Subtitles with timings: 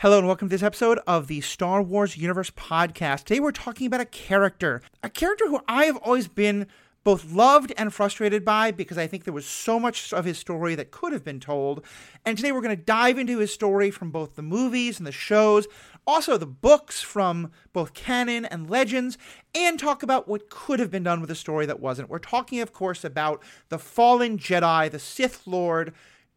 [0.00, 3.24] Hello and welcome to this episode of the Star Wars Universe podcast.
[3.24, 6.66] Today we're talking about a character, a character who I have always been
[7.02, 10.74] both loved and frustrated by because I think there was so much of his story
[10.74, 11.82] that could have been told.
[12.26, 15.12] And today we're going to dive into his story from both the movies and the
[15.12, 15.66] shows,
[16.06, 19.16] also the books from both canon and legends,
[19.54, 22.10] and talk about what could have been done with a story that wasn't.
[22.10, 25.94] We're talking, of course, about the fallen Jedi, the Sith Lord.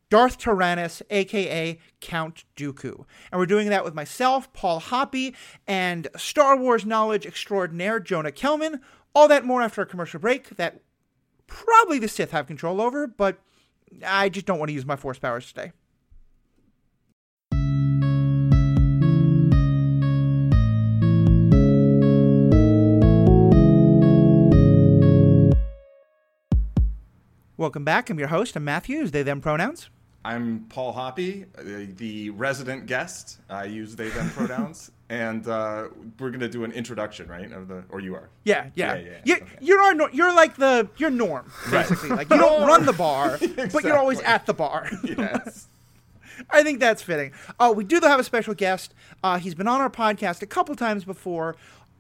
[0.10, 3.06] Darth Tyrannus, aka Count Dooku.
[3.32, 5.36] And we're doing that with myself, Paul Hoppy,
[5.68, 8.82] and Star Wars knowledge extraordinaire Jonah Kelman.
[9.14, 10.82] All that more after a commercial break that
[11.48, 13.40] probably the Sith have control over, but
[14.06, 15.72] I just don't want to use my force powers today.
[27.58, 28.10] Welcome back.
[28.10, 28.56] I'm your host.
[28.56, 29.12] I'm Matthews.
[29.12, 29.90] They, them pronouns.
[30.26, 33.40] I'm Paul Hoppy, the resident guest.
[33.50, 35.88] I use they them pronouns, and uh,
[36.20, 37.50] we're gonna do an introduction, right?
[37.52, 38.30] Of the or you are.
[38.44, 38.96] Yeah, yeah.
[38.96, 39.58] Yeah, yeah, You're, okay.
[39.62, 42.10] you're our, you're like the you're norm basically.
[42.10, 43.40] Like you don't run the bar,
[43.72, 44.90] but you're always at the bar.
[45.04, 45.68] Yes.
[46.50, 47.34] I think that's fitting.
[47.60, 48.94] Oh, we do have a special guest.
[49.22, 51.58] Uh, he's been on our podcast a couple times before.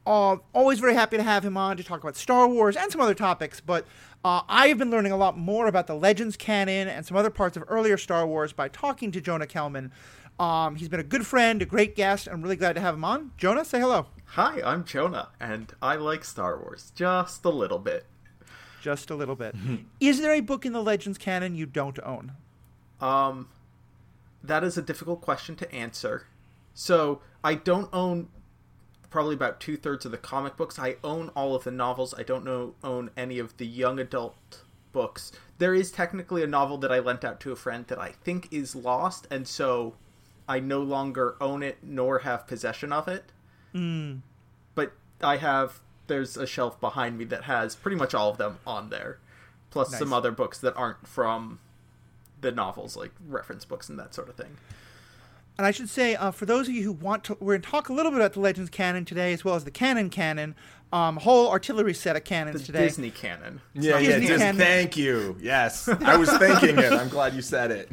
[0.08, 3.02] Uh, always very happy to have him on to talk about Star Wars and some
[3.02, 3.60] other topics.
[3.60, 3.86] But
[4.24, 7.30] uh, I have been learning a lot more about the Legends canon and some other
[7.30, 9.92] parts of earlier Star Wars by talking to Jonah Kelman.
[10.40, 12.28] Um, he's been a good friend, a great guest.
[12.32, 13.32] I'm really glad to have him on.
[13.38, 14.08] Jonah, say hello.
[14.34, 18.06] Hi, I'm Jonah, and I like Star Wars just a little bit.
[18.82, 19.56] Just a little bit.
[20.00, 22.34] Is there a book in the Legends canon you don't own?
[23.02, 23.50] Um,
[24.44, 26.28] that is a difficult question to answer.
[26.74, 28.30] So I don't own
[29.10, 30.78] probably about two thirds of the comic books.
[30.80, 32.14] I own all of the novels.
[32.18, 35.32] I don't know own any of the young adult books.
[35.58, 38.48] There is technically a novel that I lent out to a friend that I think
[38.52, 39.96] is lost, and so
[40.48, 43.32] I no longer own it nor have possession of it.
[43.72, 44.18] Hmm.
[44.76, 45.80] But I have.
[46.08, 49.20] There's a shelf behind me that has pretty much all of them on there,
[49.70, 51.60] plus some other books that aren't from
[52.42, 54.58] the novels, like reference books and that sort of thing.
[55.60, 57.70] And I should say, uh, for those of you who want to, we're going to
[57.70, 60.56] talk a little bit about the Legends canon today, as well as the canon canon,
[60.94, 62.84] um, whole artillery set of cannons The today.
[62.86, 63.60] Disney canon.
[63.76, 64.08] It's Yeah, yeah.
[64.08, 64.58] Disney Just, canon.
[64.58, 65.36] thank you.
[65.42, 66.94] Yes, I was thinking it.
[66.94, 67.92] I'm glad you said it.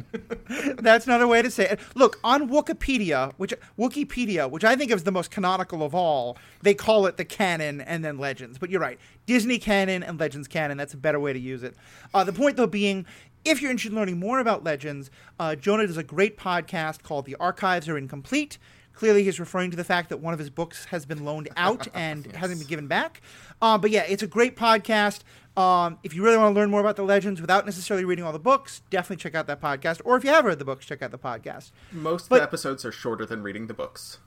[0.81, 1.81] That's another way to say it.
[1.93, 6.73] Look on Wikipedia, which Wikipedia, which I think is the most canonical of all, they
[6.73, 8.57] call it the canon and then Legends.
[8.57, 10.77] But you're right, Disney canon and Legends canon.
[10.77, 11.75] That's a better way to use it.
[12.13, 13.05] Uh, the point though being,
[13.45, 15.09] if you're interested in learning more about Legends,
[15.39, 18.57] uh, Jonah does a great podcast called "The Archives Are Incomplete."
[18.93, 21.87] Clearly, he's referring to the fact that one of his books has been loaned out
[21.93, 23.21] and hasn't been given back.
[23.61, 25.19] Uh, but yeah, it's a great podcast.
[25.55, 28.31] Um, if you really want to learn more about the legends without necessarily reading all
[28.31, 30.01] the books, definitely check out that podcast.
[30.05, 31.71] Or if you have read the books, check out the podcast.
[31.91, 34.17] Most of But- the episodes are shorter than reading the books.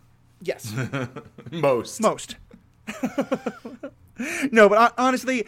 [0.41, 0.73] Yes,
[1.53, 2.01] Most.
[2.01, 2.37] most.
[4.53, 5.47] no, but honestly,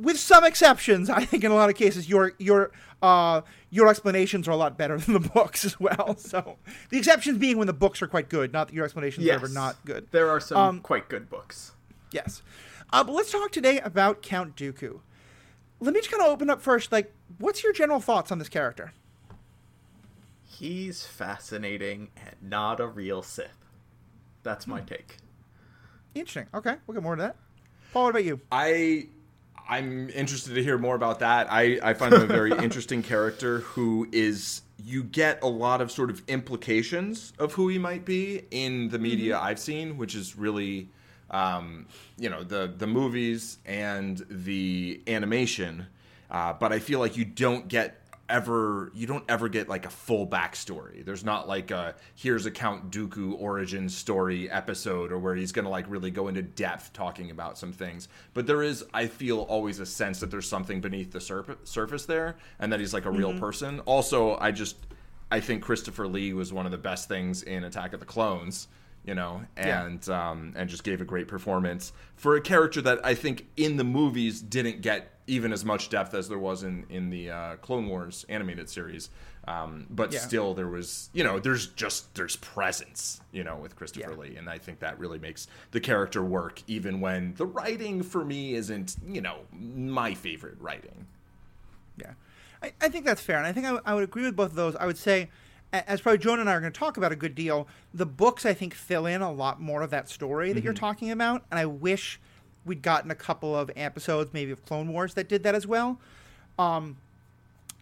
[0.00, 2.70] with some exceptions, I think in a lot of cases your your
[3.02, 3.40] uh,
[3.70, 6.16] your explanations are a lot better than the books as well.
[6.18, 6.56] So
[6.90, 9.48] the exceptions being when the books are quite good, not that your explanations are ever
[9.48, 10.08] not good.
[10.10, 11.72] There are some Um, quite good books.
[12.12, 12.42] Yes.
[12.92, 15.00] Uh, but let's talk today about Count Dooku.
[15.80, 16.90] Let me just kind of open up first.
[16.92, 18.92] Like, what's your general thoughts on this character?
[20.44, 23.64] He's fascinating and not a real Sith.
[24.42, 24.72] That's Hmm.
[24.72, 25.16] my take.
[26.14, 26.48] Interesting.
[26.52, 27.36] Okay, we'll get more to that.
[27.92, 28.40] Paul, what about you?
[28.50, 29.06] I
[29.70, 31.46] I'm interested to hear more about that.
[31.48, 35.92] I I find him a very interesting character who is you get a lot of
[35.92, 40.36] sort of implications of who he might be in the media I've seen, which is
[40.36, 40.88] really
[41.30, 41.86] um,
[42.18, 45.86] you know the the movies and the animation.
[46.28, 47.99] Uh, but I feel like you don't get
[48.30, 51.04] ever you don't ever get like a full backstory.
[51.04, 55.68] There's not like a here's a Count Dooku origin story episode or where he's gonna
[55.68, 58.08] like really go into depth talking about some things.
[58.32, 62.06] But there is, I feel, always a sense that there's something beneath the surf- surface
[62.06, 63.80] there, and that he's like a real person.
[63.80, 64.76] Also, I just
[65.30, 68.68] I think Christopher Lee was one of the best things in Attack of the Clones.
[69.02, 69.86] You know, Yeah.
[69.86, 73.76] and um, and just gave a great performance for a character that I think in
[73.78, 77.56] the movies didn't get even as much depth as there was in in the uh,
[77.56, 79.10] Clone Wars animated series.
[79.48, 80.18] Um, but Yeah.
[80.20, 84.16] still, there was you know there's just there's presence you know with Christopher Yeah.
[84.18, 88.24] Lee, and I think that really makes the character work even when the writing for
[88.24, 91.06] me isn't you know my favorite writing.
[91.96, 92.12] Yeah,
[92.62, 94.50] I, I think that's fair, and I think I, w- I would agree with both
[94.50, 94.76] of those.
[94.76, 95.30] I would say,
[95.72, 98.44] as probably Jonah and I are going to talk about a good deal, the books
[98.44, 101.58] I think fill in a lot more of that story that you're talking about, and
[101.58, 102.20] I wish
[102.64, 105.98] we'd gotten a couple of episodes, maybe of Clone Wars, that did that as well.
[106.58, 106.96] Um,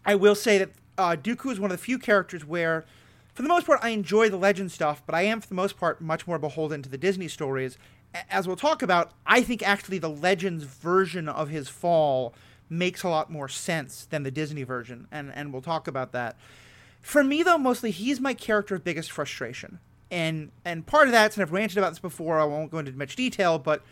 [0.05, 2.85] I will say that uh, Dooku is one of the few characters where,
[3.33, 5.77] for the most part, I enjoy the legend stuff, but I am, for the most
[5.77, 7.77] part, much more beholden to the Disney stories.
[8.29, 12.33] As we'll talk about, I think actually the Legends version of his fall
[12.69, 16.37] makes a lot more sense than the Disney version, and, and we'll talk about that.
[17.01, 19.79] For me, though, mostly he's my character of biggest frustration.
[20.11, 22.91] And and part of that, and I've ranted about this before, I won't go into
[22.93, 23.83] much detail, but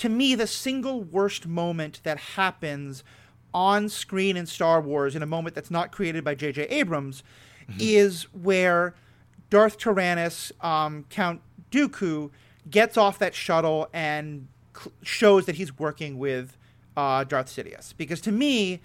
[0.00, 3.04] to me, the single worst moment that happens
[3.52, 6.62] on screen in Star Wars in a moment that's not created by J.J.
[6.68, 7.22] Abrams
[7.68, 7.78] mm-hmm.
[7.78, 8.94] is where
[9.50, 12.30] Darth Tyrannus, um, Count Dooku,
[12.70, 16.56] gets off that shuttle and cl- shows that he's working with
[16.96, 17.92] uh, Darth Sidious.
[17.94, 18.80] Because to me,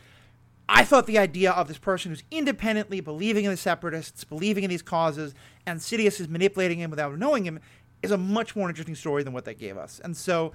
[0.68, 4.70] I thought the idea of this person who's independently believing in the separatists, believing in
[4.70, 5.34] these causes,
[5.66, 7.62] and Sidious is manipulating him without knowing him
[8.04, 10.02] is a much more interesting story than what they gave us.
[10.04, 10.52] And so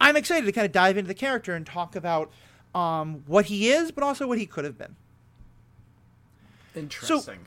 [0.00, 2.30] I'm excited to kind of dive into the character and talk about
[2.74, 4.96] um, what he is, but also what he could have been.
[6.74, 7.46] Interesting.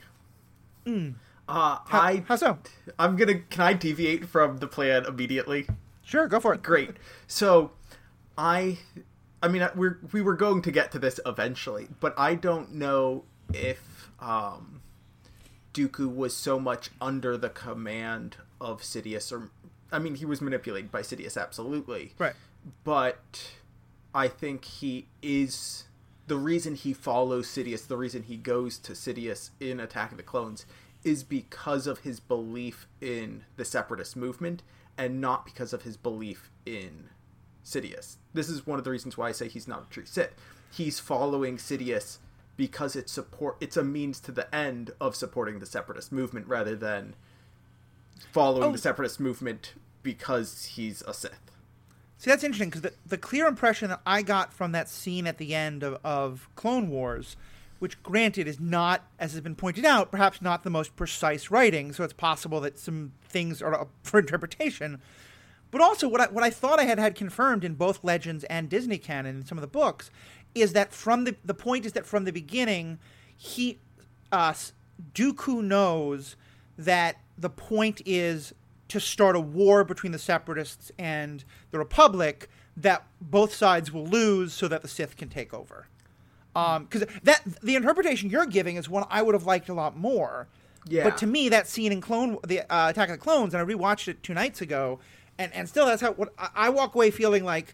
[0.86, 1.14] So, mm,
[1.48, 2.58] uh, how, I how so?
[3.00, 3.40] I'm gonna.
[3.40, 5.68] Can I deviate from the plan immediately?
[6.04, 6.62] Sure, go for it.
[6.62, 6.92] Great.
[7.28, 7.72] So,
[8.38, 8.80] I,
[9.42, 13.24] I mean, we're we were going to get to this eventually, but I don't know
[13.54, 14.82] if um,
[15.74, 19.50] Dooku was so much under the command of Sidious, or
[19.94, 22.14] I mean, he was manipulated by Sidious, absolutely.
[22.18, 22.34] Right.
[22.84, 23.54] But
[24.14, 25.86] I think he is
[26.28, 30.24] the reason he follows Sidious, the reason he goes to Sidious in Attack of the
[30.24, 30.66] Clones,
[31.04, 34.64] is because of his belief in the Separatist movement
[34.98, 37.10] and not because of his belief in
[37.64, 38.18] Sidious.
[38.34, 40.34] This is one of the reasons why I say he's not a true Sith.
[40.72, 42.18] He's following Sidious
[42.56, 46.76] because it's support it's a means to the end of supporting the separatist movement rather
[46.76, 47.16] than
[48.32, 48.72] following oh.
[48.72, 49.74] the separatist movement
[50.04, 51.52] because he's a Sith.
[52.18, 55.40] See, that's interesting because the, the clear impression that I got from that scene at
[55.40, 57.36] the end of, of Clone Wars,
[57.80, 61.92] which granted is not, as has been pointed out, perhaps not the most precise writing,
[61.92, 65.02] so it's possible that some things are up for interpretation.
[65.70, 68.70] But also, what I, what I thought I had had confirmed in both Legends and
[68.70, 70.12] Disney canon in some of the books
[70.56, 73.00] is that from the the point is that from the beginning,
[73.36, 73.80] he,
[74.32, 74.54] uh,
[75.14, 76.36] Dooku knows
[76.78, 78.54] that the point is
[78.94, 82.48] to start a war between the separatists and the republic
[82.78, 85.88] that both sides will lose so that the sith can take over.
[86.54, 89.98] Because um, that the interpretation you're giving is one i would have liked a lot
[89.98, 90.48] more.
[90.86, 91.06] Yeah.
[91.06, 93.66] but to me that scene in clone the uh, attack of the clones and i
[93.66, 95.00] rewatched it two nights ago
[95.40, 97.74] and and still that's how what i walk away feeling like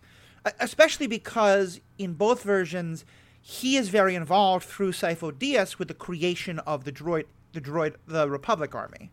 [0.60, 3.04] especially because in both versions
[3.42, 7.96] he is very involved through Sifo Dyas with the creation of the droid the droid
[8.08, 9.10] the republic army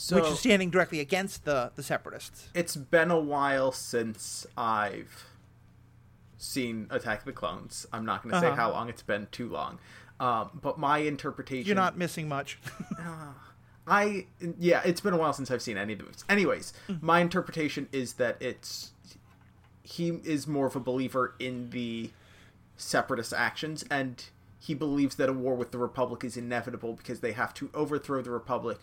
[0.00, 2.50] so, which is standing directly against the the separatists.
[2.54, 5.24] It's been a while since I've
[6.36, 7.84] seen Attack of the Clones.
[7.92, 8.54] I'm not going to uh-huh.
[8.54, 8.88] say how long.
[8.88, 9.80] It's been too long.
[10.20, 11.66] Um, but my interpretation.
[11.66, 12.60] You're not missing much.
[12.96, 13.32] uh,
[13.88, 14.26] I
[14.58, 16.24] yeah, it's been a while since I've seen any of the movies.
[16.28, 17.04] Anyways, mm-hmm.
[17.04, 18.92] my interpretation is that it's
[19.82, 22.10] he is more of a believer in the
[22.76, 24.26] separatist actions and
[24.60, 28.22] he believes that a war with the republic is inevitable because they have to overthrow
[28.22, 28.78] the republic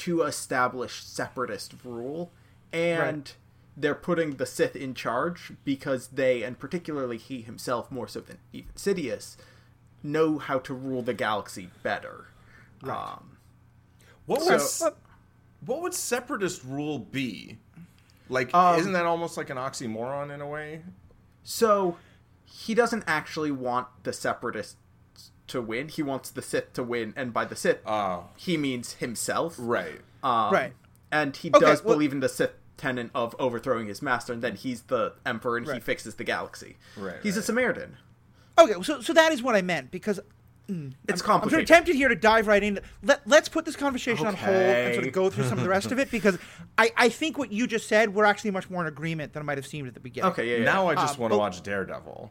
[0.00, 2.30] to establish separatist rule
[2.72, 3.36] and right.
[3.76, 8.38] they're putting the Sith in charge because they and particularly he himself more so than
[8.52, 9.36] even Sidious
[10.02, 12.28] know how to rule the galaxy better.
[12.82, 12.96] Right.
[12.96, 13.36] Um,
[14.24, 14.94] what so, would
[15.66, 17.58] what would separatist rule be?
[18.30, 20.82] Like um, isn't that almost like an oxymoron in a way?
[21.42, 21.96] So
[22.44, 24.76] he doesn't actually want the separatists
[25.50, 25.88] to win.
[25.88, 29.56] He wants the Sith to win, and by the Sith, uh, he means himself.
[29.58, 30.00] Right.
[30.22, 30.72] Um, right.
[31.12, 34.42] And he okay, does well, believe in the Sith tenet of overthrowing his master, and
[34.42, 35.74] then he's the emperor, and right.
[35.74, 36.76] he fixes the galaxy.
[36.96, 37.16] Right.
[37.22, 37.40] He's right.
[37.40, 37.96] a Samaritan.
[38.58, 40.20] Okay, so so that is what I meant because.
[40.68, 41.42] Mm, it's I'm, complicated.
[41.42, 42.78] I'm sort of tempted here to dive right in.
[43.02, 44.28] Let, let's put this conversation okay.
[44.28, 46.38] on hold and sort of go through some of the rest of it because
[46.78, 49.44] I, I think what you just said, we're actually much more in agreement than I
[49.46, 50.30] might have seemed at the beginning.
[50.30, 50.64] Okay, yeah, yeah.
[50.64, 52.30] Now I just um, want to watch Daredevil.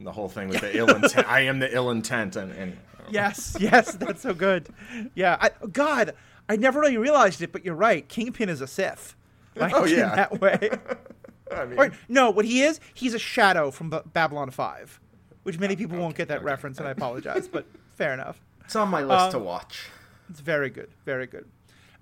[0.00, 1.28] The whole thing with the ill intent.
[1.28, 2.76] I am the ill intent, and, and
[3.10, 4.68] yes, yes, that's so good.
[5.14, 6.14] Yeah, I, God,
[6.48, 8.06] I never really realized it, but you're right.
[8.08, 9.14] Kingpin is a Sith.
[9.56, 10.70] Like, oh yeah, that way.
[11.52, 15.00] I mean, or, no, what he is, he's a shadow from B- Babylon Five,
[15.44, 16.44] which many people okay, won't get that okay.
[16.44, 18.40] reference, and I apologize, but fair enough.
[18.64, 19.90] It's on my list um, to watch.
[20.28, 21.46] It's very good, very good.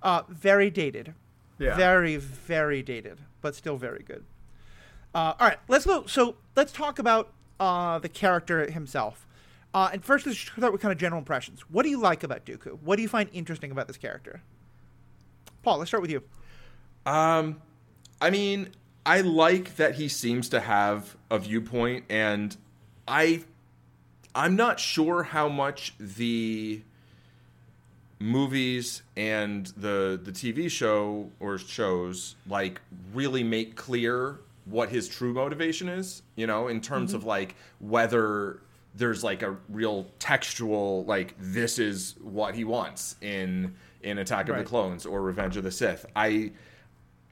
[0.01, 1.13] Uh, very dated.
[1.59, 1.75] Yeah.
[1.75, 4.25] Very, very dated, but still very good.
[5.13, 6.05] Uh, all right, let's go.
[6.07, 7.31] So let's talk about
[7.63, 9.25] uh, the character himself.
[9.73, 11.61] Uh, and first, let's start with kind of general impressions.
[11.61, 12.77] What do you like about Dooku?
[12.81, 14.41] What do you find interesting about this character?
[15.63, 16.21] Paul, let's start with you.
[17.05, 17.61] Um,
[18.21, 18.69] I mean,
[19.05, 22.55] I like that he seems to have a viewpoint, and
[23.07, 23.43] I,
[24.35, 26.81] I'm not sure how much the
[28.19, 32.79] movies and the the TV show or shows like
[33.13, 37.17] really make clear what his true motivation is, you know, in terms mm-hmm.
[37.17, 38.61] of like whether
[38.95, 44.55] there's like a real textual like this is what he wants in in Attack of
[44.55, 44.63] right.
[44.63, 46.05] the Clones or Revenge of the Sith.
[46.15, 46.51] I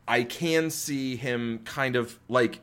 [0.07, 2.61] I can see him kind of like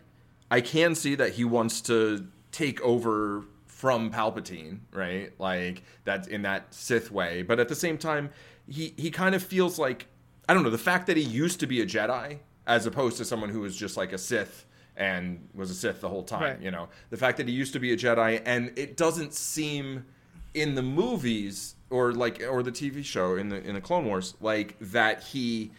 [0.50, 5.32] I can see that he wants to take over from Palpatine, right?
[5.38, 7.42] Like that's in that Sith way.
[7.42, 8.30] But at the same time,
[8.68, 10.06] he he kind of feels like
[10.48, 13.24] I don't know, the fact that he used to be a Jedi as opposed to
[13.24, 14.64] someone who was just like a Sith
[14.96, 16.60] and was a Sith the whole time, right.
[16.60, 16.88] you know.
[17.10, 20.04] The fact that he used to be a Jedi and it doesn't seem
[20.54, 24.34] in the movies or like or the TV show in the in the Clone Wars
[24.40, 25.72] like that he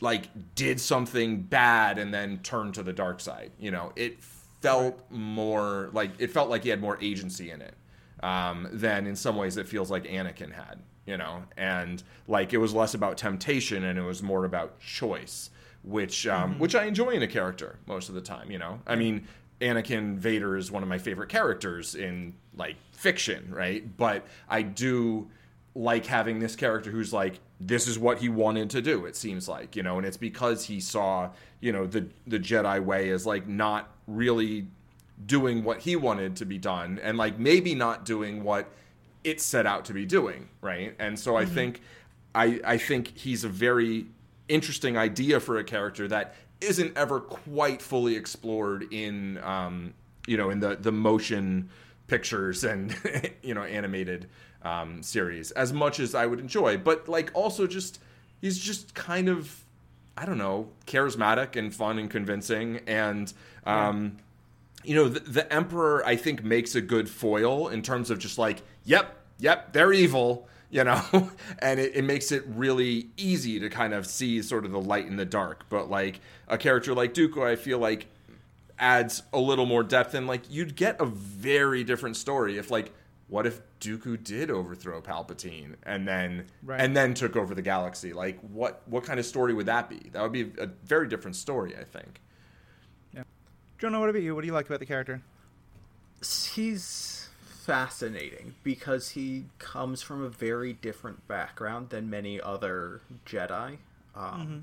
[0.00, 3.50] like did something bad and then turned to the dark side.
[3.58, 4.22] You know, it
[4.60, 5.18] felt right.
[5.18, 7.74] more like it felt like he had more agency in it
[8.22, 10.80] um, than in some ways it feels like Anakin had.
[11.06, 15.48] You know, and like it was less about temptation and it was more about choice,
[15.88, 16.60] which um, mm-hmm.
[16.60, 18.50] which I enjoy in a character most of the time.
[18.50, 19.26] You know, I mean,
[19.60, 23.96] Anakin Vader is one of my favorite characters in like fiction, right?
[23.96, 25.28] But I do
[25.74, 29.48] like having this character who's like this is what he wanted to do it seems
[29.48, 31.30] like you know and it's because he saw
[31.60, 34.66] you know the the jedi way as like not really
[35.24, 38.68] doing what he wanted to be done and like maybe not doing what
[39.22, 41.42] it set out to be doing right and so mm-hmm.
[41.42, 41.80] i think
[42.34, 44.06] i i think he's a very
[44.48, 49.94] interesting idea for a character that isn't ever quite fully explored in um
[50.26, 51.68] you know in the the motion
[52.08, 52.96] pictures and
[53.42, 54.28] you know animated
[54.62, 56.76] um, series as much as I would enjoy.
[56.78, 58.00] But like also just
[58.40, 59.64] he's just kind of
[60.16, 63.32] I don't know charismatic and fun and convincing and.
[63.64, 64.22] Um, yeah.
[64.84, 68.38] You know, the, the Emperor, I think, makes a good foil in terms of just
[68.38, 71.02] like, yep, yep, they're evil, you know
[71.60, 75.06] and it, it, makes it really easy to kind of see sort of the light
[75.06, 78.06] in the dark but like a character like dooku i feel like
[78.78, 82.92] adds a little more depth and like you'd get a very different story if like
[83.28, 86.80] what if Dooku did overthrow Palpatine and then right.
[86.80, 88.12] and then took over the galaxy?
[88.12, 90.10] Like what what kind of story would that be?
[90.12, 92.20] That would be a very different story, I think.
[93.14, 93.24] Yeah.
[93.78, 94.34] Jonah, what about you?
[94.34, 95.20] What do you like about the character?
[96.20, 97.07] He's
[97.68, 103.76] fascinating because he comes from a very different background than many other Jedi.
[104.16, 104.58] Um, mm-hmm.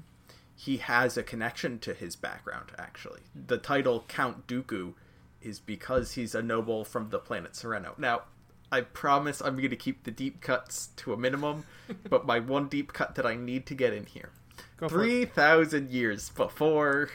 [0.56, 3.22] He has a connection to his background, actually.
[3.36, 4.94] The title Count Dooku
[5.40, 7.96] is because he's a noble from the planet Serenno.
[8.00, 8.24] Now,
[8.72, 11.66] I promise I'm going to keep the deep cuts to a minimum,
[12.10, 14.32] but my one deep cut that I need to get in here.
[14.80, 17.12] 3,000 years before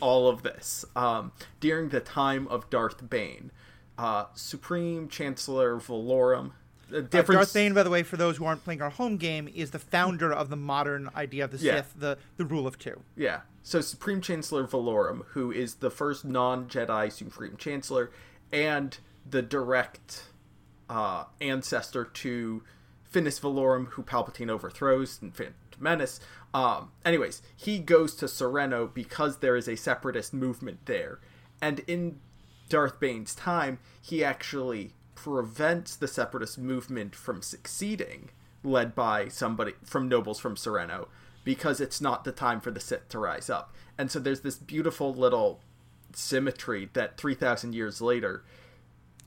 [0.00, 3.52] all of this, um, during the time of Darth Bane,
[3.98, 6.52] uh, Supreme Chancellor Valorum.
[6.88, 9.48] the Uh, Darth Bane, by the way, for those who aren't playing our home game,
[9.54, 11.76] is the founder of the modern idea of the yeah.
[11.76, 13.02] Sith, the, the rule of two.
[13.16, 13.40] Yeah.
[13.62, 18.10] So Supreme Chancellor Valorum, who is the first non Jedi Supreme Chancellor,
[18.52, 18.96] and
[19.28, 20.24] the direct
[20.88, 22.62] uh, ancestor to
[23.02, 26.20] Finis Valorum, who Palpatine overthrows in Phantom Menace.
[26.54, 31.18] Um, anyways, he goes to Serenno because there is a separatist movement there.
[31.60, 32.20] And in
[32.68, 38.30] Darth Bane's time, he actually prevents the separatist movement from succeeding,
[38.62, 41.08] led by somebody from nobles from Serenno,
[41.44, 43.74] because it's not the time for the Sith to rise up.
[43.96, 45.60] And so there's this beautiful little
[46.14, 48.44] symmetry that 3,000 years later,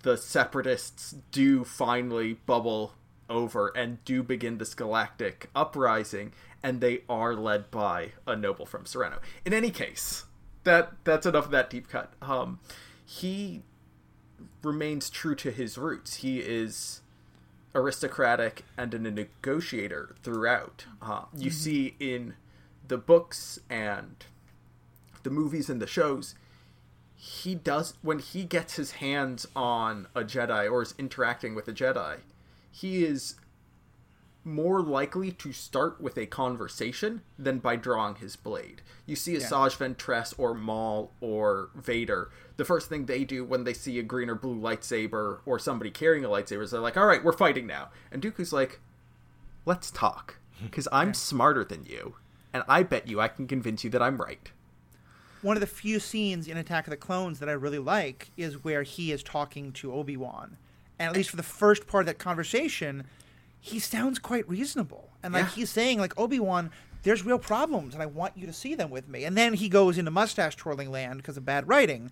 [0.04, 2.94] the separatists do finally bubble
[3.30, 8.84] over and do begin this galactic uprising and they are led by a noble from
[8.84, 9.20] Serenno.
[9.46, 10.26] In any case,
[10.64, 12.14] that that's enough of that deep cut.
[12.22, 12.60] Um,
[13.10, 13.64] he
[14.62, 16.18] remains true to his roots.
[16.18, 17.02] He is
[17.74, 20.86] aristocratic and a negotiator throughout.
[21.02, 21.58] Uh, you mm-hmm.
[21.58, 22.36] see in
[22.88, 24.24] the books and
[25.24, 26.36] the movies and the shows,
[27.16, 31.74] he does when he gets his hands on a Jedi or is interacting with a
[31.74, 32.18] Jedi,
[32.72, 33.36] he is
[34.50, 38.82] more likely to start with a conversation than by drawing his blade.
[39.06, 39.48] You see a yeah.
[39.48, 44.04] Asajj Ventress or Maul or Vader, the first thing they do when they see a
[44.04, 47.32] green or blue lightsaber or somebody carrying a lightsaber is they're like, all right, we're
[47.32, 47.90] fighting now.
[48.12, 48.80] And Dooku's like,
[49.66, 52.16] let's talk, because I'm smarter than you,
[52.54, 54.52] and I bet you I can convince you that I'm right
[55.42, 58.64] one of the few scenes in Attack of the Clones that I really like is
[58.64, 60.58] where he is talking to Obi Wan,
[60.98, 63.06] and at least for the first part of that conversation,
[63.60, 65.50] he sounds quite reasonable, and like yeah.
[65.50, 66.72] he's saying like Obi Wan.
[67.02, 69.24] There's real problems, and I want you to see them with me.
[69.24, 72.12] And then he goes into mustache twirling land because of bad writing.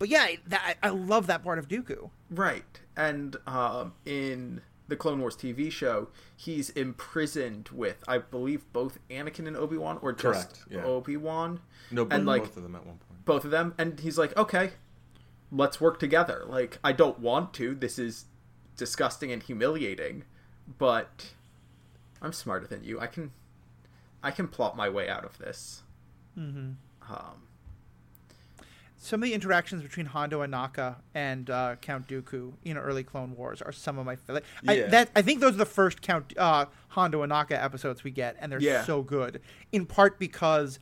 [0.00, 2.10] But yeah, that, I love that part of Dooku.
[2.30, 8.98] Right, and um, in the Clone Wars TV show, he's imprisoned with, I believe, both
[9.08, 10.84] Anakin and Obi Wan, or just yeah.
[10.84, 11.60] Obi Wan.
[11.90, 13.24] No, and like both of them at one point.
[13.24, 14.72] both of them, and he's like, okay,
[15.50, 16.44] let's work together.
[16.46, 17.74] Like, I don't want to.
[17.74, 18.26] This is
[18.76, 20.24] disgusting and humiliating,
[20.78, 21.32] but
[22.22, 23.00] I'm smarter than you.
[23.00, 23.30] I can,
[24.22, 25.82] I can plot my way out of this.
[26.38, 26.72] Mm-hmm.
[27.12, 27.42] Um,
[28.96, 33.60] Some of the interactions between Hondo Ohnaka and uh, Count Dooku in early Clone Wars
[33.60, 34.44] are some of my favorite.
[34.66, 34.86] I, Yeah.
[34.88, 38.50] that I think those are the first Count uh, Hondo Ohnaka episodes we get, and
[38.50, 38.84] they're Yeah.
[38.84, 39.40] so good.
[39.72, 40.78] In part because,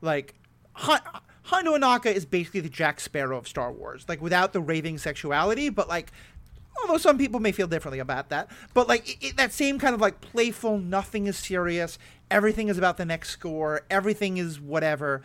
[0.00, 0.34] like,
[0.72, 1.00] Hon-
[1.42, 5.68] Hondo Ohnaka is basically the Jack Sparrow of Star Wars, like without the raving sexuality,
[5.68, 6.10] but like.
[6.82, 9.94] Although some people may feel differently about that, but like it, it- that same kind
[9.94, 11.98] of like playful, nothing is serious,
[12.30, 15.22] everything is about the next score, everything is whatever.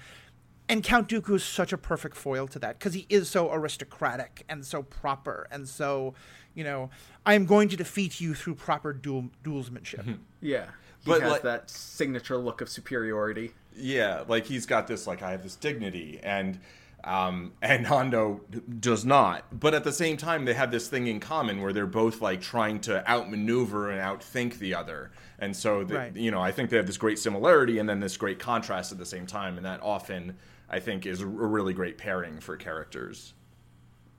[0.69, 4.45] And Count Dooku is such a perfect foil to that because he is so aristocratic
[4.47, 6.13] and so proper and so,
[6.53, 6.89] you know,
[7.25, 9.99] I am going to defeat you through proper duel duelsmanship.
[10.05, 10.13] Mm-hmm.
[10.39, 10.67] yeah,
[11.03, 13.51] he But, has like- that signature look of superiority.
[13.75, 16.59] Yeah, like he's got this like I have this dignity and
[17.03, 18.41] um and Hondo
[18.79, 19.59] does not.
[19.59, 22.41] But at the same time they have this thing in common where they're both like
[22.41, 25.11] trying to outmaneuver and outthink the other.
[25.39, 26.15] And so the, Right.
[26.15, 28.97] you know, I think they have this great similarity and then this great contrast at
[28.99, 30.37] the same time and that often
[30.69, 33.33] I think is a, a really great pairing for characters.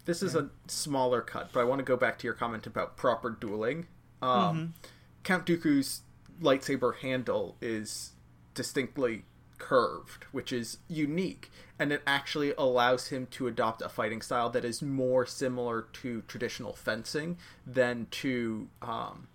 [0.04, 2.96] This is a smaller cut, but I want to go back to your comment about
[2.96, 3.86] proper dueling.
[4.20, 4.74] Um,
[5.22, 6.02] Count Dooku's
[6.40, 8.12] lightsaber handle is
[8.54, 9.24] distinctly
[9.62, 14.64] curved, which is unique, and it actually allows him to adopt a fighting style that
[14.64, 19.28] is more similar to traditional fencing than to um,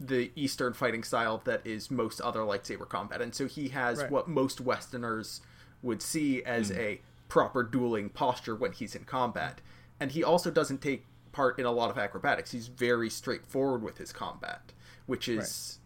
[0.00, 3.22] the Eastern fighting style that is most other lightsaber combat.
[3.22, 4.10] And so he has Right.
[4.10, 5.40] what most Westerners
[5.80, 9.60] would see as a proper dueling posture when he's in combat.
[10.00, 12.50] And he also doesn't take part in a lot of acrobatics.
[12.50, 14.72] He's very straightforward with his combat,
[15.06, 15.78] which is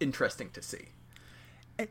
[0.00, 0.86] interesting to see.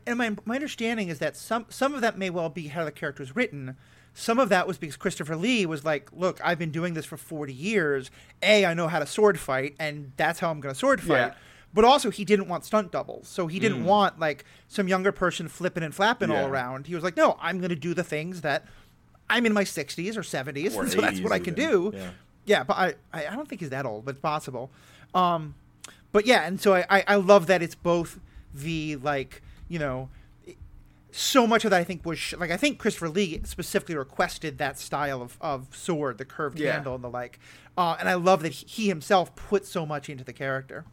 [0.06, 2.92] And, my, my understanding is that some some of that may well be how the
[2.92, 3.76] character was written.
[4.12, 7.16] Some of that was because Christopher Lee was like, "Look, I've been doing this for
[7.16, 8.10] 40 years.
[8.42, 11.14] A, I know how to sword fight, and that's how I'm going to sword fight."
[11.28, 11.34] Yeah.
[11.72, 15.46] But also, he didn't want stunt doubles, so he didn't want like some younger person
[15.48, 16.42] flipping and flapping Yeah.
[16.42, 16.88] all around.
[16.88, 18.64] He was like, "No, I'm going to do the things that
[19.30, 21.70] I'm in my 60s or 70s, Or so that's what 80s I can even.
[21.70, 22.10] do." Yeah.
[22.46, 24.70] Yeah, but I, I I don't think he's that old, but it's possible.
[25.14, 25.54] Um,
[26.10, 28.18] but yeah, and so I, I, I love that it's both
[28.52, 30.10] the like you know
[31.12, 34.58] so much of that I think was sh- like I think Christopher Lee specifically requested
[34.58, 36.72] that style of, of sword, the curved Yeah.
[36.74, 37.40] handle and the like,
[37.76, 40.84] uh, and I love that he, he himself put so much into the character.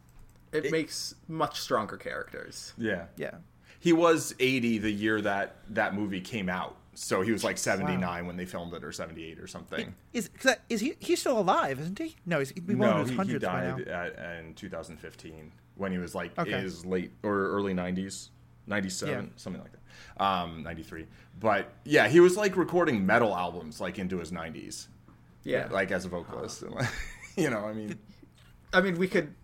[0.52, 2.72] It, makes much stronger characters.
[2.78, 3.04] Yeah.
[3.16, 3.34] Yeah,
[3.78, 6.76] He was 80 the year that that movie came out.
[6.94, 9.94] So he was like 79 when they filmed it or 78 or something.
[10.12, 12.16] is 'cause that- is he he's still alive, isn't he?
[12.26, 13.76] No, he's he's well no, in his he, he by now.
[13.76, 16.54] died at, in 2015 when he was like Okay.
[16.54, 18.30] in his late or early 90s,
[18.68, 19.30] 97, Yeah.
[19.36, 21.06] something like that, um, 93.
[21.40, 24.88] But yeah, he was like recording metal albums like into his 90s,
[25.44, 25.68] Yeah.
[25.70, 26.62] like as a vocalist.
[26.62, 26.88] And, like,
[27.36, 27.98] you know, I mean,
[28.72, 29.34] I mean, we could.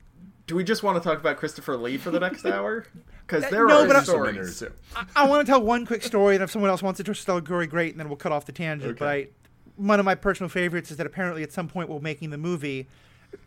[0.47, 2.85] Do we just want to talk about Christopher Lee for the next hour?
[3.27, 4.59] Because there no, are but I- some stories.
[4.59, 4.71] too.
[5.17, 7.41] I want to tell one quick story, and if someone else wants to tell a
[7.41, 8.99] gory great, and then we'll cut off the tangent.
[8.99, 9.29] But I,
[9.77, 12.87] one of my personal favorites is that apparently at some point while making the movie,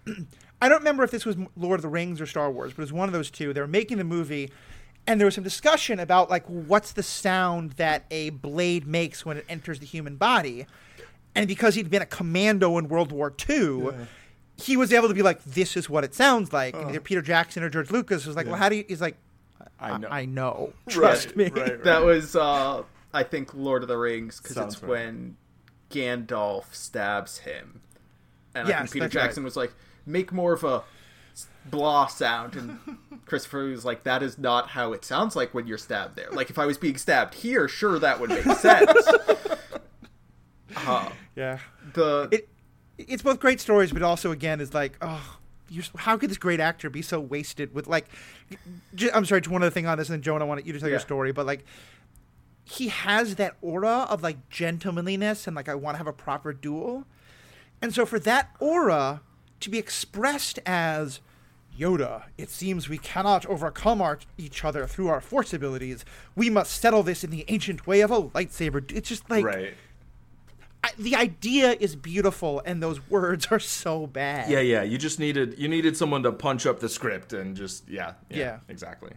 [0.62, 2.86] I don't remember if this was Lord of the Rings or Star Wars, but it
[2.86, 3.54] was one of those two.
[3.54, 4.50] They were making the movie,
[5.08, 9.38] and there was some discussion about like what's the sound that a blade makes when
[9.38, 10.68] it enters the human body,
[11.34, 13.92] and because he'd been a commando in World War II.
[14.60, 17.22] He was able to be like, "This is what it sounds like." And either Peter
[17.22, 19.16] Jackson or George Lucas was like, "Well, how do you?" He's like,
[19.80, 20.08] I know.
[20.10, 20.74] I know.
[20.90, 21.46] Trust me.
[21.46, 21.84] Right, right.
[21.84, 24.90] That was, uh, I think, Lord of the Rings because it's right.
[24.90, 25.38] when
[25.92, 27.82] Gandalf stabs him,
[28.56, 29.24] and I Yes, think Peter that's right.
[29.24, 29.74] Jackson was like,
[30.06, 30.84] "Make more of a
[31.66, 32.80] blah sound," and
[33.26, 36.30] Christopher was like, "That is not how it sounds like when you're stabbed there.
[36.32, 39.08] Like if I was being stabbed here, sure that would make sense."
[40.76, 41.60] uh, Yeah.
[41.94, 42.50] the It
[42.98, 45.38] it's both great stories, but also again is like, oh,
[45.70, 48.08] you're, how could this great actor be so wasted with like?
[48.96, 50.74] j- I'm sorry, to one other thing on this, and then Jonah, I want you
[50.74, 51.66] to tell your story, but like.
[52.70, 56.52] He has that aura of like gentlemanliness and like I want to have a proper
[56.52, 57.06] duel.
[57.82, 59.22] And so for that aura
[59.62, 61.22] to be expressed as
[61.78, 66.04] Yoda, it seems we cannot overcome our, each other through our force abilities.
[66.36, 68.92] We must settle this in the ancient way of a lightsaber.
[68.92, 69.74] It's just like right.
[70.84, 74.50] I, the idea is beautiful and those words are so bad.
[74.50, 74.84] Yeah, yeah.
[74.84, 78.38] You just needed you needed someone to punch up the script and just yeah, yeah,
[78.38, 78.58] Yeah.
[78.68, 79.12] exactly.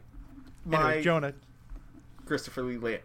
[0.66, 1.35] Anyway, my Jonah.
[2.27, 2.99] Christopher Lee la-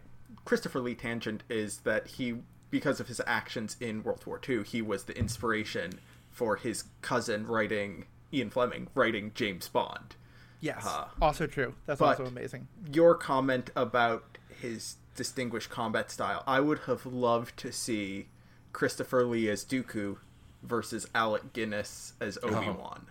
[0.44, 2.36] Christopher Lee tangent is that he
[2.70, 7.48] because of his actions in World War II, he was the inspiration for his cousin
[7.48, 10.16] writing Ian Fleming writing James Bond.
[10.62, 11.76] Yes, Uh, also true.
[11.86, 12.68] That's also amazing.
[12.92, 18.28] Your comment about his distinguished combat style, I would have loved to see
[18.74, 20.18] Christopher Lee as Dooku
[20.64, 23.06] versus Alec Guinness as Obi Wan.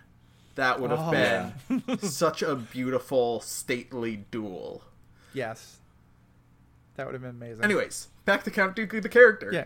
[0.57, 4.83] That would have Oh, been such a beautiful, stately duel.
[5.33, 5.79] Yes,
[6.97, 7.65] that would have been amazing.
[7.65, 9.51] Anyways, back to Count Dooku, the character.
[9.53, 9.65] Yeah.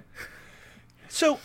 [1.09, 1.39] So,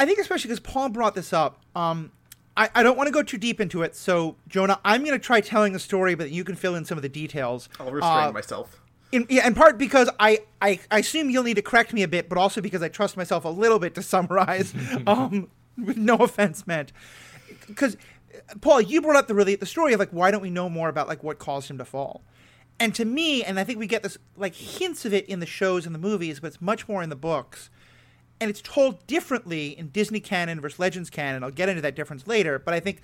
[0.00, 2.12] I think especially because Paul brought this up, um,
[2.56, 3.94] I, I don't want to go too deep into it.
[3.94, 6.96] So, Jonah, I'm going to try telling the story, but you can fill in some
[6.98, 7.68] of the details.
[7.78, 8.80] I'll restrain Uh, myself.
[9.12, 12.08] In, yeah, in part because I, I, I assume you'll need to correct me a
[12.08, 14.74] bit, but also because I trust myself a little bit to summarize,
[15.06, 15.48] um,
[15.82, 16.92] with no offense meant.
[17.68, 17.96] Because,
[18.60, 20.88] Paul, you brought up the really the story of like why don't we know more
[20.88, 22.22] about like what caused him to fall,
[22.80, 25.46] and to me, and I think we get this like hints of it in the
[25.46, 27.70] shows and the movies, but it's much more in the books,
[28.40, 31.42] and it's told differently in Disney canon versus Legends canon.
[31.42, 33.00] I'll get into that difference later, but I think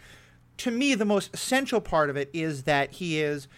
[0.59, 3.49] to me the most essential part of it is that he is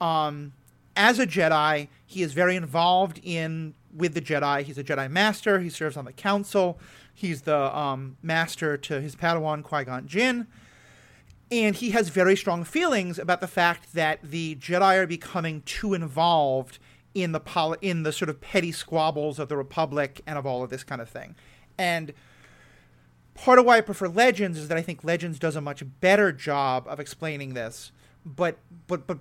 [0.00, 0.52] um,
[0.96, 4.62] as a Jedi, he is very involved in with the Jedi.
[4.62, 5.60] He's a Jedi Master.
[5.60, 6.78] He serves on the Council.
[7.12, 10.48] He's the um, master to his Padawan Qui Gon Jinn,
[11.50, 15.94] and he has very strong feelings about the fact that the Jedi are becoming too
[15.94, 16.78] involved
[17.14, 20.62] in the poli- in the sort of petty squabbles of the Republic and of all
[20.62, 21.34] of this kind of thing,
[21.78, 22.12] and
[23.34, 26.32] part of why I prefer Legends is that I think Legends does a much better
[26.32, 27.92] job of explaining this.
[28.24, 29.18] But but but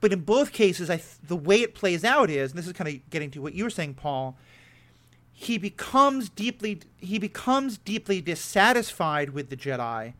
[0.00, 2.72] but in both cases, I th- the way it plays out is, and this is
[2.72, 4.36] kind of getting to what you were saying, Paul.
[5.32, 10.14] He becomes deeply he becomes deeply dissatisfied with the Jedi,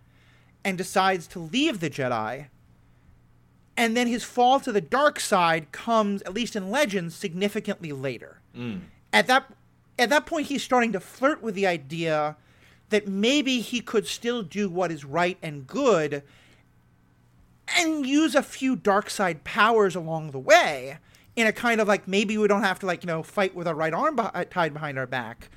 [0.65, 2.49] and decides to leave the Jedi.
[3.77, 8.41] And then his fall to the dark side comes, at least in Legends, significantly later.
[8.55, 8.77] Hmm.
[9.13, 9.53] At that
[9.99, 12.37] at that point he's starting to flirt with the idea
[12.91, 16.23] that maybe he could still do what is right and good
[17.77, 20.99] and use a few dark side powers along the way
[21.35, 23.67] in a kind of like maybe we don't have to like you know fight with
[23.67, 25.51] our right arm beh- uh, tied behind our back.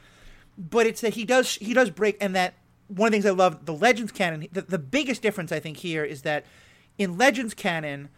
[0.57, 2.55] But it's that he does he does break and that
[2.87, 5.77] one of the things i love the legends canon the, the biggest difference i think
[5.77, 6.43] here is that
[6.99, 8.09] in legends canon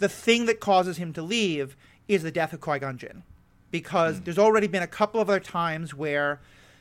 [0.00, 1.76] the thing that causes him to leave
[2.08, 3.22] is the death of qui-gon jinn.
[3.70, 6.40] Because there's already been a couple of other times where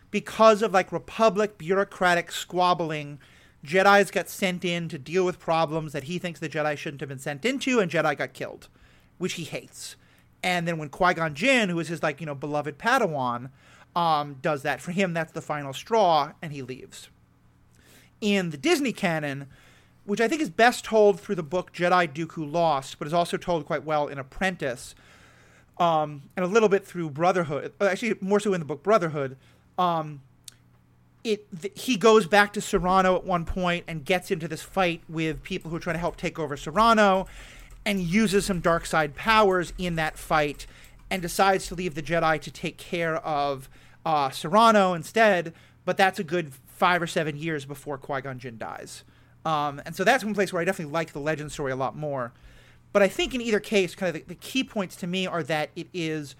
[0.10, 3.20] because of like republic bureaucratic squabbling
[3.64, 7.10] Jedi's got sent in to deal with problems that he thinks the jedi shouldn't have
[7.10, 8.70] been sent into and jedi got killed
[9.20, 9.98] which he hates.
[10.42, 13.52] And then when qui-gon jinn who is his like you know beloved padawan
[13.96, 17.10] um, does that for him that's the final straw and he leaves.
[18.22, 19.48] In the disney canon
[20.10, 23.38] which i think is best told through the book jedi dooku lost but is also
[23.38, 24.96] told quite well in apprentice
[25.80, 27.72] um, and a little bit through Brotherhood.
[27.80, 29.38] uh, Actually, more so in the book Brotherhood.
[29.78, 30.22] Um,
[31.24, 35.02] it th- he goes back to Serenno at one point and gets into this fight
[35.08, 37.28] with people who are trying to help take over Serenno,
[37.86, 40.68] and uses some dark side powers in that fight,
[41.10, 43.70] and decides to leave the Jedi to take care of
[44.06, 45.54] uh, Serenno instead.
[45.86, 49.04] But that's a good five or seven years before Qui Gon Jinn dies.
[49.46, 51.96] Um, and so that's one place where I definitely like the legend story a lot
[51.96, 52.34] more.
[52.92, 55.44] But I think in either case, kind of the, the key points to me are
[55.44, 56.36] that it is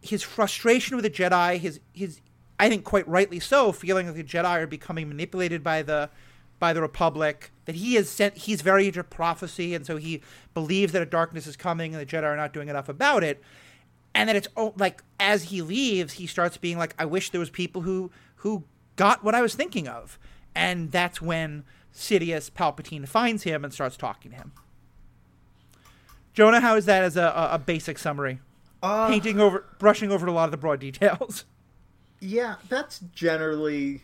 [0.00, 2.20] his frustration with the Jedi, his his
[2.58, 6.10] I think quite rightly so, feeling that the Jedi are becoming manipulated by the
[6.58, 10.20] by the Republic, that he is sent he's very into prophecy, and so he
[10.54, 13.40] believes that a darkness is coming and the Jedi are not doing enough about it.
[14.14, 17.38] And that it's oh, like as he leaves, he starts being like, I wish there
[17.38, 18.64] was people who who
[18.96, 20.18] got what I was thinking of.
[20.54, 21.62] And that's when
[21.98, 24.52] Sidious Palpatine finds him and starts talking to him.
[26.32, 28.38] Jonah, how is that as a, a, basic summary?
[28.80, 31.44] Uh, Painting over, brushing over a lot of the broad details.
[32.20, 34.02] Yeah, that's generally.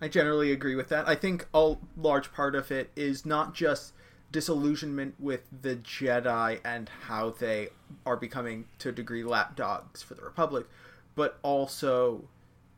[0.00, 1.06] I generally agree with that.
[1.08, 3.92] I think a large part of it is not just
[4.32, 7.68] disillusionment with the Jedi and how they
[8.06, 10.66] are becoming, to a degree, lapdogs for the Republic,
[11.16, 12.24] but also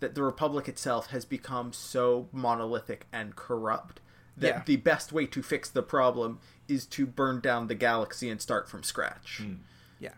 [0.01, 4.01] that the Republic itself has become so monolithic and corrupt
[4.37, 4.63] that Yeah.
[4.65, 8.69] the best way to fix the problem is to burn down the galaxy and start
[8.69, 9.43] from scratch.
[10.01, 10.15] Yeah.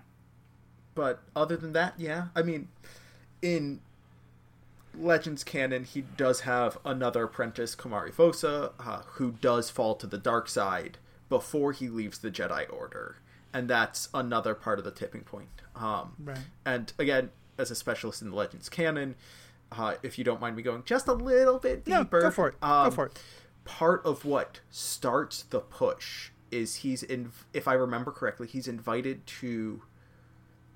[0.95, 2.29] But other than that, yeah.
[2.37, 2.69] I mean,
[3.43, 3.81] in
[4.97, 10.19] Legends canon, he does have another apprentice, Komari Vosa, uh, who does fall to the
[10.19, 10.99] dark side
[11.29, 13.17] before he leaves the Jedi Order.
[13.53, 15.49] And that's another part of the tipping point.
[15.75, 16.39] Um, Right.
[16.65, 19.17] And again, as a specialist in the Legends canon,
[19.73, 22.49] uh, if you don't mind me going just a little bit No, deeper, go for
[22.49, 22.55] it.
[22.63, 23.19] um, go for it.
[23.65, 29.27] Part of what starts the push is he's in if i remember correctly he's invited
[29.27, 29.83] to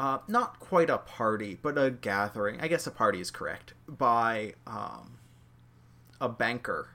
[0.00, 4.54] uh, not quite a party but a gathering i guess a party is correct by
[4.66, 5.18] um,
[6.20, 6.90] a banker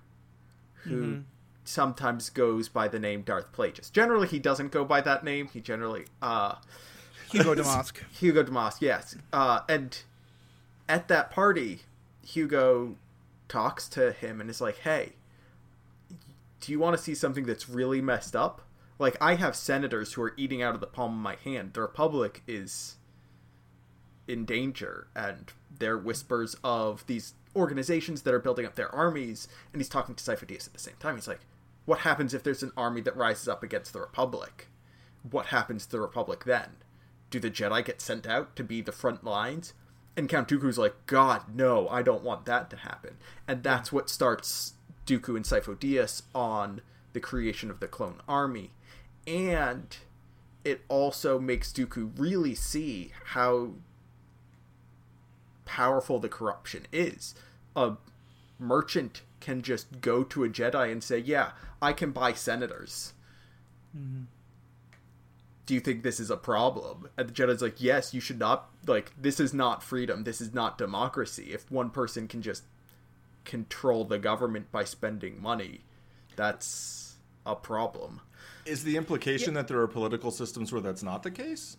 [0.84, 1.24] who
[1.64, 3.92] sometimes goes by the name Darth Plagueis.
[3.92, 5.48] Generally, he doesn't go by that name.
[5.48, 6.56] He generally uh,
[7.32, 7.98] Hugo Damask.
[8.12, 9.16] Hugo Damask, yes.
[9.32, 10.02] Uh, and
[10.88, 11.82] at that party,
[12.26, 12.96] Hugo
[13.48, 15.14] talks to him and is like, "Hey,
[16.64, 18.62] do you want to see something that's really messed up?
[18.98, 21.74] Like, I have senators who are eating out of the palm of my hand.
[21.74, 22.96] The Republic is
[24.30, 29.50] in danger, and there are whispers of these organizations that are building up their armies."
[29.74, 31.16] And he's talking to Sifo-Dyas at the same time.
[31.16, 31.42] He's like,
[31.84, 34.70] "What happens if there's an army that rises up against the Republic?
[35.30, 36.78] What happens to the Republic then?
[37.30, 39.74] Do the Jedi get sent out to be the front lines?"
[40.16, 43.18] And Count Dooku's like, God, no, I don't want that to happen.
[43.48, 46.82] And that's what starts Dooku and Sifo-Dyas on
[47.14, 48.72] the creation of the clone army.
[49.28, 49.96] And
[50.64, 53.74] it also makes Dooku really see how
[55.66, 57.36] powerful the corruption is.
[57.76, 57.94] A
[58.60, 63.14] merchant can just go to a Jedi and say, Yeah, I can buy senators.
[63.98, 64.24] Mm-hmm
[65.66, 67.10] do you think this is a problem?
[67.18, 70.24] And the Jedi's like, yes, you should not, like, this is not freedom.
[70.24, 71.54] This is not democracy.
[71.54, 72.64] If one person can just
[73.46, 75.82] control the government by spending money,
[76.36, 78.22] that's a problem.
[78.66, 79.62] Is the implication yeah.
[79.62, 81.78] that there are political systems where that's not the case?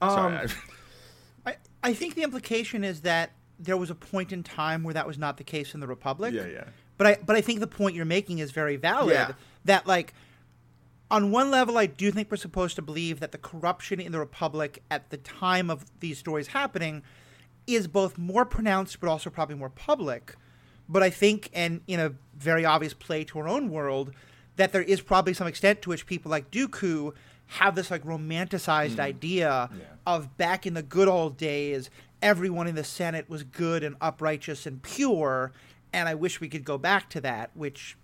[0.00, 0.48] Um, Sorry.
[1.46, 5.06] I, I think the implication is that there was a point in time where that
[5.06, 6.34] was not the case in the Republic.
[6.34, 6.64] Yeah, yeah.
[6.96, 9.14] But I but I think the point you're making is very valid.
[9.14, 9.32] Yeah.
[9.64, 10.14] That like
[11.10, 14.18] on one level, I do think we're supposed to believe that the corruption in the
[14.18, 17.02] Republic at the time of these stories happening
[17.66, 20.36] is both more pronounced but also probably more public.
[20.88, 24.12] But I think, and in a very obvious play to our own world,
[24.56, 27.12] that there is probably some extent to which people like Dooku
[27.46, 29.00] have this like romanticized mm.
[29.00, 29.84] idea yeah.
[30.06, 31.90] of back in the good old days,
[32.22, 35.52] everyone in the Senate was good and uprighteous and pure,
[35.92, 37.96] and I wish we could go back to that, which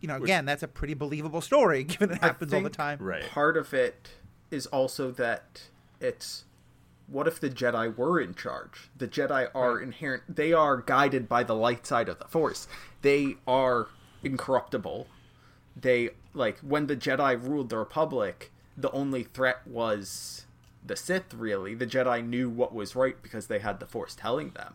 [0.00, 2.98] you know, again, that's a pretty believable story given it happens all the time.
[3.00, 3.28] Right.
[3.28, 4.10] Part of it
[4.50, 5.62] is also that
[6.00, 6.44] it's
[7.08, 8.90] what if the Jedi were in charge?
[8.96, 9.82] The Jedi are right.
[9.82, 12.66] inherent they are guided by the light side of the force.
[13.02, 13.88] They are
[14.22, 15.06] incorruptible.
[15.76, 20.46] They like when the Jedi ruled the Republic, the only threat was
[20.84, 21.74] the Sith really.
[21.74, 24.74] The Jedi knew what was right because they had the force telling them.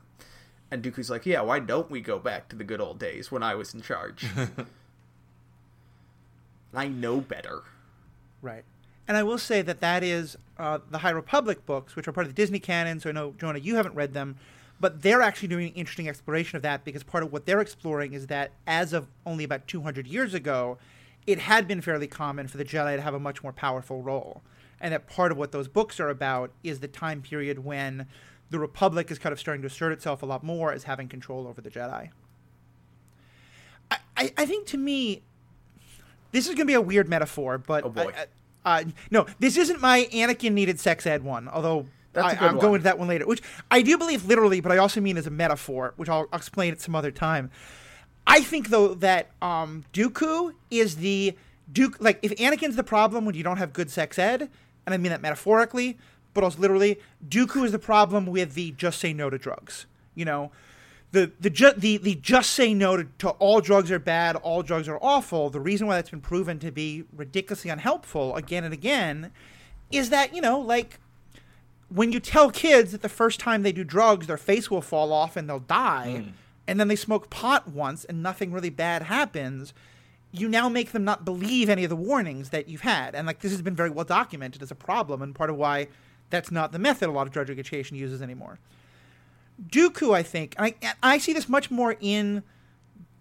[0.70, 3.44] And Dooku's like, "Yeah, why don't we go back to the good old days when
[3.44, 4.26] I was in charge?"
[6.74, 7.64] I know better.
[8.42, 8.64] Right.
[9.08, 12.28] And I will say that that is uh, the High Republic books, which are part
[12.28, 13.00] of the Disney canon.
[13.00, 14.38] So I know, Jonah, you haven't read them,
[14.80, 18.14] but they're actually doing an interesting exploration of that because part of what they're exploring
[18.14, 20.78] is that as of only about 200 years ago,
[21.26, 24.44] it had been fairly common for the Jedi to have a much more powerful role.
[24.80, 28.08] And that part of what those books are about is the time period when
[28.52, 31.48] the Republic is kind of starting to assert itself a lot more as having control
[31.48, 32.10] over the Jedi.
[33.90, 35.24] I, I, I think to me,
[36.32, 38.14] this is going to be a weird metaphor, but oh boy.
[38.64, 42.84] Uh, no, this isn't my Anakin needed sex ed one, although I, am going to
[42.84, 45.94] that one later, which I do believe literally, but I also mean as a metaphor,
[45.96, 47.50] which I'll, I'll explain at some other time.
[48.28, 51.36] I think though that um, Dooku is the
[51.72, 51.98] Duke.
[52.00, 54.50] Like if Anakin's the problem when you don't have good sex ed,
[54.86, 55.98] and I mean that metaphorically,
[56.34, 59.86] but also literally, Dooku is the problem with the just say no to drugs.
[60.14, 60.52] You know,
[61.12, 64.64] the the ju- the the just say no to, to all drugs are bad, all
[64.64, 65.50] drugs are awful.
[65.50, 69.32] The reason why that's been proven to be ridiculously unhelpful again and again
[69.92, 71.00] is that you know like
[71.90, 75.12] when you tell kids that the first time they do drugs their face will fall
[75.12, 76.32] off and they'll die, mm.
[76.66, 79.74] and then they smoke pot once and nothing really bad happens.
[80.32, 83.40] You now make them not believe any of the warnings that you've had, and like
[83.40, 85.90] this has been very well documented as a problem, and part of why
[86.30, 88.60] that's not the method a lot of drug education uses anymore.
[89.68, 92.44] Dooku, I think, I I see this much more in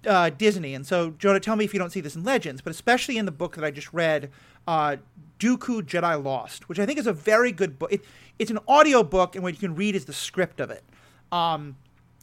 [0.07, 2.71] uh, Disney, and so Jonah, tell me if you don't see this in Legends, but
[2.71, 4.31] especially in the book that I just read,
[4.67, 4.97] uh,
[5.39, 7.93] Dooku Jedi Lost, which I think is a very good book.
[7.93, 8.05] It,
[8.39, 10.85] it's an audio book, and what you can read is the script of it.
[11.33, 11.77] Um,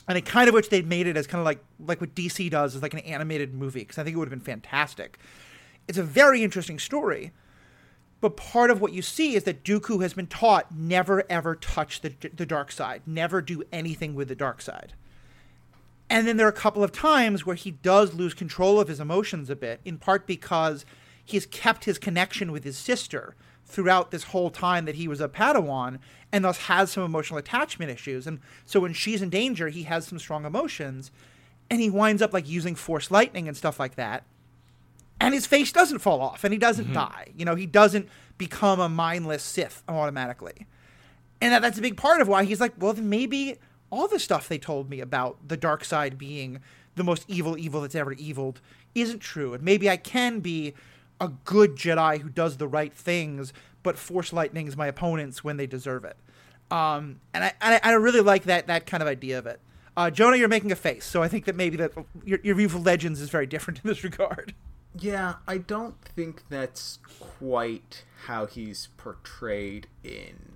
[0.07, 2.49] and I kind of wish they'd made it as kind of like like what DC
[2.49, 5.19] does, is like an animated movie, because I think it would have been fantastic.
[5.87, 7.31] It's a very interesting story.
[8.19, 12.01] But part of what you see is that Dooku has been taught never ever touch
[12.01, 14.93] the the dark side, never do anything with the dark side.
[16.09, 18.99] And then there are a couple of times where he does lose control of his
[18.99, 20.85] emotions a bit, in part because
[21.23, 25.27] he's kept his connection with his sister throughout this whole time that he was a
[25.27, 25.99] Padawan,
[26.31, 28.25] and thus has some emotional attachment issues.
[28.25, 31.11] And so when she's in danger, he has some strong emotions,
[31.69, 34.23] and he winds up like using Force lightning and stuff like that
[35.19, 36.93] and his face doesn't fall off and he doesn't mm-hmm.
[36.93, 37.27] die.
[37.35, 40.67] You know, he doesn't become a mindless Sith automatically.
[41.41, 43.57] And that, that's a big part of why he's like, well, then maybe
[43.89, 46.59] all the stuff they told me about the dark side being
[46.95, 48.59] the most evil evil that's ever eviled
[48.95, 49.53] isn't true.
[49.53, 50.73] And maybe I can be
[51.21, 53.53] a good Jedi who does the right things,
[53.83, 56.17] but force lightnings my opponents when they deserve it.
[56.69, 59.61] Um, and I, I, I really like that that kind of idea of it.
[59.95, 61.91] Uh, Jonah, you're making a face, so I think that maybe that
[62.23, 64.53] your, your view of Legends is very different in this regard.
[64.99, 66.99] Yeah, I don't think that's
[67.39, 70.53] quite how he's portrayed in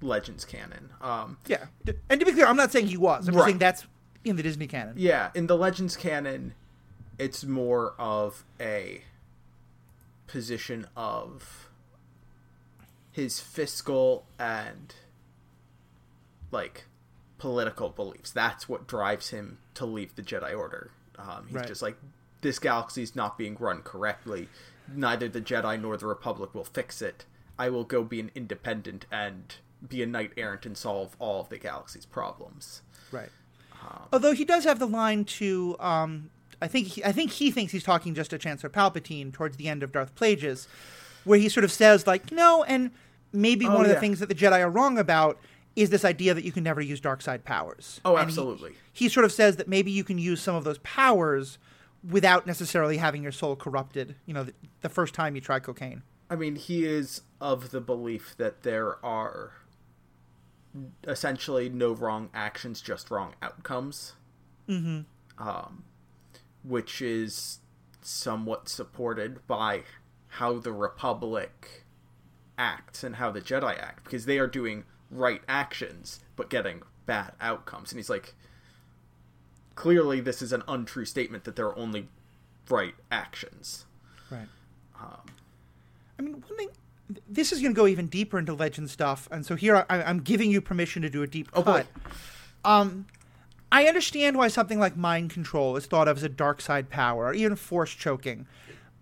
[0.00, 0.90] Legends canon.
[1.00, 1.66] Um, yeah,
[2.08, 3.28] and to be clear, I'm not saying he was.
[3.28, 3.46] I'm Right.
[3.46, 3.86] saying that's
[4.24, 4.94] in the Disney canon.
[4.96, 6.54] yeah, in the Legends canon,
[7.18, 9.02] it's more of a
[10.26, 11.68] position of
[13.12, 14.94] his fiscal and
[16.50, 16.84] like
[17.38, 18.30] political beliefs.
[18.30, 20.90] That's what drives him to leave the Jedi Order.
[21.18, 21.66] Um, he's Right.
[21.66, 21.96] just like
[22.42, 24.48] this galaxy is not being run correctly.
[24.94, 27.24] Neither the Jedi nor the Republic will fix it.
[27.58, 29.54] I will go be an independent and
[29.86, 32.82] be a knight errant and solve all of the galaxy's problems.
[33.10, 33.30] Right.
[34.12, 37.72] Although he does have the line to, um, I think he, I think he thinks
[37.72, 40.66] he's talking just to Chancellor Palpatine towards the end of Darth Plagueis,
[41.24, 42.90] where he sort of says like, no, and
[43.32, 45.38] maybe Oh, one of the things that the Jedi are wrong about
[45.76, 48.00] is this idea that you can never use dark side powers.
[48.04, 48.72] Oh, And he- absolutely.
[48.92, 51.58] He, sort of says that maybe you can use some of those powers
[52.08, 54.16] without necessarily having your soul corrupted.
[54.26, 56.02] You know, the, the first time you try cocaine.
[56.28, 59.52] I mean, he is of the belief that there are
[61.06, 64.14] essentially no wrong actions, just wrong outcomes.
[64.68, 65.02] Mm-hmm.
[65.38, 65.84] Um,
[66.64, 67.60] which is
[68.02, 69.82] somewhat supported by
[70.28, 71.84] how the Republic
[72.58, 77.32] acts and how the Jedi act, because they are doing right actions but getting bad
[77.40, 77.92] outcomes.
[77.92, 78.34] And he's like,
[79.76, 82.08] clearly, this is an untrue statement that there are only
[82.68, 83.84] right actions.
[84.30, 84.48] Right.
[86.18, 86.70] I mean, one thing.
[87.28, 90.20] This is going to go even deeper into legend stuff, and so here I, I'm
[90.20, 91.84] giving you permission to do a deep Oh, boy.
[91.84, 91.86] cut.
[92.64, 93.06] Um,
[93.70, 97.26] I understand why something like mind control is thought of as a dark side power,
[97.26, 98.46] or even force choking,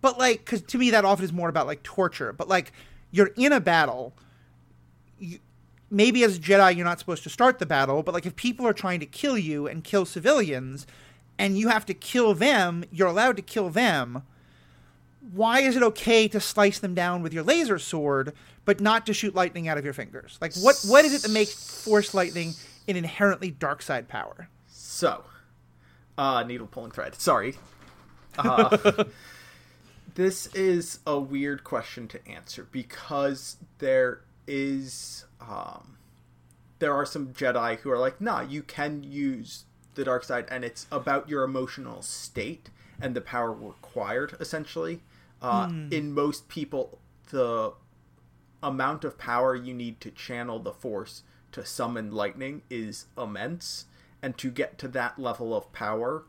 [0.02, 2.34] but like, because to me that often is more about like torture.
[2.34, 2.72] But like,
[3.10, 4.12] you're in a battle.
[5.18, 5.38] You,
[5.94, 8.66] maybe as a Jedi you're not supposed to start the battle, but like if people
[8.66, 10.87] are trying to kill you and kill civilians,
[11.38, 14.22] and you have to kill them, you're allowed to kill them
[15.33, 18.33] why is it okay to slice them down with your laser sword,
[18.64, 20.38] but not to shoot lightning out of your fingers?
[20.40, 22.52] Like, what what is it that makes force lightning
[22.87, 24.48] an inherently dark side power?
[24.68, 25.24] So,
[26.18, 27.14] uh, needle pulling thread.
[27.14, 27.54] Sorry.
[28.37, 29.04] Uh,
[30.14, 35.96] this is a weird question to answer because there is, um,
[36.78, 40.64] there are some Jedi who are like, nah, you can use the dark side, and
[40.64, 45.02] it's about your emotional state and the power required, essentially.
[45.42, 46.98] Uh, In most people,
[47.30, 47.72] the
[48.62, 53.85] amount of power you need to channel the force to summon lightning is immense
[54.22, 56.24] and to get to that level of power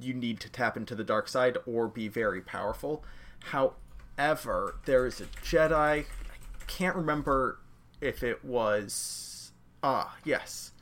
[0.00, 3.04] you need to tap into the dark side or be very powerful
[3.50, 6.04] however there is a jedi
[6.66, 7.60] can't remember
[8.00, 9.52] if it was
[9.82, 10.72] ah yes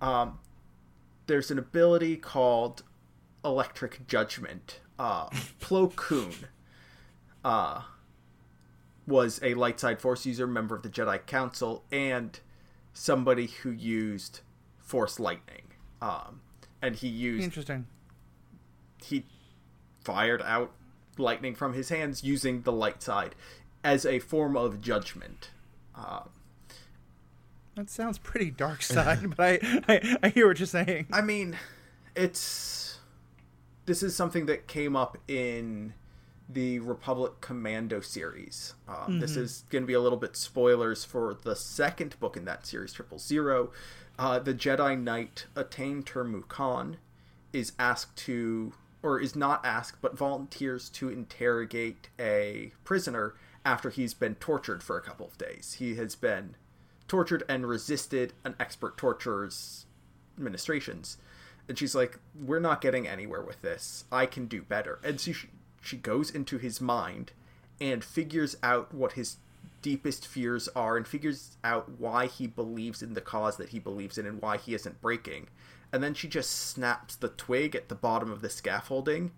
[0.00, 0.38] um,
[1.26, 2.82] there's an ability called
[3.44, 5.26] electric judgment uh,
[5.60, 6.32] plo koon
[7.44, 7.82] uh,
[9.06, 12.38] was a light side force user, member of the Jedi Council, and
[12.92, 14.40] somebody who used
[14.78, 15.62] force lightning.
[16.00, 16.40] Um,
[16.80, 17.86] and he used Interesting.
[19.04, 19.26] he
[20.02, 20.72] fired out
[21.18, 23.34] lightning from his hands using the light side
[23.82, 25.50] as a form of judgment.
[25.94, 26.28] Um,
[27.76, 31.06] That sounds pretty dark side, but I, I I hear what you're saying.
[31.12, 31.56] I mean,
[32.14, 32.98] it's
[33.86, 35.94] this is something that came up in
[36.48, 38.74] the Republic Commando series.
[38.88, 42.44] Um, This is going to be a little bit spoilers for the second book in
[42.44, 43.70] that series, Triple Zero.
[44.18, 46.96] Uh, the Jedi Knight Etain Tur-Mukan
[47.52, 53.34] is asked to, or is not asked, but volunteers to interrogate a prisoner
[53.64, 55.76] after he's been tortured for a couple of days.
[55.78, 56.54] He has been
[57.08, 59.86] tortured and resisted an expert torturer's
[60.36, 61.18] ministrations.
[61.68, 64.04] And she's like, "We're not getting anywhere with this.
[64.10, 65.34] I can do better." And she
[65.80, 67.32] she goes into his mind
[67.80, 69.36] and figures out what his
[69.82, 74.18] deepest fears are and figures out why he believes in the cause that he believes
[74.18, 75.48] in and why he isn't breaking.
[75.92, 79.32] And then she just snaps the twig at the bottom of the scaffolding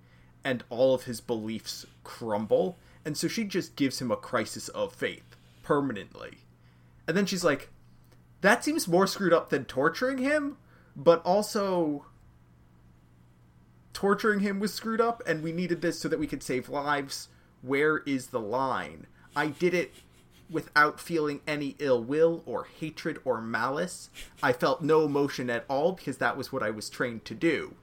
[0.44, 2.76] and all of his beliefs crumble.
[3.04, 6.38] And so she just gives him a crisis of faith permanently.
[7.06, 7.70] And then she's like,
[8.40, 10.56] that seems more screwed up than torturing him,
[10.96, 12.06] but also
[13.92, 17.28] torturing him was screwed up and we needed this so that we could save lives.
[17.60, 19.06] Where is the line?
[19.34, 19.94] I did it
[20.50, 24.10] without feeling any ill will or hatred or malice.
[24.42, 27.74] I felt no emotion at all because that was what I was trained to do.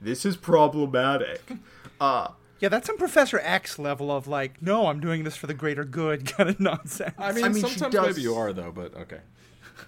[0.00, 1.42] This is problematic.
[1.98, 2.28] Uh,
[2.60, 5.84] Yeah, that's some Professor X level of like, no, I'm doing this for the greater
[5.84, 7.14] good kind of nonsense.
[7.18, 9.20] I mean, I mean, she sometimes does- maybe you are though, but okay.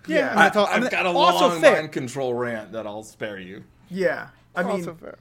[0.07, 1.81] yeah, that's all- I, and have got a also long fair.
[1.81, 3.65] mind control rant that I'll spare you.
[3.89, 4.29] yeah.
[4.57, 5.17] I mean, also fair.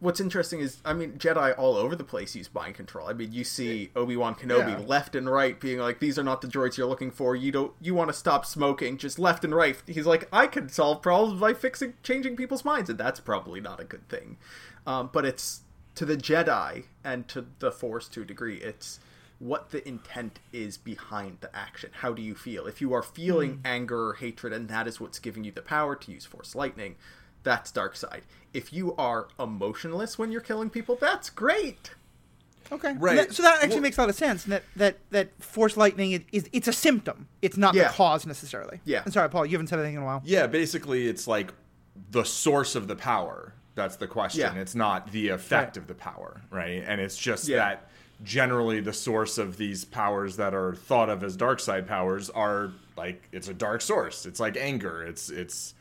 [0.00, 3.08] what's interesting is, I mean, Jedi all over the place use mind control.
[3.08, 4.86] I mean, you see Obi Wan Kenobi Yeah.
[4.86, 7.34] left and right being like, "These are not the droids you're looking for.
[7.34, 7.72] You don't.
[7.80, 9.76] You want to stop smoking." Just left and right.
[9.86, 13.80] He's like, "I can solve problems by fixing, changing people's minds," and that's probably not
[13.80, 14.36] a good thing.
[14.86, 15.62] Um, but it's
[15.94, 18.56] to the Jedi and to the Force to a degree.
[18.56, 19.00] It's
[19.38, 21.90] what the intent is behind the action.
[22.00, 22.66] How do you feel?
[22.66, 23.60] If you are feeling hmm.
[23.66, 26.96] anger or hatred, and that is what's giving you the power to use Force lightning,
[27.42, 28.22] that's dark side.
[28.52, 31.90] If you are emotionless when you're killing people, that's great.
[32.70, 33.16] Okay, Right.
[33.16, 34.44] That- so that actually Well- makes a lot of sense.
[34.44, 37.28] That that that force lightning is, is it's a symptom.
[37.42, 37.88] It's not Yeah.
[37.88, 38.80] the cause necessarily.
[38.84, 39.02] Yeah.
[39.04, 39.44] I'm sorry, Paul.
[39.44, 40.22] You haven't said anything in a while.
[40.24, 41.52] Yeah, basically, it's like
[42.10, 43.52] the source of the power.
[43.74, 44.40] That's the question.
[44.54, 44.60] Yeah.
[44.60, 45.82] It's not the effect Right.
[45.82, 46.84] of the power, right?
[46.86, 47.56] And it's just Yeah.
[47.58, 47.88] that
[48.22, 52.70] generally the source of these powers that are thought of as dark side powers are
[52.96, 54.26] like it's a dark source.
[54.26, 55.02] It's like anger.
[55.02, 55.74] It's it's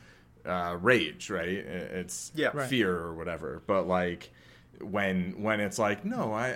[0.46, 1.50] uh, rage, right?
[1.50, 2.50] It's Yeah.
[2.54, 2.68] Right.
[2.70, 3.62] fear or whatever.
[3.68, 4.32] But like
[4.80, 6.48] when when it's like no, I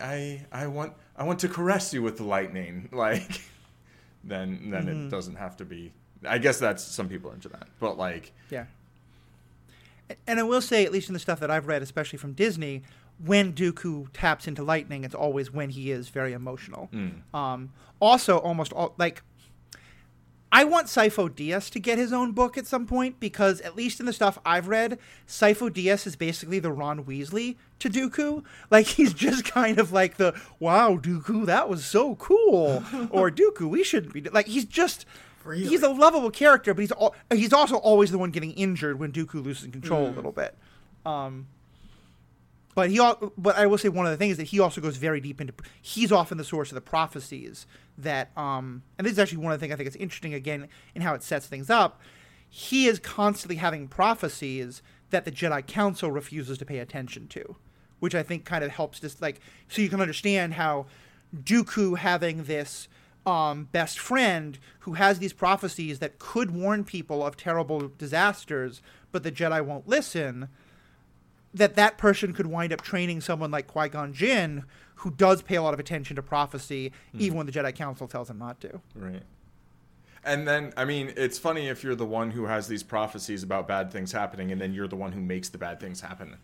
[0.51, 3.41] I I want I want to caress you with the lightning, like
[4.23, 5.07] then then Mm-hmm.
[5.07, 5.91] it doesn't have to be.
[6.27, 8.65] I guess that's some people into that, but like Yeah.
[10.27, 12.83] And I will say, at least in the stuff that I've read, especially from Disney,
[13.23, 16.89] when Dooku taps into lightning, it's always when he is very emotional.
[17.33, 19.21] Um, also, almost all like.
[20.51, 23.99] I want Sifo Dyas to get his own book at some point because, at least
[23.99, 28.41] in the stuff I've read, Sifo Dyas is basically the Ron Weasley to Dooku.
[28.71, 32.83] Like, he's just kind of like the, wow, Dooku, that was so cool.
[33.09, 34.21] or, Dooku, we shouldn't be.
[34.21, 35.05] Like, he's just.
[35.45, 35.67] Really?
[35.67, 36.91] He's a lovable character, but he's
[37.31, 40.57] he's also always the one getting injured when Dooku loses control a little bit.
[41.05, 41.47] Um,
[42.73, 42.99] but he,
[43.37, 45.39] but I will say one of the things is that he also goes very deep
[45.39, 45.53] into.
[45.81, 47.67] He's often the source of the prophecies
[47.97, 50.67] that, um, and this is actually one of the things I think is interesting again
[50.93, 52.01] in how it sets things up.
[52.49, 54.81] He is constantly having prophecies
[55.11, 57.55] that the Jedi Council refuses to pay attention to,
[57.99, 59.39] which I think kind of helps just like
[59.69, 60.87] so you can understand how
[61.35, 62.87] Dooku having this
[63.25, 69.23] um, best friend who has these prophecies that could warn people of terrible disasters, but
[69.23, 70.49] the Jedi won't listen
[71.53, 74.65] that that person could wind up training someone like Qui Gon Jinn,
[74.95, 78.29] who does pay a lot of attention to prophecy, even when the Jedi Council tells
[78.29, 78.81] him not to.
[78.93, 79.23] Right.
[80.25, 83.67] And then, I mean, it's funny if you're the one who has these prophecies about
[83.67, 86.35] bad things happening, and then you're the one who makes the bad things happen.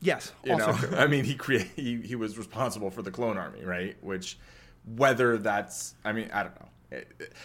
[0.00, 0.96] Yes, You also know, true.
[0.96, 3.96] I mean, he create he, he was responsible for the clone army, right?
[4.02, 4.38] Which,
[4.84, 7.00] whether that's, I mean, I don't know.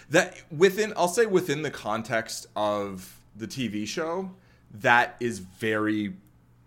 [0.10, 4.32] That within, I'll say within the context of the TV show,
[4.74, 6.16] that is very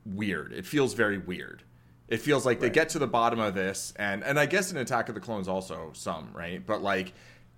[0.06, 0.52] weird.
[0.52, 1.62] It feels very weird.
[2.08, 4.78] It feels like they get to the bottom of this, and and I guess in
[4.78, 6.64] Attack of the Clones also some, right?
[6.64, 7.12] But like,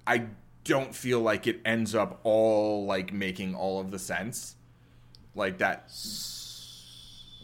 [0.07, 0.27] I
[0.65, 4.57] don't feel like it ends up all like making all of the sense,
[5.35, 5.91] like that.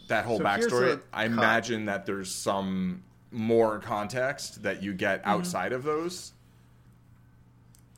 [0.07, 1.01] That whole So backstory.
[1.13, 5.29] I imagine that there's some more context that you get Mm-hmm.
[5.29, 6.33] outside of those.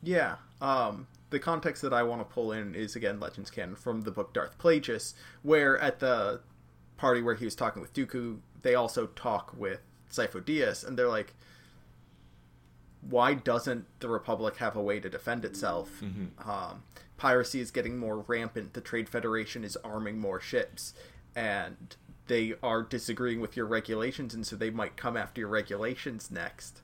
[0.02, 0.36] Yeah.
[0.60, 4.10] Um, the context that I want to pull in is again Legends canon from the
[4.10, 6.40] book Darth Plagueis, where at the
[6.96, 9.80] party where he was talking with Dooku, they also talk with
[10.10, 11.34] Sifo Dyas, and they're like,
[13.00, 16.02] "Why doesn't the Republic have a way to defend itself?
[16.44, 16.82] Um,
[17.16, 18.74] piracy is getting more rampant.
[18.74, 20.94] The Trade Federation is arming more ships,
[21.34, 21.96] and
[22.28, 26.82] they are disagreeing with your regulations, and so they might come after your regulations next."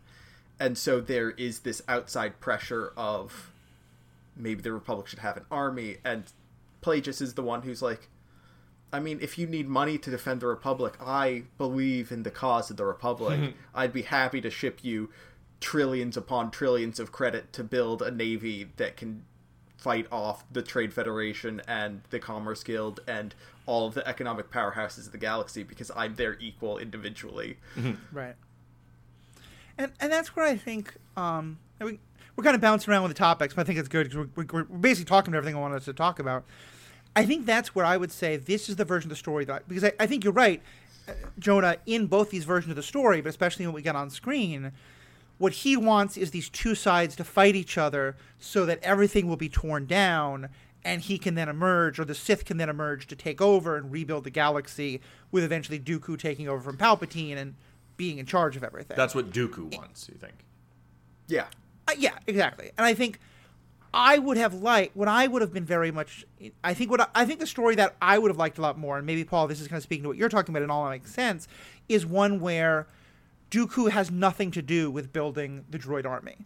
[0.61, 3.51] and so there is this outside pressure of
[4.37, 6.25] maybe the republic should have an army and
[6.83, 8.09] Plagueis is the one who's like
[8.93, 12.71] i mean if you need money to defend the republic i believe in the cause
[12.71, 15.11] of the republic i'd be happy to ship you
[15.61, 19.25] trillions upon trillions of credit to build a navy that can
[19.77, 23.35] fight off the trade federation and the commerce guild and
[23.69, 27.57] all of the economic powerhouses of the galaxy because i'm their equal individually
[28.13, 28.35] Right.
[29.79, 31.99] And and that's where I think um, I mean,
[32.35, 34.45] we're kind of bouncing around with the topics, but I think it's good because we're,
[34.45, 36.45] we're, we're basically talking about everything I wanted us to talk about.
[37.15, 39.69] I think that's where I would say this is the version of the story that
[39.69, 40.61] because I, I think you're right,
[41.09, 44.11] uh, Jonah, in both these versions of the story, but especially when we get on
[44.11, 44.73] screen.
[45.39, 49.37] What he wants is these two sides to fight each other so that everything will
[49.37, 50.49] be torn down
[50.85, 53.91] and he can then emerge, or the Sith can then emerge to take over and
[53.91, 55.01] rebuild the galaxy,
[55.31, 57.55] with eventually Dooku taking over from Palpatine and
[57.97, 58.97] being in charge of everything.
[58.97, 60.09] That's what Dooku wants.
[60.09, 60.45] You think?
[61.27, 61.47] yeah
[61.89, 62.71] Uh, yeah, exactly.
[62.79, 63.19] And I think
[63.93, 66.25] I would have liked what I would have been very much.
[66.63, 68.79] I think what I, I think the story that I would have liked a lot
[68.79, 70.71] more, and maybe Paul, this is kind of speaking to what you're talking about, and
[70.71, 71.49] all that makes sense,
[71.89, 72.87] is one where
[73.51, 76.37] Dooku has nothing to do with building the droid army.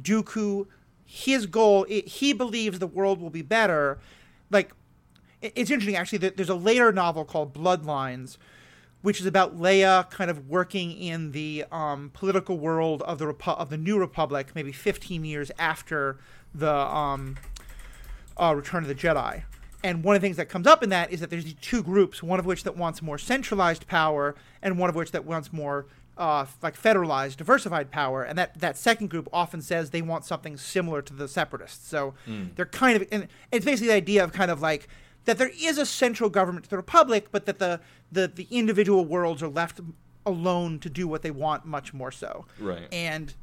[0.00, 0.66] Dooku,
[1.04, 3.98] his goal, he believes the world will be better.
[4.50, 4.72] Like,
[5.40, 8.36] it, it's interesting actually that there's a later novel called Bloodlines,
[9.02, 13.58] which is about Leia kind of working in the um, political world of the Repu-
[13.58, 16.18] of the New Republic, maybe 15 years after
[16.54, 17.36] the um,
[18.40, 19.42] uh, Return of the Jedi.
[19.82, 21.82] And one of the things that comes up in that is that there's these two
[21.82, 25.52] groups, one of which that wants more centralized power, and one of which that wants
[25.52, 25.84] more
[26.16, 28.22] uh, like federalized, diversified power.
[28.22, 31.88] And that, that second group often says they want something similar to the separatists.
[31.88, 32.14] So
[32.56, 34.88] they're kind of, and it's basically the idea of kind of like
[35.24, 37.80] that there is a central government to the republic, but that the
[38.12, 39.80] the, the individual worlds are left
[40.24, 42.46] alone to do what they want much more so.
[42.60, 42.86] Right.
[42.92, 43.34] And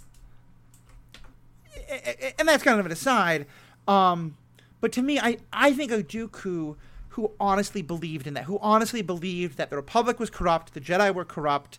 [2.39, 3.47] and that's kind of an aside.
[3.87, 4.37] Um,
[4.79, 6.75] but to me, I, I think a Dooku
[7.09, 11.13] who honestly believed in that, who honestly believed that the Republic was corrupt, the Jedi
[11.13, 11.77] were corrupt,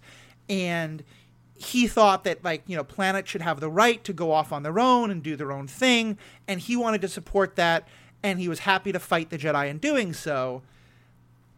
[0.49, 1.03] and
[1.55, 4.63] he thought that like you know planets should have the right to go off on
[4.63, 6.19] their own and do their own thing,
[6.49, 7.87] and he wanted to support that,
[8.23, 10.63] and he was happy to fight the Jedi in doing so.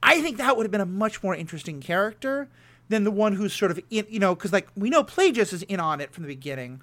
[0.03, 2.49] I think that would have been a much more interesting character
[2.89, 5.63] than the one who's sort of in, you know, because like we know Plagueis is
[5.63, 6.83] in on it from the beginning.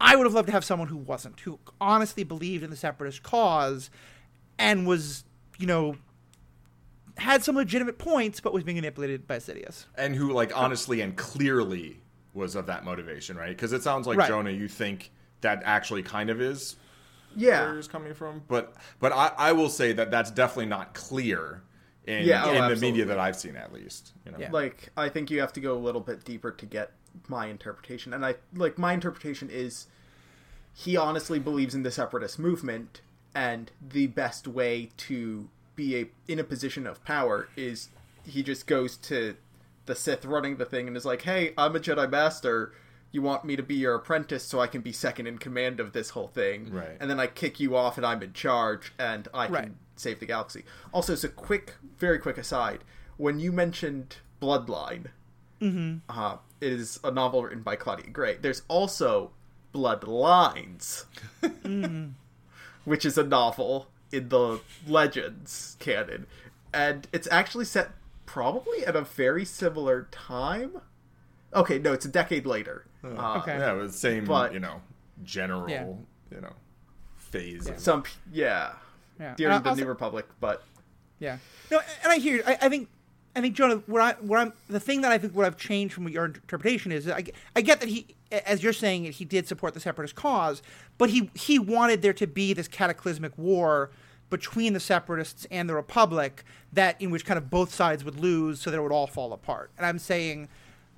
[0.00, 3.22] I would have loved to have someone who wasn't, who honestly believed in the separatist
[3.22, 3.90] cause
[4.58, 5.24] and was,
[5.58, 5.96] you know,
[7.18, 9.86] had some legitimate points, but was being manipulated by Sidious.
[9.96, 12.00] and who like honestly and clearly
[12.32, 13.50] was of that motivation, right?
[13.50, 14.28] Because it sounds like Right.
[14.28, 16.76] Jonah, you think that actually kind of is
[17.36, 17.66] Yeah.
[17.66, 21.62] where it's coming from, but but I, I will say that that's definitely not clear
[22.06, 24.12] in Yeah, oh, in the media that I've seen at least.
[24.26, 24.38] You know?
[24.38, 24.50] Yeah.
[24.50, 26.92] like i think you have to go a little bit deeper to get
[27.28, 29.86] my interpretation and i like my interpretation is
[30.72, 33.00] he honestly believes in the separatist movement
[33.34, 37.88] and the best way to be a in a position of power is
[38.26, 39.36] he just goes to
[39.86, 42.72] the sith running the thing and is like hey i'm a jedi master.
[43.12, 45.92] You want me to be your apprentice so i can be second in command of
[45.92, 46.72] this whole thing?
[46.72, 46.96] Right.
[47.00, 50.26] and then i kick you off and i'm in charge and i can save the
[50.26, 50.64] galaxy.
[50.92, 52.82] Also as a quick very quick aside.
[53.16, 55.06] When you mentioned bloodline
[56.08, 58.36] uh, it is a novel written by Claudia Gray.
[58.36, 59.30] There's also
[59.72, 61.04] Bloodlines,
[62.84, 66.26] which is a novel in the Legends canon,
[66.72, 67.90] and it's actually set
[68.26, 70.80] probably at a very similar time.
[71.52, 72.86] Okay, no, it's a decade later.
[73.02, 73.58] Uh, Okay.
[73.58, 74.80] yeah, it was the same, But- you know,
[75.22, 75.86] general, Yeah.
[76.30, 76.54] you know,
[77.16, 77.68] phase.
[77.68, 78.72] of- Some, yeah,
[79.20, 79.34] Yeah.
[79.36, 80.62] during And the also- New Republic, but
[81.20, 81.38] Yeah.
[81.70, 82.42] No, and I hear.
[82.46, 82.88] I, I think.
[83.36, 83.82] I think Jonah.
[83.92, 87.24] I, I'm, the thing that I think what I've changed from your interpretation is, I,
[87.56, 90.62] I get that he, as you're saying, he did support the separatist cause,
[90.98, 93.90] but he he wanted there to be this cataclysmic war
[94.30, 98.60] between the separatists and the republic that in which kind of both sides would lose,
[98.60, 99.70] so that it would all fall apart.
[99.76, 100.48] And I'm saying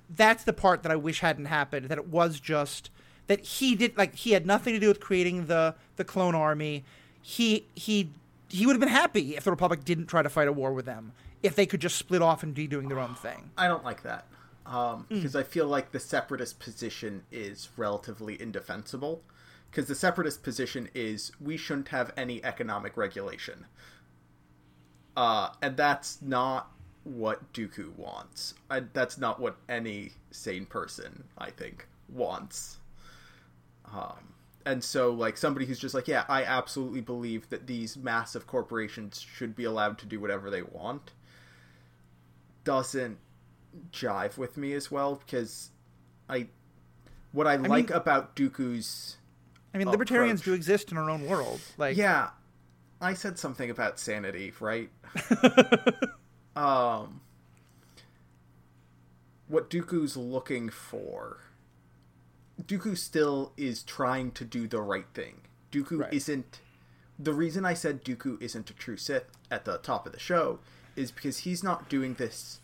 [0.09, 1.89] that's the part that I wish hadn't happened.
[1.89, 2.91] That it was just
[3.27, 6.83] that he did like he had nothing to do with creating the the clone army.
[7.21, 8.11] He he
[8.49, 10.85] he would have been happy if the Republic didn't try to fight a war with
[10.85, 11.13] them.
[11.43, 13.51] If they could just split off and be doing their own thing.
[13.57, 14.25] I don't like that
[14.67, 19.23] um, because I feel like the separatist position is relatively indefensible.
[19.69, 23.65] Because the separatist position is we shouldn't have any economic regulation,
[25.15, 26.71] uh, and that's not
[27.03, 28.53] what Dooku wants.
[28.69, 32.77] I, that's not what any sane person, I think, wants.
[33.93, 34.33] Um,
[34.65, 39.19] and so, like somebody who's just like, yeah, I absolutely believe that these massive corporations
[39.19, 41.11] should be allowed to do whatever they want,
[42.67, 43.17] doesn't
[43.93, 45.69] jive with me as well because
[46.27, 46.47] I
[47.31, 49.15] what I, like about Dooku's
[49.73, 50.51] I mean, libertarians Approach.
[50.51, 51.61] do exist in our own world.
[51.77, 52.31] Like, yeah,
[52.99, 54.89] I said something about sanity, right?
[56.57, 57.21] um,
[59.47, 61.37] what Dooku's looking for.
[62.61, 65.41] Dooku still is trying to do the right thing.
[65.71, 66.13] Dooku Right.
[66.13, 66.59] isn't.
[67.17, 70.59] The reason I said Dooku isn't a true Sith at the top of the show
[70.97, 72.59] is because he's not doing this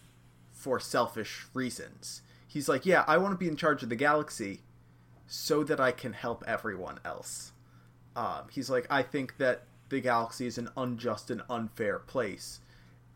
[0.51, 2.21] for selfish reasons.
[2.47, 4.61] He's like, yeah, I want to be in charge of the galaxy
[5.27, 7.51] so that I can help everyone else.
[8.15, 12.59] Um, he's like, I think that the galaxy is an unjust and unfair place,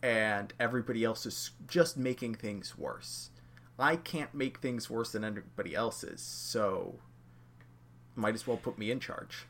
[0.01, 3.29] and everybody else is just making things worse.
[3.79, 6.95] I can't make things worse than anybody else's, so
[8.15, 9.45] might as well put me in charge.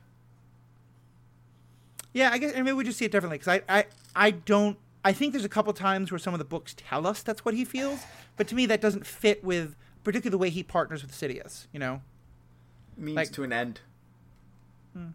[2.14, 4.78] Yeah, I guess and maybe we just see it differently because I, I I don't
[5.08, 7.54] I think there's a couple times where some of the books tell us that's what
[7.54, 8.02] he feels,
[8.36, 11.68] but to me that doesn't fit with particularly the way he partners with Sidious.
[11.72, 12.02] You know,
[12.98, 13.80] Means Like- to an end.
[14.92, 15.12] Hmm.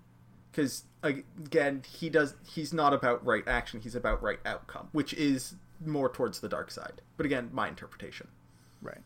[0.51, 2.36] Because again, he does.
[2.47, 3.80] He's not about right action.
[3.82, 7.03] He's about right outcome, which is more towards the dark side.
[7.18, 8.28] But again, my interpretation.
[8.80, 9.03] Right.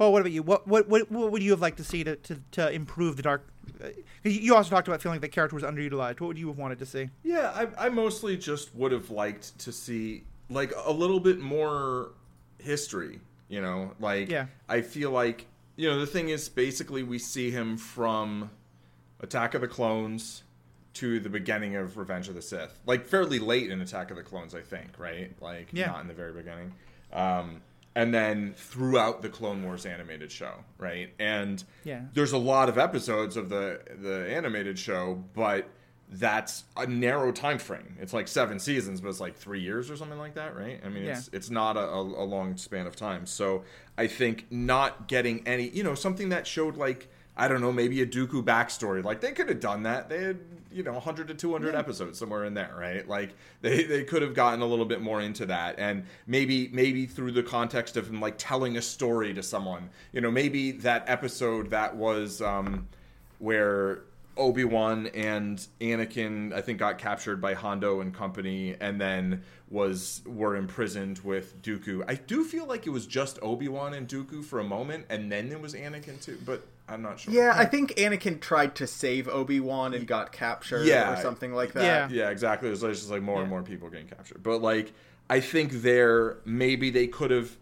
[0.00, 0.42] Paul, what about you?
[0.42, 3.22] What what what, what would you have liked to see to, to, to improve the
[3.22, 3.46] dark?
[3.84, 3.88] uh,
[4.24, 6.22] You also talked about feeling like the character was underutilized.
[6.22, 7.10] What would you have wanted to see?
[7.22, 12.12] Yeah, I, I mostly just would have liked to see like a little bit more
[12.56, 13.20] history.
[13.50, 14.46] You know, like Yeah.
[14.70, 15.44] I feel like
[15.76, 18.48] you know the thing is basically we see him from
[19.20, 20.44] Attack of the Clones
[20.94, 24.22] to the beginning of Revenge of the Sith, like fairly late in Attack of the
[24.22, 25.30] Clones, I think, right?
[25.42, 25.88] Like Yeah.
[25.88, 26.72] not in the very beginning.
[27.12, 27.60] Um,
[28.00, 31.10] and then throughout the Clone Wars animated show, right?
[31.18, 32.02] And Yeah.
[32.14, 35.68] there's a lot of episodes of the the animated show, but
[36.12, 37.96] that's a narrow time frame.
[38.00, 40.80] It's like seven seasons, but it's like three years or something like that, right?
[40.84, 43.26] I mean, it's it's not a, a long span of time.
[43.26, 43.64] So
[43.98, 48.02] I think not getting any, you know, something that showed like I don't know, maybe
[48.02, 49.02] a Dooku backstory.
[49.02, 50.08] Like they could have done that.
[50.08, 50.38] They had
[50.72, 53.06] you know 100 to 200 episodes somewhere in there, right?
[53.08, 57.06] Like they they could have gotten a little bit more into that, and maybe maybe
[57.06, 59.90] through the context of him like telling a story to someone.
[60.12, 62.40] You know, maybe that episode that was.
[62.42, 62.88] um
[63.38, 64.02] where
[64.36, 70.22] Obi Wan and Anakin, I think, got captured by Hondo and company, and then was
[70.26, 72.04] were imprisoned with Dooku.
[72.08, 75.30] I do feel like it was just Obi Wan and Dooku for a moment, and
[75.30, 76.38] then it was Anakin too.
[76.44, 77.32] But I'm not sure.
[77.32, 81.12] Yeah, I think Anakin tried to save Obi Wan and got captured Yeah.
[81.12, 82.10] or something like that.
[82.10, 82.24] Yeah.
[82.24, 82.68] yeah, exactly.
[82.68, 84.42] It was just like more and more people getting captured.
[84.42, 84.92] But like,
[85.28, 87.56] I think there maybe they could have,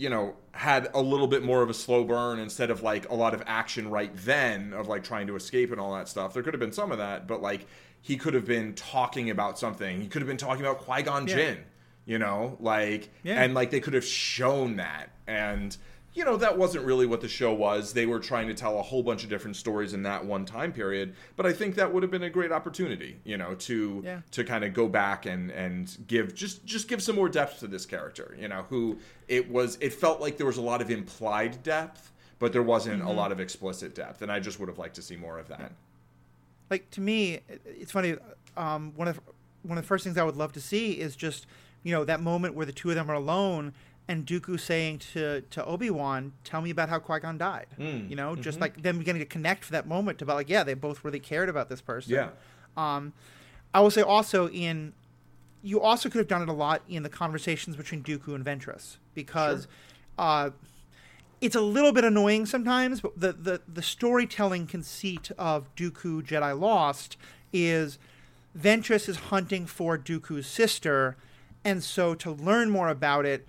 [0.00, 3.14] you know, had a little bit more of a slow burn instead of like a
[3.14, 6.32] lot of action right then of like trying to escape and all that stuff.
[6.32, 7.66] There could have been some of that, but like
[8.00, 10.00] he could have been talking about something.
[10.00, 11.34] He could have been talking about Qui Gon Yeah.
[11.36, 11.58] Jinn.
[12.06, 13.42] You know, like Yeah.
[13.42, 15.76] and like they could have shown that and.
[16.12, 17.92] You know, that wasn't really what the show was.
[17.92, 20.72] They were trying to tell a whole bunch of different stories in that one time
[20.72, 21.14] period.
[21.36, 24.20] But I think that would have been a great opportunity, you know, to Yeah.
[24.32, 27.68] to kind of go back and and give just just give some more depth to
[27.68, 28.98] this character you know who
[29.28, 32.98] it was it felt like there was a lot of implied depth but there wasn't
[32.98, 33.08] Mm-hmm.
[33.08, 35.48] a lot of explicit depth and i just would have liked to see more of
[35.48, 35.72] that
[36.70, 38.16] like to me it's funny
[38.56, 39.20] um, one of
[39.62, 41.46] one of the first things i would love to see is just
[41.82, 43.72] you know that moment where the two of them are alone
[44.10, 47.66] and Dooku saying to to Obi-Wan tell me about how Qui-Gon died.
[47.78, 50.64] Mm, you know just like them beginning to connect for that moment about like yeah
[50.64, 52.12] they both really cared about this person.
[52.12, 52.30] Yeah.
[52.76, 53.12] Um,
[53.72, 54.94] I will say also in
[55.62, 58.96] you also could have done it a lot in the conversations between Dooku and Ventress
[59.14, 59.68] because
[60.18, 60.50] uh,
[61.40, 63.00] it's a little bit annoying sometimes.
[63.02, 67.16] But the, the the storytelling conceit of Dooku Jedi Lost
[67.52, 68.00] is
[68.58, 71.16] Ventress is hunting for Dooku's sister,
[71.64, 73.46] and so to learn more about it,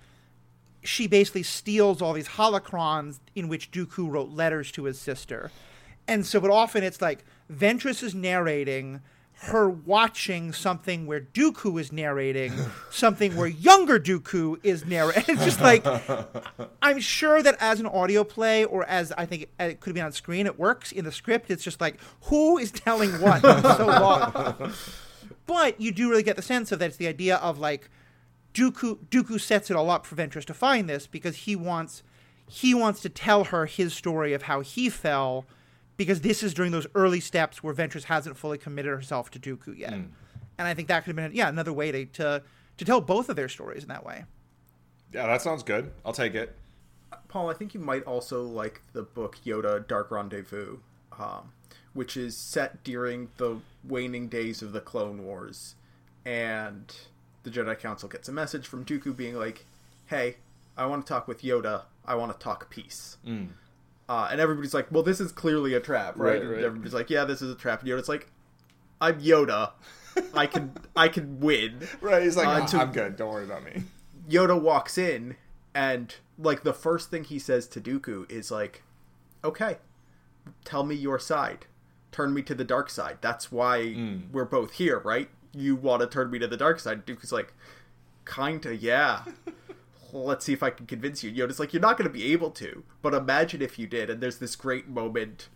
[0.82, 5.50] she basically steals all these holocrons in which Dooku wrote letters to his sister.
[6.08, 9.00] And so, but often it's like Ventress is narrating
[9.42, 12.52] her watching something where Dooku is narrating
[12.90, 15.24] something where younger Dooku is narrating.
[15.28, 15.84] It's just like,
[16.80, 20.12] I'm sure that as an audio play or as I think it could been on
[20.12, 20.92] screen, it works.
[20.92, 23.42] In the script, it's just like, who is telling what?
[23.42, 24.72] So long.
[25.44, 27.90] But you do really get the sense of that it's the idea of like,
[28.54, 32.02] Dooku Dooku sets it all up for Ventress to find this because he wants
[32.48, 35.46] he wants to tell her his story of how he fell
[35.96, 39.78] because this is during those early steps where Ventress hasn't fully committed herself to Dooku
[39.78, 39.92] yet.
[39.92, 40.10] And
[40.68, 42.42] I think that could have been yeah, another way to, to
[42.78, 44.24] to tell both of their stories in that way.
[45.12, 46.56] yeah that sounds good i'll take it
[47.32, 50.78] Paul, I think you might also like the book Yoda Dark Rendezvous,
[51.18, 51.52] um,
[51.94, 55.74] which is set during the waning days of the Clone Wars.
[56.26, 56.94] And
[57.42, 59.66] the Jedi Council gets a message from Dooku being like,
[60.06, 60.36] hey,
[60.76, 61.82] I want to talk with Yoda.
[62.04, 63.16] I want to talk peace.
[64.08, 66.42] Uh, and everybody's like, well, this is clearly a trap, right?
[66.42, 66.64] Right, right.
[66.64, 67.80] everybody's like, yeah, this is a trap.
[67.80, 68.30] And Yoda's like,
[69.00, 69.72] I'm Yoda.
[70.34, 71.88] I can I can win.
[72.02, 73.82] right he's like Uh, "Ah, to- i'm good don't worry about me
[74.28, 75.36] Yoda walks in
[75.74, 78.82] and like the first thing he says to Dooku is like,
[79.42, 79.78] "Okay,
[80.66, 81.64] tell me your side.
[82.10, 83.18] Turn me to the dark side.
[83.22, 83.96] That's why
[84.30, 85.30] we're both here, right?
[85.54, 87.54] You want to turn me to the dark side." Dooku's like,
[88.26, 89.24] "Kinda, yeah."
[90.14, 91.32] Let's see if I can convince you.
[91.32, 94.20] Yoda's like, "You're not going to be able to, but imagine if you did." And
[94.20, 95.48] there's this great moment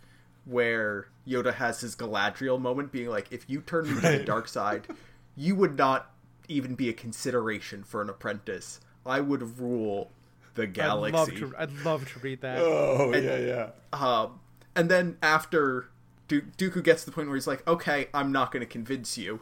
[0.45, 4.47] where Yoda has his Galadriel moment being like, "If you turn me to the dark
[4.47, 4.87] side,
[5.35, 6.11] you would not
[6.47, 8.79] even be a consideration for an apprentice.
[9.05, 10.11] I would rule
[10.55, 11.17] the galaxy.
[11.17, 12.57] I'd love to I'd love to read that.
[12.59, 14.39] oh yeah yeah Um,
[14.75, 15.89] and then after
[16.27, 19.17] du- Dooku gets to the point where he's like, "Okay, I'm not going to convince
[19.17, 19.41] you.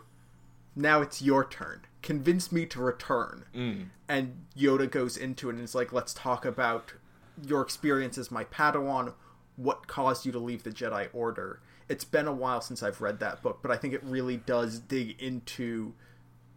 [0.75, 1.81] Now it's your turn.
[2.01, 3.85] Convince me to return." Mm.
[4.07, 6.93] And Yoda goes into it and is like, "Let's talk about
[7.41, 9.13] your experience as my Padawan.
[9.55, 13.19] What caused you to leave the Jedi Order?" It's been a while since I've read
[13.19, 15.93] that book, but I think it really does dig into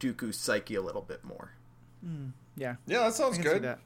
[0.01, 1.53] Dooku's psyche a little bit more.
[2.57, 2.77] Yeah.
[2.87, 3.63] Yeah, that sounds I can see good.
[3.63, 3.79] that.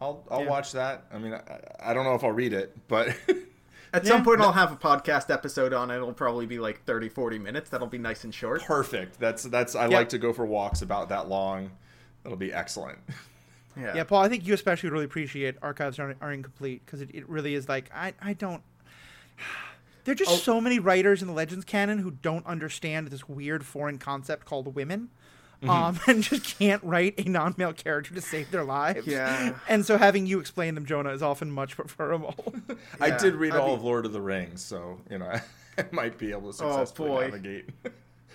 [0.00, 0.50] I'll I'll Yeah.
[0.50, 1.04] watch that.
[1.12, 3.14] I mean, I, I don't know if I'll read it, but
[3.92, 4.10] At Yeah.
[4.10, 5.96] some point, I'll have a podcast episode on it.
[5.96, 7.70] It'll probably be like 30, 40 minutes.
[7.70, 8.62] That'll be nice and short.
[8.62, 9.18] perfect.
[9.18, 9.74] That's that's.
[9.74, 9.96] I Yeah.
[9.98, 11.70] like to go for walks about that long.
[12.22, 12.98] That'll be excellent.
[13.76, 13.94] Yeah.
[13.94, 17.10] Yeah, Paul, I think you especially would really appreciate Archives Are, are Incomplete because it,
[17.14, 18.60] it really is like, I, I don't.
[20.04, 20.36] There are just Oh.
[20.36, 24.74] so many writers in the Legends canon who don't understand this weird foreign concept called
[24.74, 25.10] women.
[25.62, 25.70] Mm-hmm.
[25.70, 29.06] Um, and just can't write a non-male character to save their lives.
[29.06, 29.54] Yeah.
[29.68, 32.34] And so having you explain them, Jonah, is often much preferable.
[33.00, 35.32] I did read I all mean- of Lord of the Rings, so you know
[35.78, 37.24] I might be able to Oh, successfully boy.
[37.26, 37.70] navigate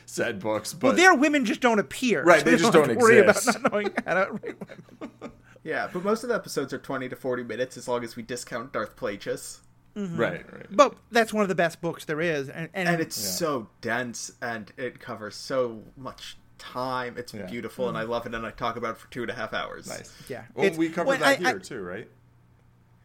[0.05, 0.73] said books.
[0.73, 2.23] But well, their women just don't appear.
[2.23, 3.49] Right, so they just have don't to worry exist.
[3.55, 4.55] about not knowing how to write
[4.99, 5.31] women.
[5.63, 8.21] Yeah, but most of the episodes are 20 to 40 minutes as long as we
[8.23, 9.59] discount Darth Plagueis.
[9.95, 10.65] right, right.
[10.69, 12.49] But that's one of the best books there is.
[12.49, 13.29] And, and, And it's Yeah.
[13.29, 17.15] so dense and it covers so much time.
[17.17, 17.45] It's Yeah.
[17.45, 19.53] beautiful and I love it and I talk about it for two and a half
[19.53, 19.87] hours.
[19.87, 20.11] Nice.
[20.29, 20.43] Yeah.
[20.53, 22.09] Well, It's- we covered well, that I- I- here too, right?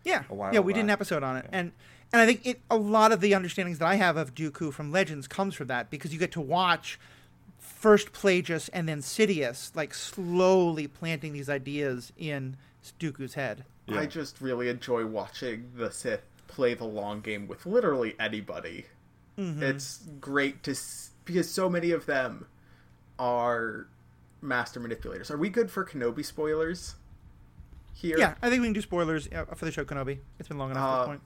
[0.04, 1.72] Yeah, a while yeah, we did an episode on it, and
[2.12, 4.90] and I think it a lot of the understandings that I have of Dooku from
[4.90, 6.98] Legends comes from that because you get to watch
[7.58, 12.56] first Plagueis and then Sidious like slowly planting these ideas in
[12.98, 13.64] Dooku's head.
[13.86, 14.00] Yeah.
[14.00, 18.86] I just really enjoy watching the Sith play the long game with literally anybody.
[19.38, 19.62] Mm-hmm.
[19.62, 22.46] It's great to s- because so many of them
[23.18, 23.86] are
[24.40, 25.30] master manipulators.
[25.30, 26.94] Are we good for Kenobi spoilers
[27.94, 28.18] here?
[28.18, 30.18] Yeah, I think we can do spoilers uh, for the show Kenobi.
[30.38, 31.20] It's been long enough at Uh, this point.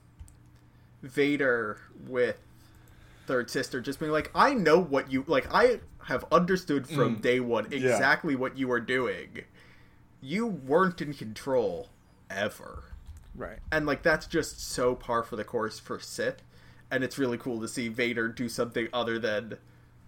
[1.01, 1.77] Vader
[2.07, 2.37] with
[3.27, 5.47] third sister just being like, I know what you like.
[5.53, 7.79] I have understood from day one Mm.
[7.81, 7.91] Yeah.
[7.91, 9.43] exactly what you are doing.
[10.21, 11.89] You weren't in control
[12.29, 12.83] ever,
[13.35, 13.59] Right.
[13.71, 16.41] and like that's just so par for the course for Sith,
[16.89, 19.57] and it's really cool to see Vader do something other than,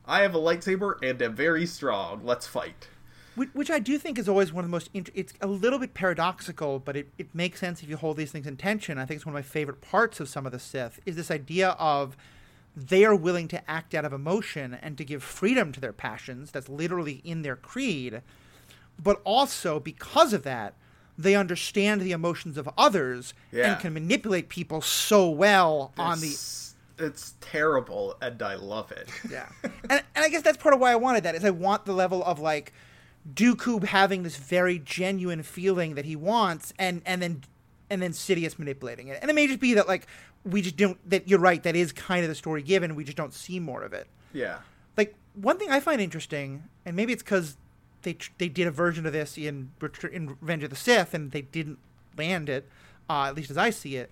[0.08, 2.22] I have a lightsaber and am very strong.
[2.24, 2.88] Let's fight.
[3.36, 4.90] Which, which I do think is always one of the most.
[4.94, 8.32] Int- it's a little bit paradoxical, but it, it makes sense if you hold these
[8.32, 8.98] things in tension.
[8.98, 11.30] I think it's one of my favorite parts of some of the Sith is this
[11.30, 12.16] idea of
[12.78, 16.52] they are willing to act out of emotion and to give freedom to their passions.
[16.52, 18.22] That's literally in their creed.
[19.02, 20.76] But also because of that,
[21.18, 23.72] they understand the emotions of others Yeah.
[23.74, 26.28] and can manipulate people so well on the
[26.98, 29.10] It's, terrible, and I love it.
[29.32, 31.86] yeah, and, and I guess that's part of why I wanted that is I want
[31.86, 32.74] the level of like
[33.32, 37.44] Dooku having this very genuine feeling that he wants, and and then
[37.90, 40.08] and then Sidious manipulating it, and it may just be that like
[40.44, 43.18] we just don't that you're right that is kind of the story given, we just
[43.18, 44.08] don't see more of it.
[44.32, 44.60] Yeah.
[44.96, 47.58] Like one thing I find interesting, and maybe it's because
[48.04, 49.72] they tr- they did a version of this in
[50.12, 51.80] in Revenge of the Sith, and they didn't
[52.18, 52.70] land it,
[53.10, 54.12] uh, at least as I see it.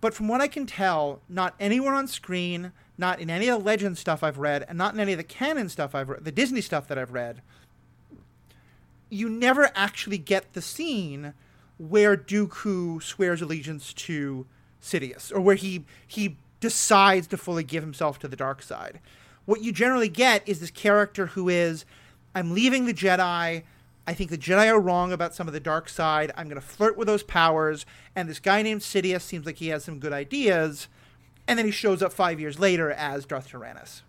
[0.00, 3.64] But from what I can tell, not anywhere on screen, not in any of the
[3.64, 6.32] Legend stuff I've read, and not in any of the canon stuff I've read, the
[6.32, 7.42] Disney stuff that I've read,
[9.10, 11.34] you never actually get the scene
[11.78, 14.46] where Dooku swears allegiance to
[14.82, 19.00] Sidious, or where he he decides to fully give himself to the dark side.
[19.44, 21.84] What you generally get is this character who is,
[22.34, 23.62] I'm leaving the Jedi.
[24.08, 26.32] I think the Jedi are wrong about some of the dark side.
[26.34, 27.84] I'm going to flirt with those powers.
[28.16, 30.88] And this guy named Sidious seems like he has some good ideas.
[31.46, 34.02] And then he shows up five years later as Darth Tyrannus.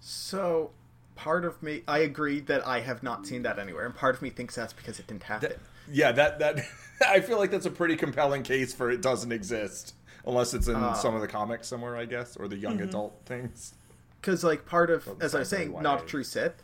[0.00, 0.70] So,
[1.16, 4.22] part of me, I agree that I have not seen that anywhere, and part of
[4.22, 5.52] me thinks that's because it didn't happen.
[5.92, 6.60] Yeah, that that
[7.06, 9.94] I feel like that's a pretty compelling case for it doesn't exist
[10.26, 13.20] unless it's in Uh, some of the comics somewhere, I guess, or the young adult
[13.26, 13.74] things.
[14.18, 16.62] Because, like, part of, Doesn't as I was saying, very not a true Sith.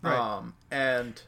[0.00, 0.16] Right.
[0.18, 1.20] Um, and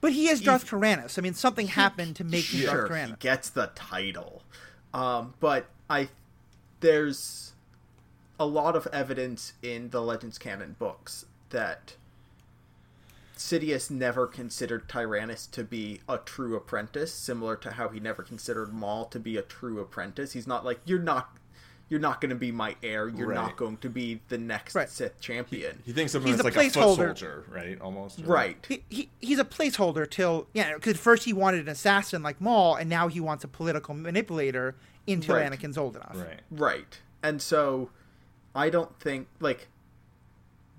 [0.00, 1.18] But he is Darth Tyrannus.
[1.18, 3.16] I mean, something happened to make him sure, Darth he Tyrannus.
[3.20, 4.42] gets the title.
[4.94, 6.08] Um, but I,
[6.80, 7.52] there's
[8.38, 11.94] a lot of evidence in the Legends canon books that
[13.36, 18.72] Sidious never considered Tyrannus to be a true apprentice, similar to how he never considered
[18.72, 20.32] Maul to be a true apprentice.
[20.32, 21.36] He's not like you're not
[21.90, 23.08] you're not going to be my heir.
[23.08, 23.34] You're Right.
[23.34, 24.88] not going to be the next Right.
[24.88, 25.82] Sith champion.
[25.84, 26.96] He thinks of him He's as a like a foot placeholder.
[26.96, 27.78] soldier, right?
[27.80, 28.20] Almost.
[28.20, 28.64] or- right.
[28.66, 30.74] He, he, he's a placeholder till yeah.
[30.74, 34.76] Because first he wanted an assassin like Maul, and now he wants a political manipulator
[35.06, 35.50] until Right.
[35.50, 36.14] Anakin's old enough.
[36.16, 36.40] Right.
[36.50, 37.00] Right.
[37.22, 37.90] And so
[38.54, 39.68] I don't think like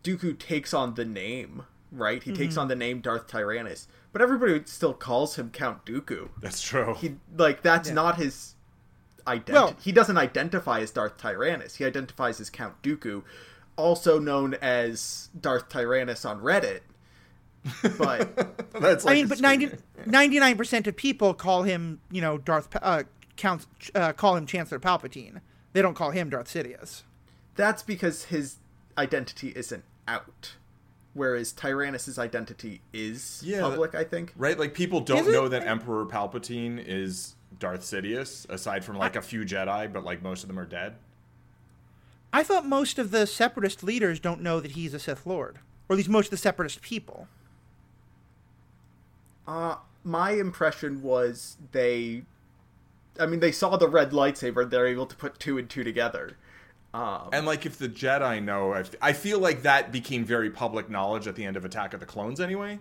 [0.04, 2.24] Dooku takes on the name, right?
[2.24, 2.42] He mm-hmm.
[2.42, 6.30] takes on the name Darth Tyrannus, but everybody still calls him Count Dooku.
[6.42, 6.96] That's true.
[6.96, 7.96] He like that's Yeah.
[7.96, 8.56] not his
[9.28, 9.54] identity.
[9.54, 11.76] Well- he doesn't identify as Darth Tyrannus.
[11.76, 13.24] He identifies as Count Dooku,
[13.78, 16.82] also known as Darth Tyrannus on Reddit.
[17.98, 18.36] But
[18.74, 22.70] That's like I mean, but screen- 99 percent of people call him, you know, Darth
[22.72, 23.04] Pa- uh,
[23.38, 23.66] Count
[23.96, 25.42] uh, call him Chancellor Palpatine.
[25.74, 27.04] They don't call him Darth Sidious.
[27.56, 28.58] that's because his
[28.98, 30.54] identity isn't out.
[31.14, 34.34] Whereas Tyrannus's identity is Yeah, public, I think.
[34.38, 34.58] Right?
[34.58, 39.42] Like people don't know that Emperor Palpatine is Darth Sidious, aside from like a few
[39.46, 40.96] Jedi, but like most of them are dead.
[42.34, 45.94] I thought most of the separatist leaders don't know that he's a Sith Lord, or
[45.94, 47.28] at least most of the separatist people.
[49.48, 52.24] Uh, my impression was they.
[53.20, 54.70] I mean, they saw the red lightsaber.
[54.70, 56.38] They're able to put two and two together.
[56.94, 60.50] Um, And like if the Jedi know, I f- I feel like that became very
[60.50, 62.80] public knowledge at the end of Attack of the Clones anyway.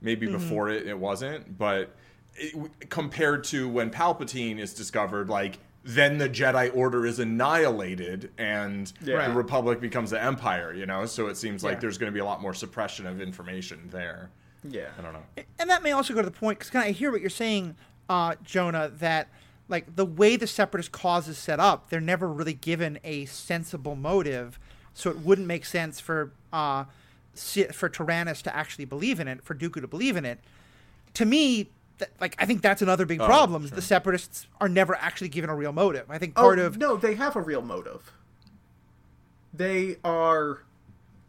[0.00, 1.94] Maybe before it, it wasn't, but
[2.36, 8.90] it, compared to when Palpatine is discovered, like then the Jedi Order is annihilated and
[9.02, 9.28] Yeah.
[9.28, 10.72] the Republic becomes the Empire.
[10.72, 11.80] You know, so it seems like Yeah.
[11.80, 14.30] there's going to be a lot more suppression of information there.
[14.66, 14.88] yeah.
[14.98, 15.22] I don't know.
[15.58, 17.28] and that may also go to the point because kind of I hear what you're
[17.30, 17.76] saying,
[18.08, 18.88] uh, Jonah.
[18.88, 19.28] That
[19.68, 23.94] like the way the separatist cause is set up, they're never really given a sensible
[23.94, 24.58] motive,
[24.94, 26.84] so it wouldn't make sense for uh,
[27.72, 30.40] for Tyrannus to actually believe in it, for Dooku to believe in it.
[31.14, 31.68] To me,
[31.98, 33.64] th- like I think that's another big Oh, problem.
[33.64, 33.76] is sure.
[33.76, 36.06] The separatists are never actually given a real motive.
[36.10, 38.12] I think part oh, of no, they have a real motive.
[39.52, 40.62] They are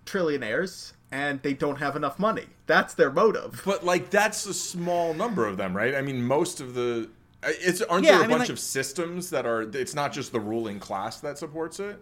[0.06, 2.46] trillionaires and they don't have enough money.
[2.68, 3.62] That's their motive.
[3.66, 5.96] But like that's a small number of them, right?
[5.96, 7.10] I mean, most of the
[7.44, 9.62] uh, it's aren't Yeah, there a I mean, bunch like- of systems that are?
[9.62, 12.00] It's not just the ruling class that supports it.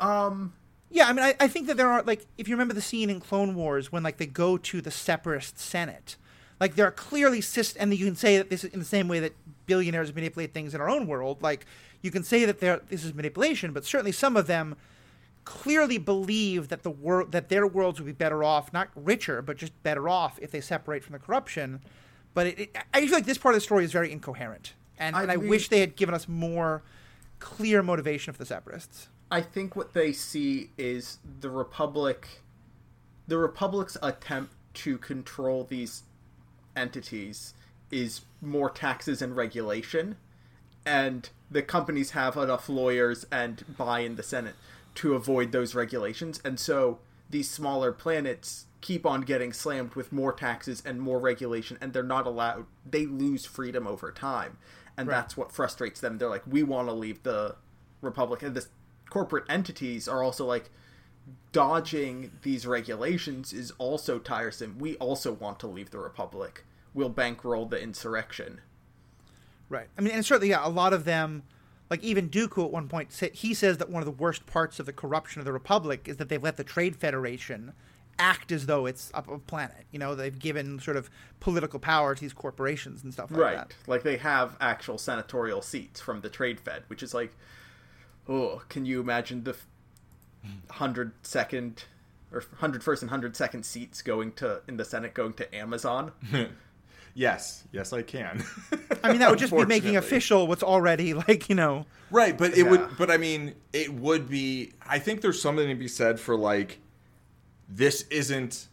[0.00, 0.54] Um,
[0.90, 3.10] Yeah, I mean, I, I think that there are like, if you remember the scene
[3.10, 6.16] in Clone Wars when like they go to the Separatist Senate,
[6.60, 9.08] like there are clearly syst- and you can say that this is in the same
[9.08, 9.34] way that
[9.66, 11.42] billionaires manipulate things in our own world.
[11.42, 11.66] Like
[12.02, 14.76] you can say that there this is manipulation, but certainly some of them
[15.44, 19.56] clearly believe that the world that their worlds would be better off, not richer, but
[19.56, 21.80] just better off if they separate from the corruption.
[22.34, 25.16] But it, it, I feel like this part of the story is very incoherent, and
[25.16, 26.82] I and I mean- wish they had given us more
[27.38, 29.08] clear motivation for the Separatists.
[29.30, 32.28] I think what they see is the Republic,
[33.26, 36.02] the Republic's attempt to control these
[36.76, 37.54] entities
[37.90, 40.16] is more taxes and regulation,
[40.84, 44.54] and the companies have enough lawyers and buy in the Senate
[44.96, 46.98] to avoid those regulations, and so
[47.30, 52.02] these smaller planets keep on getting slammed with more taxes and more regulation, and they're
[52.02, 52.66] not allowed.
[52.88, 54.58] They lose freedom over time,
[54.96, 56.18] and that's what frustrates them.
[56.18, 57.56] They're like, we want to leave the
[58.00, 58.66] Republic, and the
[59.10, 60.70] corporate entities are also like
[61.52, 64.78] dodging these regulations is also tiresome.
[64.78, 66.64] We also want to leave the Republic.
[66.94, 68.60] We'll bankroll the insurrection.
[69.68, 69.88] Right.
[69.98, 71.42] I mean, and certainly, yeah, a lot of them,
[71.90, 74.86] like even Dooku at one point, he says that one of the worst parts of
[74.86, 77.72] the corruption of the Republic is that they've let the Trade Federation
[78.18, 79.84] act as though it's a a planet.
[79.90, 81.10] You know, they've given sort of
[81.40, 83.56] political power to these corporations and stuff like right.
[83.56, 83.74] that.
[83.86, 87.32] Like they have actual senatorial seats from the Trade Fed, which is like,
[88.28, 89.56] oh, can you imagine the
[90.70, 91.84] hundred second
[92.32, 96.12] or hundred first and hundred second seats going to in the Senate going to Amazon?
[97.18, 98.44] Yes, yes, I can.
[99.02, 102.50] I mean, that would just be making official what's already like, you know, Right, but
[102.52, 102.70] it Yeah.
[102.70, 102.98] would.
[102.98, 104.72] But I mean, it would be.
[104.86, 106.78] I think there's something to be said for like,
[107.70, 108.68] this isn't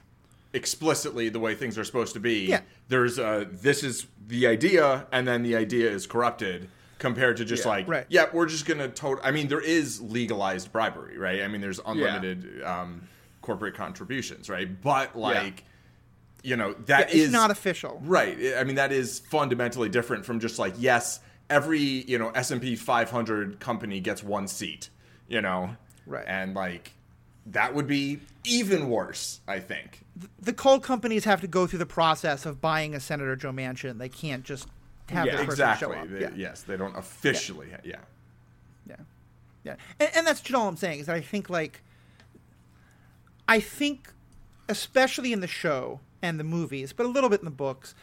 [0.52, 2.48] explicitly the way things are supposed to be.
[2.48, 2.60] Yeah.
[2.90, 6.70] There's uh this is the idea, and then the idea is corrupted.
[7.04, 7.70] Compared to just Yeah.
[7.70, 8.06] like, Right.
[8.08, 9.20] yeah, we're just gonna total.
[9.26, 11.42] I mean, there is legalized bribery, right?
[11.42, 13.10] I mean, there's unlimited um,
[13.42, 14.82] corporate contributions, right?
[14.82, 15.66] But like,
[16.44, 18.02] you know, that it's is not official.
[18.06, 18.38] Right.
[18.58, 23.60] I mean, that is fundamentally different from just like, yes, every, you know, S&P 500
[23.60, 24.88] company gets one seat,
[25.28, 25.76] you know?
[26.06, 26.24] Right.
[26.26, 26.94] And like,
[27.48, 30.06] that would be even worse, I think.
[30.40, 33.98] The coal companies have to go through the process of buying a Senator Joe Manchin.
[33.98, 34.70] They can't just
[35.10, 35.98] have Yeah, Exactly.
[36.08, 36.30] They- yeah.
[36.36, 37.98] Yes, they don't officially, yeah.
[38.86, 38.96] Yeah,
[39.64, 41.82] yeah, and, and that's just all I'm saying is that I think like,
[43.48, 44.10] I think,
[44.68, 47.96] especially in the show and the movies, but a little bit in the books,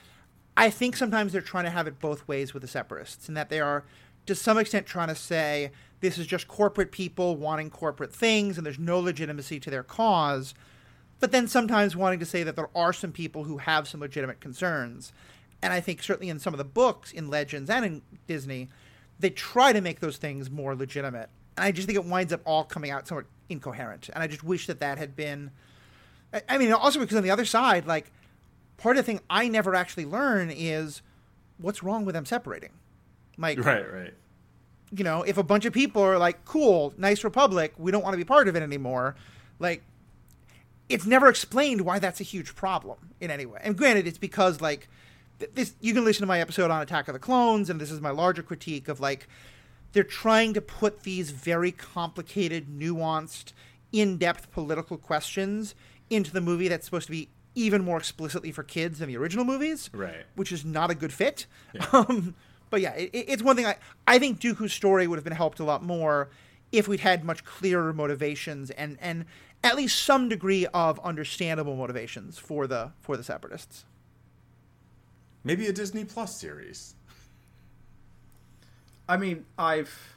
[0.56, 3.50] I think sometimes they're trying to have it both ways with the separatists, and that
[3.50, 3.84] they are,
[4.26, 5.70] to some extent, trying to say
[6.00, 10.54] this is just corporate people wanting corporate things, and there's no legitimacy to their cause.
[11.18, 14.40] But then sometimes wanting to say that there are some people who have some legitimate
[14.40, 15.12] concerns.
[15.62, 18.68] And I think certainly in some of the books, in Legends and in Disney,
[19.18, 21.28] they try to make those things more legitimate.
[21.56, 24.08] And I just think it winds up all coming out somewhat incoherent.
[24.14, 25.50] And I just wish that that had been.
[26.48, 28.10] I- mean, also because on the other side, like,
[28.76, 31.02] part of the thing I never actually learn is
[31.58, 32.70] what's wrong with them separating.
[33.36, 34.14] Like, Right, right.
[34.92, 38.14] you know, if a bunch of people are like, cool, nice republic, we don't want
[38.14, 39.16] to be part of it anymore,
[39.58, 39.82] like,
[40.88, 43.60] it's never explained why that's a huge problem in any way.
[43.62, 44.88] And granted, it's because, like,
[45.54, 48.00] this, you can listen to my episode on Attack of the Clones, and this is
[48.00, 49.28] my larger critique of, like,
[49.92, 53.52] they're trying to put these very complicated, nuanced,
[53.92, 55.74] in-depth political questions
[56.08, 59.44] into the movie that's supposed to be even more explicitly for kids than the original
[59.44, 60.24] movies, Right.
[60.36, 61.46] Which is not a good fit.
[61.92, 62.34] Um,
[62.70, 63.66] but yeah, it, it's one thing.
[63.66, 63.74] I
[64.06, 66.30] I think Dooku's story would have been helped a lot more
[66.70, 69.24] if we'd had much clearer motivations and and
[69.64, 73.84] at least some degree of understandable motivations for the for the separatists.
[75.44, 76.94] Maybe a Disney Plus series.
[79.08, 80.14] I mean, I've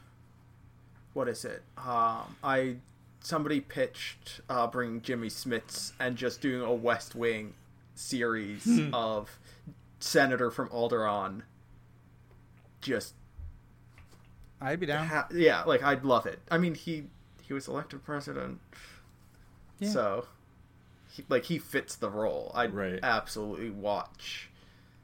[1.13, 1.63] what is it?
[1.77, 2.77] Um, I
[3.21, 7.53] somebody pitched uh, bringing Jimmy Smits and just doing a West Wing
[7.95, 9.37] series of
[9.99, 11.41] senator from Alderaan.
[12.81, 13.13] Just
[14.61, 15.07] I'd be down.
[15.07, 16.39] ha- yeah, like I'd love it.
[16.51, 17.05] I mean, he
[17.41, 18.59] he was elected president,
[19.79, 19.89] Yeah.
[19.89, 20.27] so
[21.09, 22.51] he, like he fits the role.
[22.53, 22.99] I'd Right.
[23.01, 24.49] absolutely watch.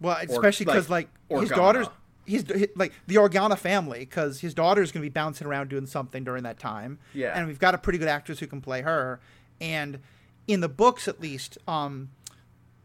[0.02, 1.88] Well, especially because like, like, his daughter's
[2.26, 2.46] he's
[2.76, 6.44] like the Organa family because his daughter's going to be bouncing around doing something during
[6.44, 7.00] that time.
[7.14, 7.38] Yeah.
[7.38, 9.20] and we've got a pretty good actress who can play her.
[9.60, 10.00] And
[10.48, 12.10] in the books, at least, um,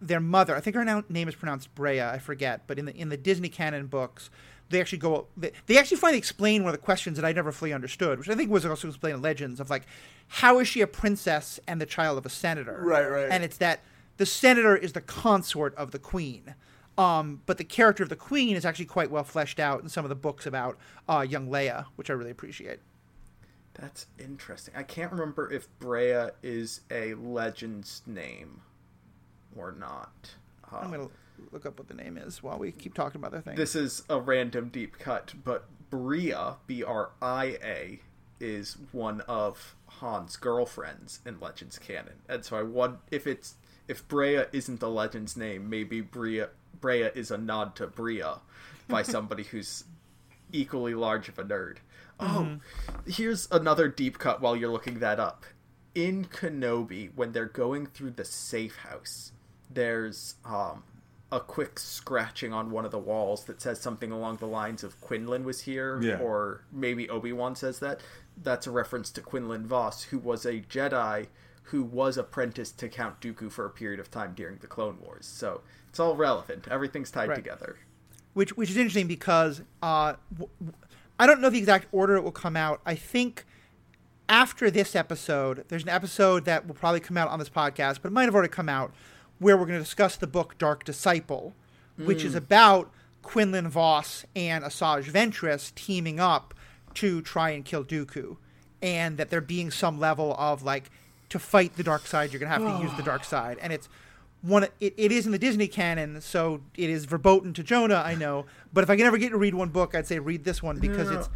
[0.01, 3.09] their mother, I think her name is pronounced Brea, I forget, but in the in
[3.09, 4.29] the Disney canon books,
[4.71, 7.53] they actually go they, they actually finally explain one of the questions that I never
[7.53, 9.85] fully understood, which I think was also explained in Legends of like,
[10.29, 12.81] how is she a princess and the child of a senator?
[12.83, 13.29] Right, right.
[13.31, 13.81] And it's that
[14.17, 16.55] the senator is the consort of the queen.
[16.97, 20.05] Um, but the character of the queen is actually quite well fleshed out in some
[20.05, 20.79] of the books about
[21.09, 22.79] uh, young Leia, which I really appreciate.
[23.75, 24.75] That's interesting.
[24.77, 28.61] I can't remember if Brea is a legend's name
[29.57, 30.31] or not.
[30.73, 31.09] Uh, I'm gonna
[31.51, 33.57] look up what the name is while we keep talking about other things.
[33.57, 38.01] This is a random deep cut, but Bria, B R I A,
[38.39, 42.21] is one of Han's girlfriends in Legends canon.
[42.29, 43.57] And so I want if it's
[43.89, 46.51] if Brea isn't the Legends name, maybe Bria
[46.85, 48.41] Brea is a nod to Bria
[48.89, 49.85] by somebody who's
[50.53, 51.79] equally large of a nerd.
[52.21, 52.59] Oh,
[53.07, 55.47] here's another deep cut while you're looking that up.
[55.95, 59.33] In Kenobi, when they're going through the safe house,
[59.71, 60.83] there's um,
[61.33, 65.01] a quick scratching on one of the walls that says something along the lines of
[65.01, 66.19] Quinlan was here, Yeah.
[66.19, 68.01] or maybe Obi Wan says that.
[68.37, 71.29] That's a reference to Quinlan Vos, who was a Jedi
[71.69, 75.25] who was apprenticed to Count Dooku for a period of time during the Clone Wars.
[75.25, 75.63] So
[75.95, 76.67] it's all relevant.
[76.69, 77.37] Everything's tied Right.
[77.37, 77.77] together.
[78.33, 80.77] which which is interesting because uh, w- w-
[81.21, 82.81] I don't know the exact order it will come out.
[82.85, 83.45] I think
[84.29, 88.09] after this episode, there's an episode that will probably come out on this podcast, but
[88.09, 88.93] it might have already come out,
[89.39, 91.55] where we're going to discuss the book Dark Disciple,
[91.97, 92.91] which is about
[93.23, 96.55] Quinlan Vos and Asajj Ventress teaming up
[96.95, 98.37] to try and kill Dooku,
[98.83, 100.91] and that there being some level of like
[101.29, 103.73] to fight the dark side, you're going to have to use the dark side, and
[103.73, 103.89] it's
[104.45, 108.15] one it, it is in the Disney canon, so it is verboten to Jonah, I
[108.15, 108.45] know.
[108.73, 110.79] But if I can ever get to read one book, I'd say read this one
[110.79, 111.19] because no.
[111.19, 111.31] it's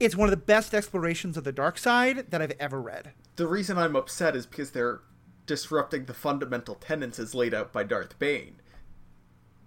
[0.00, 3.12] it's one of the best explorations of the dark side that I've ever read.
[3.36, 5.02] The reason I'm upset is because they're
[5.46, 8.56] disrupting the fundamental tenets as laid out by Darth Bane.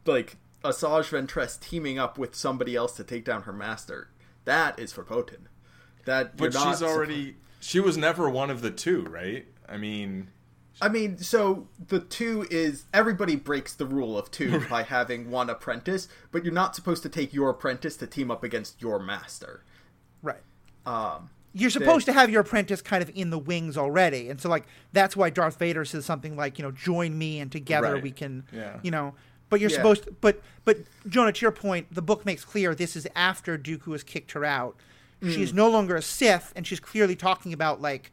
[0.05, 4.09] Like Asajj Ventress teaming up with somebody else to take down her master.
[4.45, 5.49] That is verboten.
[6.05, 7.35] That But you're not she's already.
[7.59, 9.45] She was never one of the two, right?
[9.67, 10.29] I mean,
[10.81, 15.49] I mean, so the two is everybody breaks the rule of two by having one
[15.49, 19.63] apprentice, but you're not supposed to take your apprentice to team up against your master.
[20.21, 20.41] Right.
[20.85, 24.49] Um, You're supposed to have your apprentice kind of in the wings already, and so
[24.49, 28.03] like that's why Darth Vader says something like, you know, join me and together Right.
[28.03, 28.79] we can, Yeah.
[28.83, 29.15] you know.
[29.49, 29.77] But you're Yeah.
[29.77, 33.57] supposed, to, but but Jonah, to your point, the book makes clear this is after
[33.57, 34.75] Dooku has kicked her out.
[35.23, 38.11] She's no longer a Sith, and she's clearly talking about like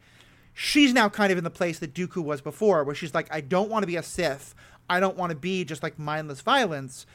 [0.55, 3.41] she's now kind of in the place that Dooku was before, where she's like, I
[3.41, 4.55] don't want to be a Sith.
[4.89, 7.05] I don't want to be just like mindless violence.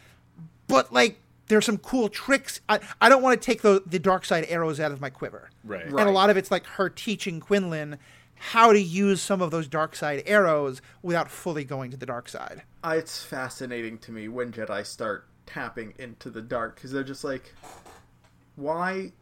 [0.68, 1.18] But like,
[1.48, 2.60] there's some cool tricks.
[2.68, 5.50] I, I don't want to take the the dark side arrows out of my quiver.
[5.64, 5.90] Right.
[5.90, 6.00] right.
[6.02, 7.98] And a lot of it's like her teaching Quinlan
[8.42, 12.26] how to use some of those dark side arrows without fully going to the dark
[12.26, 12.62] side.
[12.82, 17.22] Uh, it's fascinating to me when Jedi start tapping into the dark because they're just
[17.22, 17.54] like,
[18.56, 19.12] why?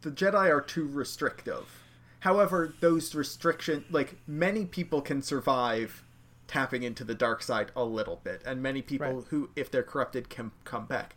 [0.00, 1.79] The Jedi are too restrictive.
[2.20, 6.04] However, those restriction, like many people can survive
[6.46, 9.24] tapping into the dark side a little bit, and many people Right.
[9.30, 11.14] who, if they're corrupted, can come back.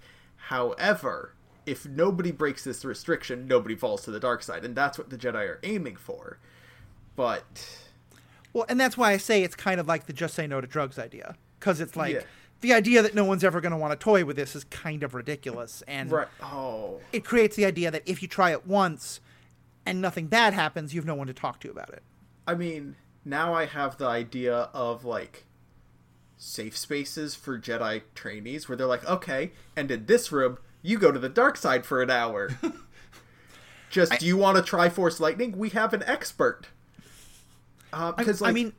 [0.47, 1.34] However,
[1.66, 5.18] if nobody breaks this restriction, nobody falls to the dark side, and that's what the
[5.18, 6.38] Jedi are aiming for.
[7.16, 7.80] But
[8.54, 10.68] Well, and that's why I say it's kind of like the just say no to
[10.68, 11.36] drugs idea.
[11.60, 12.22] Because it's like Yeah.
[12.62, 15.01] the idea that no one's ever going to want to toy with this is kind
[15.04, 15.82] of ridiculous.
[15.88, 19.20] And right, oh, it creates the idea that if you try it once
[19.86, 22.03] and nothing bad happens, you have no one to talk to about it.
[22.47, 25.45] I mean, now I have the idea of like
[26.38, 31.11] safe spaces for Jedi trainees where they're like, okay, and in this room, you go
[31.11, 32.49] to the dark side for an hour.
[33.89, 35.57] Just do you want to try Force Lightning?
[35.57, 36.67] We have an expert.
[37.91, 38.73] Because I, I mean,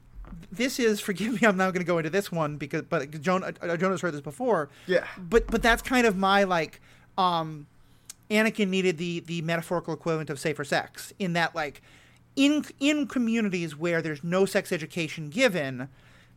[0.51, 1.47] this is forgive me.
[1.47, 4.21] I'm not going to go into this one because, but Joan, uh, Jonas heard this
[4.21, 4.71] before.
[4.89, 5.07] Yeah.
[5.17, 6.81] But but that's kind of my like.
[7.17, 7.69] um
[8.35, 11.83] Anakin needed the the metaphorical equivalent of safer sex in that like
[12.37, 15.89] in in communities where there's no sex education given,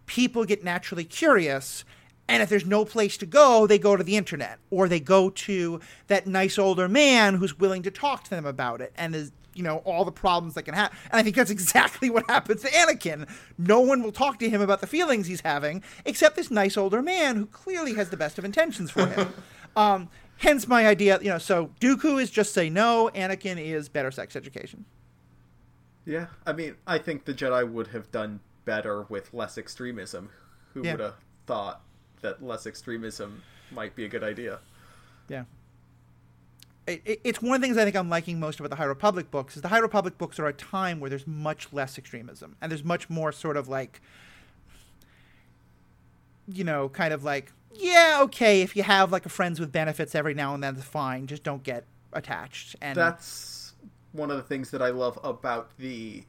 [0.05, 1.83] people get naturally curious
[2.29, 5.29] and if there's no place to go, they go to the internet or they go
[5.29, 9.31] to that nice older man who's willing to talk to them about it and is
[9.53, 10.97] you know all the problems that can happen.
[11.11, 13.27] And I think that's exactly what happens to Anakin.
[13.57, 17.01] No one will talk to him about the feelings he's having except this nice older
[17.01, 19.33] man who clearly has the best of intentions for him.
[19.75, 20.09] um,
[20.39, 21.37] hence my idea, you know.
[21.37, 23.09] So Dooku is just say no.
[23.15, 24.85] Anakin is better sex education.
[26.05, 30.29] Yeah, I mean, I think the Jedi would have done better with less extremism.
[30.73, 30.93] Who Yeah.
[30.93, 31.15] would have
[31.45, 31.81] thought
[32.21, 34.59] that less extremism might be a good idea?
[35.27, 35.43] Yeah.
[36.85, 38.85] It, it, it's one of the things I think I'm liking most about the High
[38.85, 42.55] Republic books is the High Republic books are a time where there's much less extremism
[42.61, 43.99] and there's much more sort of like,
[46.47, 50.15] you know, kind of like, yeah, okay, if you have like a friends with benefits
[50.15, 51.27] every now and then, it's fine.
[51.27, 52.75] Just don't get attached.
[52.81, 53.73] And That's
[54.11, 56.23] one of the things that I love about the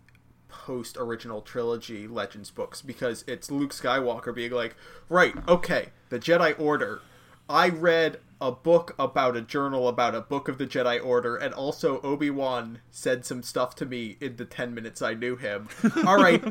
[0.48, 4.76] post original trilogy Legends books because it's Luke Skywalker being like,
[5.08, 7.00] right, okay, the Jedi Order.
[7.48, 11.54] I read a book about a journal about a book of the Jedi Order, and
[11.54, 15.68] also Obi Wan said some stuff to me in the 10 minutes I knew him.
[16.06, 16.44] All right,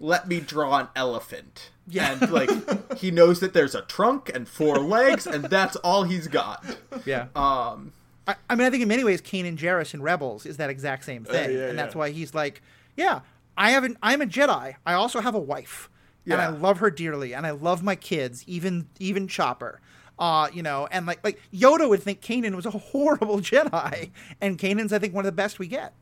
[0.00, 1.70] let me draw an elephant.
[1.88, 2.12] Yeah.
[2.12, 2.50] And, like,
[2.98, 6.64] he knows that there's a trunk and four legs, and that's all he's got.
[7.04, 7.26] yeah.
[7.34, 7.92] Um,
[8.26, 11.04] I, I mean, I think in many ways, Kanan Jarrus in Rebels is that exact
[11.04, 11.98] same thing, yeah, and that's yeah.
[11.98, 12.62] why he's like,
[12.96, 13.20] yeah,
[13.56, 13.96] I haven't.
[14.02, 14.74] I'm a Jedi.
[14.84, 15.88] I also have a wife,
[16.24, 19.80] and I love her dearly, and I love my kids, even even Chopper.
[20.18, 24.58] Uh, you know, and like like Yoda would think Kanan was a horrible Jedi, and
[24.58, 25.92] Kanan's I think one of the best we get.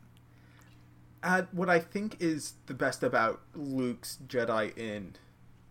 [1.24, 5.14] Uh, what I think is the best about Luke's Jedi in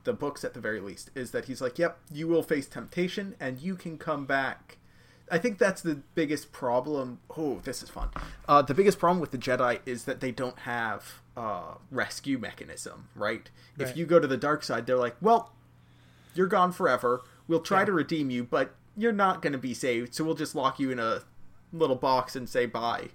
[0.04, 3.36] the books, at the very least, is that he's like, "Yep, you will face temptation,
[3.40, 4.78] and you can come back."
[5.32, 7.20] I think that's the biggest problem.
[7.38, 8.10] Oh, this is fun.
[8.48, 13.08] Uh, the biggest problem with the Jedi is that they don't have uh, rescue mechanism,
[13.16, 13.50] right?
[13.78, 13.90] Right.
[13.90, 15.54] If you go to the dark side, they're like, "Well,
[16.36, 17.22] you're gone forever.
[17.48, 17.86] We'll try Yeah.
[17.86, 20.14] to redeem you, but you're not going to be saved.
[20.16, 21.22] So we'll just lock you in a
[21.72, 23.10] little box and say bye."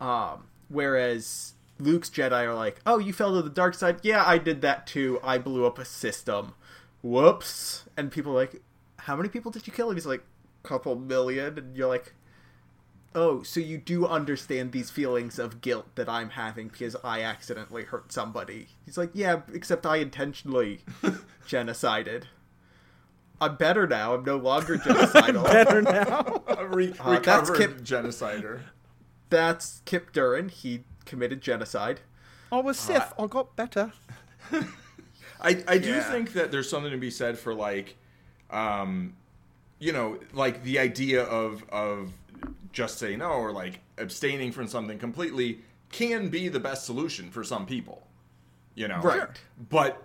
[0.00, 3.98] Um, whereas Luke's Jedi are like, "Oh, you fell to the dark side.
[4.02, 5.20] Yeah, I did that too.
[5.22, 6.54] I blew up a system.
[7.02, 8.62] Whoops!" And people are like,
[9.00, 10.24] "How many people did you kill?" And he's like,
[10.62, 11.58] "Couple million.
[11.58, 12.14] And you're like,
[13.14, 17.84] "Oh, so you do understand these feelings of guilt that I'm having because I accidentally
[17.84, 20.80] hurt somebody?" He's like, "Yeah, except I intentionally
[21.46, 22.24] genocided."
[23.38, 24.14] I'm better now.
[24.14, 25.44] I'm no longer genocidal.
[25.44, 26.42] Better now.
[26.48, 28.60] A re- Uh, that's recovered Kyp- genocider.
[29.28, 30.50] That's Kyp Durron.
[30.50, 32.00] He committed genocide.
[32.52, 33.12] I was Sith.
[33.18, 33.92] I got better.
[35.40, 36.10] I, I do Yeah.
[36.10, 37.96] think that there's something to be said for like,
[38.50, 39.14] um,
[39.78, 42.12] you know, like the idea of of
[42.72, 47.42] just say no or like abstaining from something completely can be the best solution for
[47.44, 48.06] some people.
[48.74, 49.28] You know, Right.
[49.70, 50.02] But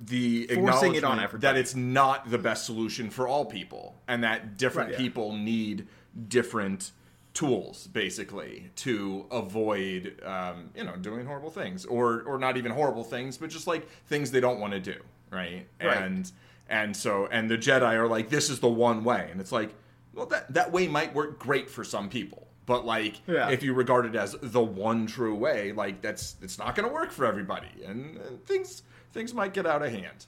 [0.00, 1.40] the Forcing it on everybody.
[1.52, 5.04] that it's not the best solution for all people, and that different Right, yeah.
[5.06, 5.86] people need
[6.28, 6.90] different
[7.34, 13.04] tools basically to avoid um, you know doing horrible things or or not even horrible
[13.04, 14.96] things but just like things they don't want to do
[15.30, 15.66] right?
[15.82, 15.96] Right.
[15.96, 16.30] and
[16.68, 19.74] and so and the jedi are like this is the one way and it's like
[20.14, 23.48] well that that way might work great for some people but like Yeah.
[23.48, 26.92] if you regard it as the one true way like that's it's not going to
[26.94, 28.82] work for everybody and, and things
[29.12, 30.26] things might get out of hand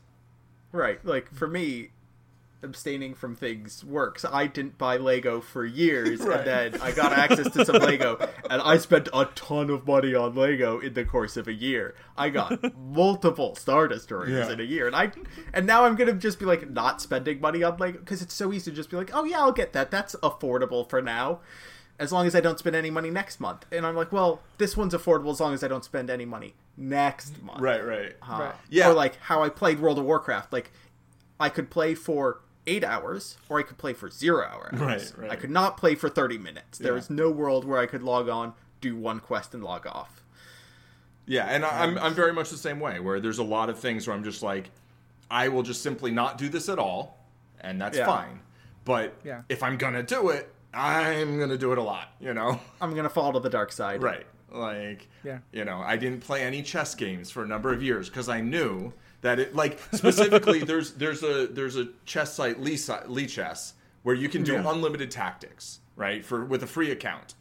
[0.72, 0.98] Right.
[1.06, 1.90] Like for me,
[2.64, 4.24] abstaining from things works.
[4.24, 6.38] I didn't buy Lego for years, Right.
[6.38, 8.16] and then I got access to some Lego,
[8.50, 11.94] and I spent a ton of money on Lego in the course of a year.
[12.16, 14.52] I got multiple Star Destroyers Yeah.
[14.52, 15.12] in a year, and I
[15.52, 18.52] and now I'm gonna just be like not spending money on Lego because it's so
[18.52, 19.90] easy to just be like, oh yeah, I'll get that.
[19.90, 21.40] That's affordable for now.
[21.96, 24.76] As long as I don't spend any money next month, and I'm like, well, this
[24.76, 27.60] one's affordable as long as I don't spend any money next month.
[27.60, 28.54] right right Uh, Right.
[28.68, 28.90] Yeah.
[28.90, 30.52] Or like how I played World of Warcraft.
[30.52, 30.72] Like
[31.38, 34.78] I could play for eight hours or I could play for zero hours.
[34.78, 35.30] Right, right.
[35.30, 36.78] I could not play for thirty minutes.
[36.78, 36.96] There Yeah.
[36.96, 40.22] was no world where I could log on, do one quest, and log off.
[41.26, 43.00] Yeah, and I- I'm I'm very much the same way.
[43.00, 44.70] Where there's a lot of things where I'm just like,
[45.30, 47.18] I will just simply not do this at all,
[47.60, 48.06] and that's Yeah.
[48.06, 48.40] fine.
[48.84, 49.42] But Yeah.
[49.48, 52.08] if I'm gonna do it, I'm gonna do it a lot.
[52.20, 54.02] You know, I'm gonna fall to the dark side.
[54.02, 54.26] right?
[54.50, 55.38] Like, Yeah.
[55.50, 58.40] you know, I didn't play any chess games for a number of years because I
[58.40, 58.92] knew
[59.24, 63.72] that it like specifically there's there's a there's a chess site Lee, Lichess
[64.02, 64.70] where you can do Yeah.
[64.70, 67.34] unlimited tactics right for with a free account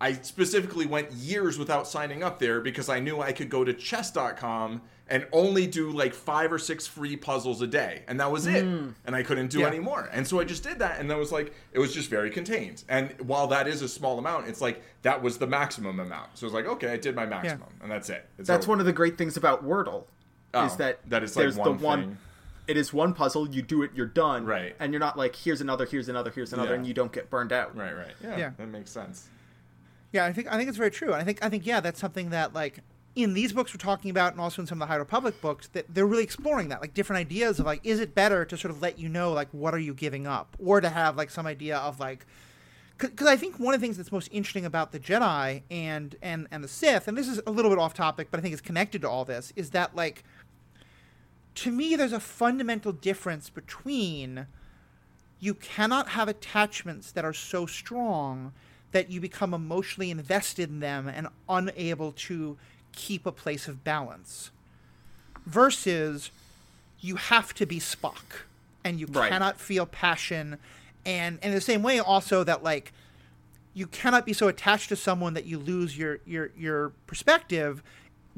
[0.00, 3.72] I specifically went years without signing up there because I knew I could go to
[3.74, 8.04] chess.com and only do like five or six free puzzles a day.
[8.06, 8.64] And that was it.
[8.64, 8.94] Mm.
[9.06, 9.66] And I couldn't do Yeah.
[9.66, 10.08] any more.
[10.12, 11.00] And so I just did that.
[11.00, 12.84] And that was like, it was just very contained.
[12.88, 16.28] And while that is a small amount, it's like, that was the maximum amount.
[16.38, 17.66] So it's like, okay, I did my maximum.
[17.82, 18.24] And that's it.
[18.38, 18.72] It's That's over.
[18.74, 20.04] one of the great things about Wordle.
[20.62, 22.18] Oh, is that that is, like, there's one the one thing.
[22.66, 24.44] it is one puzzle, you do it, you're done.
[24.44, 24.74] Right.
[24.80, 26.76] And you're not like, here's another, here's another, here's another, Yeah.
[26.76, 27.76] and you don't get burned out.
[27.76, 28.14] Right, right.
[28.22, 28.50] Yeah, Yeah.
[28.56, 29.28] that makes sense.
[30.12, 31.12] Yeah, I think I think it's very true.
[31.12, 32.80] And I think I think yeah, that's something that like
[33.14, 35.68] in these books we're talking about, and also in some of the High Republic books,
[35.68, 38.70] that they're really exploring that, like different ideas of like, is it better to sort
[38.70, 41.46] of let you know like what are you giving up, or to have like some
[41.46, 42.24] idea of like,
[42.96, 46.46] because I think one of the things that's most interesting about the Jedi and and
[46.50, 48.62] and the Sith, and this is a little bit off topic, but I think it's
[48.62, 50.22] connected to all this, is that like,
[51.62, 54.46] to me, there's a fundamental difference between
[55.40, 58.52] you cannot have attachments that are so strong
[58.92, 62.56] that you become emotionally invested in them and unable to
[62.92, 64.50] keep a place of balance
[65.46, 66.30] versus
[67.00, 68.44] you have to be Spock
[68.84, 69.28] and you Right.
[69.30, 70.58] cannot feel passion
[71.04, 72.92] and in the same way also that like
[73.74, 77.82] you cannot be so attached to someone that you lose your your your perspective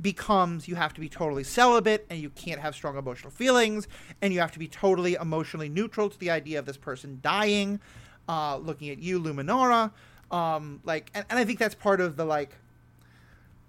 [0.01, 3.89] becomes you have to be totally celibate and you can't have strong emotional feelings
[4.23, 7.81] and you have to be totally emotionally neutral to the idea of this person dying
[8.29, 9.91] uh, looking at you luminara.
[10.31, 12.57] Um, like and, and i think that's part of the like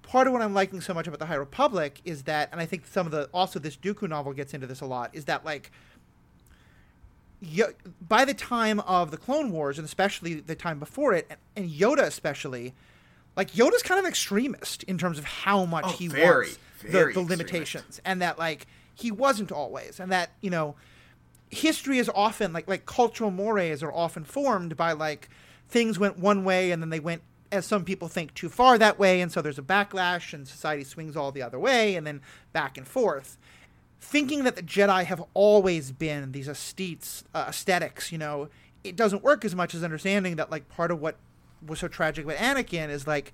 [0.03, 2.66] part of what i'm liking so much about the high republic is that and i
[2.66, 5.44] think some of the also this dooku novel gets into this a lot is that
[5.44, 5.72] like
[7.44, 7.74] Yo-
[8.08, 11.72] by the time of the Clone Wars, and especially the time before it, and, and
[11.72, 12.76] Yoda especially,
[13.36, 16.91] like Yoda's kind of extremist in terms of how much Oh, he very, wants very
[16.91, 17.30] the, the extremist.
[17.30, 20.76] limitations, and that like he wasn't always, and that you know,
[21.49, 25.30] history is often like like cultural mores are often formed by like
[25.70, 27.22] things went one way and then they went
[27.52, 30.84] as some people think too far that way and so there's a backlash and society
[30.84, 32.22] swings all the other way and then
[32.53, 33.38] back and forth
[33.99, 38.49] thinking that the Jedi have always been these aesthetes, uh, aesthetics, you know,
[38.84, 41.18] it doesn't work as much as understanding that like part of what
[41.65, 43.33] was so tragic about Anakin is like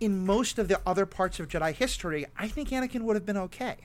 [0.00, 3.36] in most of the other parts of Jedi history, I think Anakin would have been
[3.36, 3.76] okay.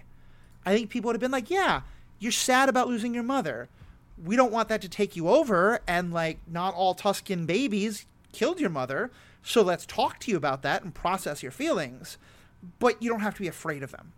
[0.65, 1.81] I think people would have been like, yeah,
[2.19, 3.69] you're sad about losing your mother.
[4.23, 8.59] We don't want that to take you over, and like, not all Tusken babies killed
[8.59, 12.17] your mother, so let's talk to you about that and process your feelings.
[12.79, 14.13] But you don't have to be afraid of them.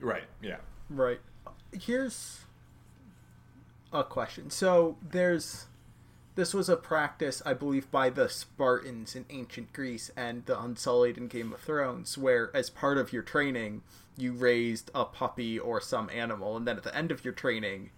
[0.00, 0.56] Right, yeah.
[0.90, 1.20] Right.
[1.72, 2.40] Here's
[3.92, 4.50] a question.
[4.50, 5.66] So there's
[6.36, 11.16] this was a practice, I believe, by the Spartans in ancient Greece and the Unsullied
[11.18, 13.82] in Game of Thrones, where as part of your training,
[14.16, 17.90] you raised a puppy or some animal, and then at the end of your training,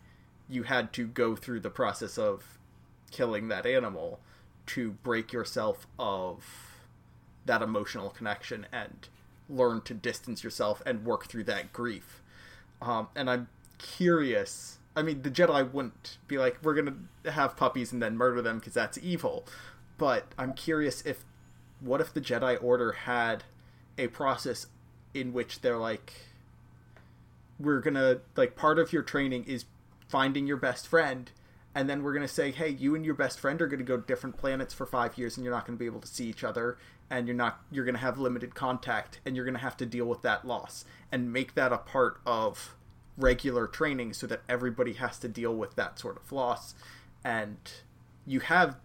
[0.49, 2.59] you had to go through the process of
[3.11, 4.21] killing that animal
[4.67, 6.45] to break yourself of
[7.45, 9.09] that emotional connection and
[9.49, 12.23] learn to distance yourself and work through that grief.
[12.81, 13.49] Um, and I'm
[13.79, 14.78] curious.
[14.99, 18.43] I mean, the Jedi wouldn't be like, we're going to have puppies and then murder
[18.43, 19.47] them because that's evil.
[19.97, 21.25] But I'm curious if,
[21.79, 23.45] what if the Jedi Order had
[23.97, 24.67] a process
[25.15, 26.13] in which they're like,
[27.61, 29.67] we're going to, like, part of your training is
[30.09, 31.31] finding your best friend.
[31.77, 33.85] And then we're going to say, hey, you and your best friend are going to
[33.85, 36.09] go to different planets for five years and you're not going to be able to
[36.09, 36.77] see each other.
[37.09, 39.87] And you're not, you're going to have limited contact and you're going to have to
[39.87, 42.75] deal with that loss and make that a part of
[43.19, 46.75] regular training so that everybody has to deal with that sort of loss.
[47.25, 47.59] And
[48.27, 48.77] you have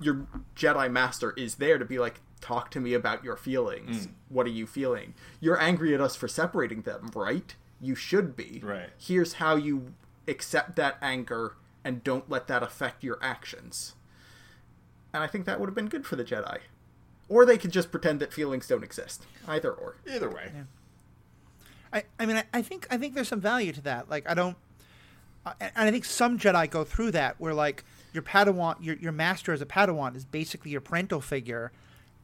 [0.00, 0.26] your
[0.56, 4.06] Jedi Master is there to be like, talk to me about your feelings.
[4.06, 4.10] Mm.
[4.28, 5.14] What are you feeling?
[5.40, 7.54] You're angry at us for separating them, right?
[7.80, 8.60] You should be.
[8.64, 8.90] Right.
[8.98, 9.94] Here's how you
[10.28, 13.94] accept that anger and don't let that affect your actions.
[15.12, 16.58] And I think that would have been good for the Jedi.
[17.28, 19.24] Or they could just pretend that feelings don't exist.
[19.48, 19.96] Either or.
[20.06, 20.52] Either way.
[21.96, 24.10] I, I mean, I, I think I think there's some value to that.
[24.10, 24.56] Like, I don't,
[25.46, 29.12] uh, and I think some Jedi go through that where like your Padawan, your your
[29.12, 31.72] master as a Padawan is basically your parental figure,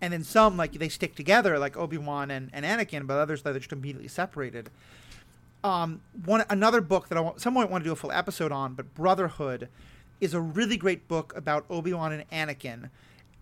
[0.03, 3.43] and then some like they stick together like Obi Wan and, and Anakin, but others
[3.43, 4.69] they're just immediately separated.
[5.65, 8.53] Um, one another book that I want, some might want to do a full episode
[8.53, 9.69] on, but Brotherhood
[10.20, 12.90] is a really great book about Obi Wan and Anakin,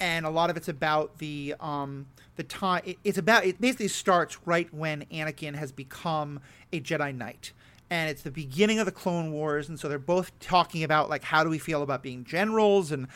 [0.01, 2.07] and a lot of it's about the um,
[2.37, 2.83] the time.
[2.85, 6.41] It, it's about it basically starts right when Anakin has become
[6.73, 7.53] a Jedi Knight,
[7.91, 11.23] and it's the beginning of the Clone Wars, and so they're both talking about like
[11.25, 13.07] how do we feel about being generals and.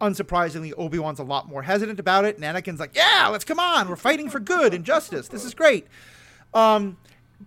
[0.00, 3.60] Unsurprisingly, Obi Wan's a lot more hesitant about it, and Anakin's like, "Yeah, let's come
[3.60, 3.88] on.
[3.88, 5.28] We're fighting for good and justice.
[5.28, 5.86] This is great."
[6.52, 6.96] Um,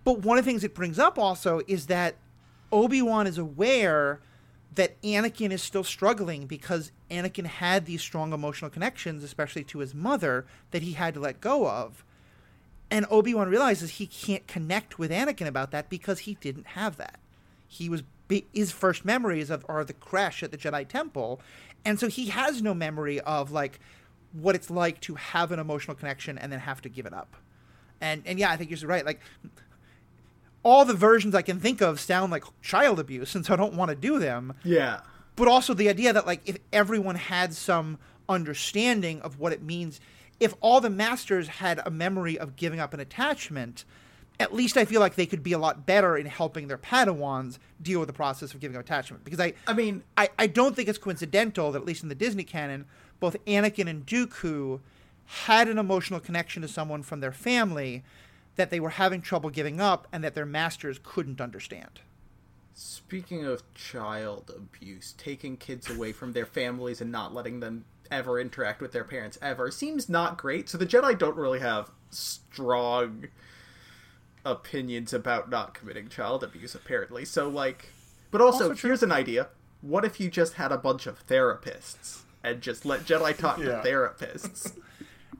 [0.04, 2.16] but one of the things it brings up also is that
[2.72, 4.20] Obi Wan is aware
[4.76, 9.94] that Anakin is still struggling because Anakin had these strong emotional connections, especially to his
[9.94, 12.04] mother, that he had to let go of.
[12.90, 16.96] And Obi Wan realizes he can't connect with Anakin about that because he didn't have
[16.98, 17.18] that.
[17.66, 18.04] He was
[18.52, 21.40] his first memories of are the crash at the Jedi Temple,
[21.84, 23.80] and so he has no memory of like
[24.32, 27.36] what it's like to have an emotional connection and then have to give it up.
[28.00, 29.06] And and yeah, I think you're right.
[29.06, 29.20] Like
[30.66, 33.74] all the versions I can think of sound like child abuse, and so I don't
[33.74, 34.52] want to do them.
[34.64, 35.00] Yeah.
[35.36, 37.98] But also the idea that like if everyone had some
[38.28, 40.00] understanding of what it means,
[40.40, 43.84] if all the masters had a memory of giving up an attachment,
[44.40, 47.58] at least I feel like they could be a lot better in helping their Padawans
[47.80, 49.24] deal with the process of giving up attachment.
[49.24, 52.14] Because I, I mean, I, I don't think it's coincidental that at least in the
[52.14, 52.86] Disney canon,
[53.20, 54.80] both Anakin and Dooku
[55.26, 58.02] had an emotional connection to someone from their family
[58.56, 62.00] that they were having trouble giving up and that their masters couldn't understand.
[62.74, 68.38] Speaking of child abuse, taking kids away from their families and not letting them ever
[68.38, 70.68] interact with their parents ever seems not great.
[70.68, 73.28] So the Jedi don't really have strong
[74.44, 77.24] opinions about not committing child abuse apparently.
[77.24, 77.90] So like
[78.30, 79.48] but also, also here's an idea.
[79.80, 83.80] What if you just had a bunch of therapists and just let Jedi talk yeah.
[83.82, 84.76] to therapists?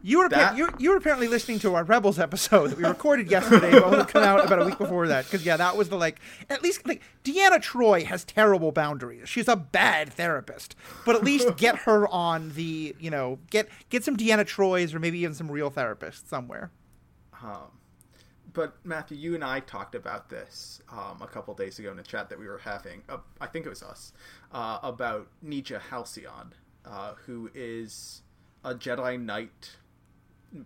[0.06, 0.56] You were, that...
[0.56, 4.04] you, you were apparently listening to our Rebels episode that we recorded yesterday, but will
[4.04, 5.24] come out about a week before that.
[5.24, 9.28] Because yeah, that was the like at least like Deanna Troi has terrible boundaries.
[9.28, 14.04] She's a bad therapist, but at least get her on the you know get get
[14.04, 16.70] some Deanna Trois or maybe even some real therapists somewhere.
[17.42, 17.72] Um,
[18.52, 22.04] but Matthew, you and I talked about this um, a couple days ago in a
[22.04, 23.02] chat that we were having.
[23.08, 24.12] Uh, I think it was us
[24.52, 26.54] uh, about Nejaa Halcyon,
[26.84, 28.22] uh, who is
[28.62, 29.70] a Jedi Knight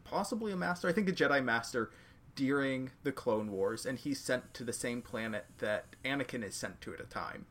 [0.04, 0.88] possibly a master.
[0.88, 1.90] I think a Jedi master
[2.34, 6.80] during the Clone Wars, and he's sent to the same planet that Anakin is sent
[6.82, 7.46] to at a time.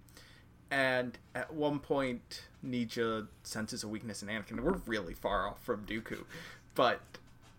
[0.72, 5.64] And at one point, Nejaa senses a weakness in Anakin, and we're really far off
[5.64, 6.24] from Dooku,
[6.76, 7.02] but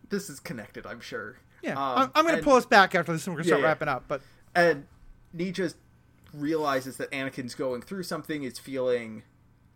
[0.09, 1.37] this is connected, I'm sure.
[1.63, 3.61] Yeah, um, I'm, going to pull us back after this, and we're going to start
[3.63, 4.05] yeah, wrapping up.
[4.09, 4.23] But
[4.55, 4.87] and
[5.37, 5.75] Nejaa
[6.33, 9.25] realizes that Anakin's going through something, is feeling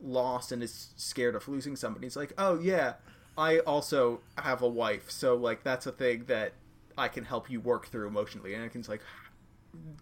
[0.01, 2.07] lost, and is scared of losing somebody.
[2.07, 2.95] He's like, "Oh yeah,
[3.37, 6.53] I also have a wife, so like that's a thing that
[6.97, 8.55] I can help you work through emotionally.
[8.55, 9.03] And Anakin's like,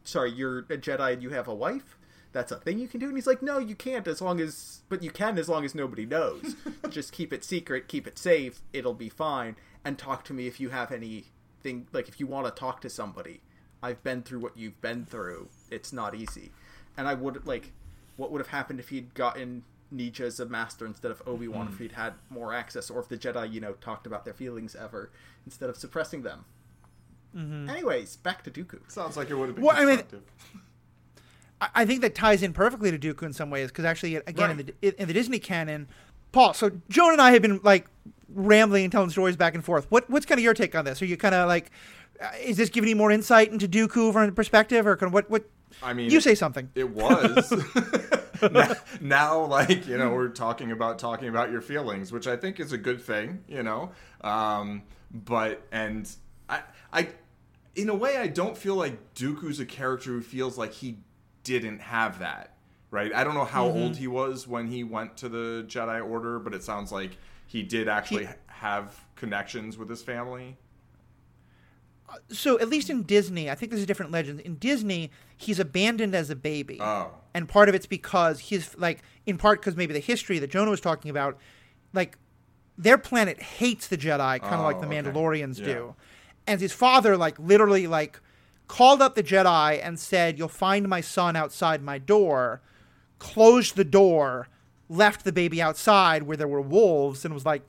[0.05, 1.97] sorry, you're a Jedi and you have a wife.
[2.33, 3.07] That's a thing you can do.
[3.07, 5.75] And he's like, no, you can't as long as, but you can as long as
[5.75, 6.57] nobody knows.
[6.89, 8.61] Just keep it secret, keep it safe.
[8.73, 9.57] It'll be fine.
[9.85, 12.91] And talk to me if you have anything, like if you want to talk to
[12.91, 13.41] somebody.
[13.83, 15.49] I've been through what you've been through.
[15.71, 16.53] It's not easy.
[16.97, 17.73] And I would like,
[18.17, 21.67] what would have happened if he'd gotten Nejaa as a master instead of Obi Wan,
[21.67, 21.71] mm.
[21.71, 21.83] if hmm.
[21.85, 25.11] he'd had more access, or if the Jedi, you know, talked about their feelings ever
[25.45, 26.45] instead of suppressing them.
[27.37, 27.69] Mm-hmm.
[27.71, 28.91] Anyways, back to Dooku.
[28.91, 30.03] Sounds like it would have been well, I mean,
[31.75, 34.61] I think that ties in perfectly to Dooku in some ways because actually, again, right.
[34.61, 35.89] in the in the Disney canon,
[36.33, 36.55] Paul.
[36.55, 37.87] So Joan and I have been like
[38.29, 39.87] rambling and telling stories back and forth.
[39.91, 41.01] What what's kind of your take on this?
[41.01, 41.71] Are you kind of like,
[42.21, 45.31] uh, is this giving you more insight into Dooku from perspective, or kind of what
[45.31, 45.45] what?
[45.83, 46.71] I mean, you say something.
[46.75, 47.53] It was.
[48.51, 52.61] now, now, like you know, we're talking about talking about your feelings, which I think
[52.61, 53.45] is a good thing.
[53.49, 53.93] You know,
[54.23, 54.83] um,
[55.13, 56.11] but and
[56.49, 56.63] I,
[56.93, 57.09] I,
[57.75, 60.99] in a way, I don't feel like Dooku's a character who feels like he
[61.45, 62.57] didn't have that.
[62.91, 63.15] Right?
[63.15, 63.79] I don't know how mm-hmm.
[63.79, 67.17] old he was when he went to the Jedi Order, but it sounds like
[67.47, 70.59] he did actually he, have connections with his family
[72.31, 74.41] so at least in Disney, I think there's a different legend.
[74.41, 76.79] In Disney, he's abandoned as a baby.
[76.81, 77.11] Oh.
[77.35, 80.71] And part of it's because he's like in part because maybe the history that Jonah
[80.71, 81.39] was talking about,
[81.93, 82.19] like
[82.77, 85.03] their planet hates the Jedi, kind of oh, like the oh, okay.
[85.03, 85.67] Mandalorians yeah.
[85.67, 85.95] do.
[86.47, 88.21] And his father like literally like
[88.69, 92.61] called up the Jedi and said, "You'll find my son outside my door."
[93.19, 94.49] Closed the door,
[94.89, 97.63] left the baby outside where there were wolves, and was like,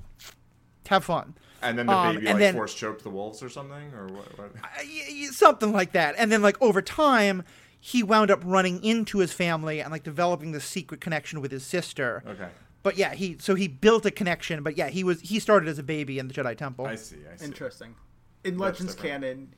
[0.87, 3.93] "Have fun." And then the um, baby like then, force choked the wolves or something,
[3.93, 4.37] or what?
[4.37, 4.51] what?
[4.63, 6.15] Uh, something like that.
[6.17, 7.43] And then like over time,
[7.79, 11.65] he wound up running into his family and like developing this secret connection with his
[11.65, 12.23] sister.
[12.25, 12.47] Okay.
[12.81, 14.63] But yeah, he so he built a connection.
[14.63, 16.85] But yeah, he was he started as a baby in the Jedi Temple.
[16.85, 17.17] I see.
[17.31, 17.45] I see.
[17.45, 17.95] Interesting.
[18.43, 19.23] In That's Legends different.
[19.23, 19.55] canon,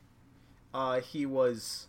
[0.73, 1.87] uh, he was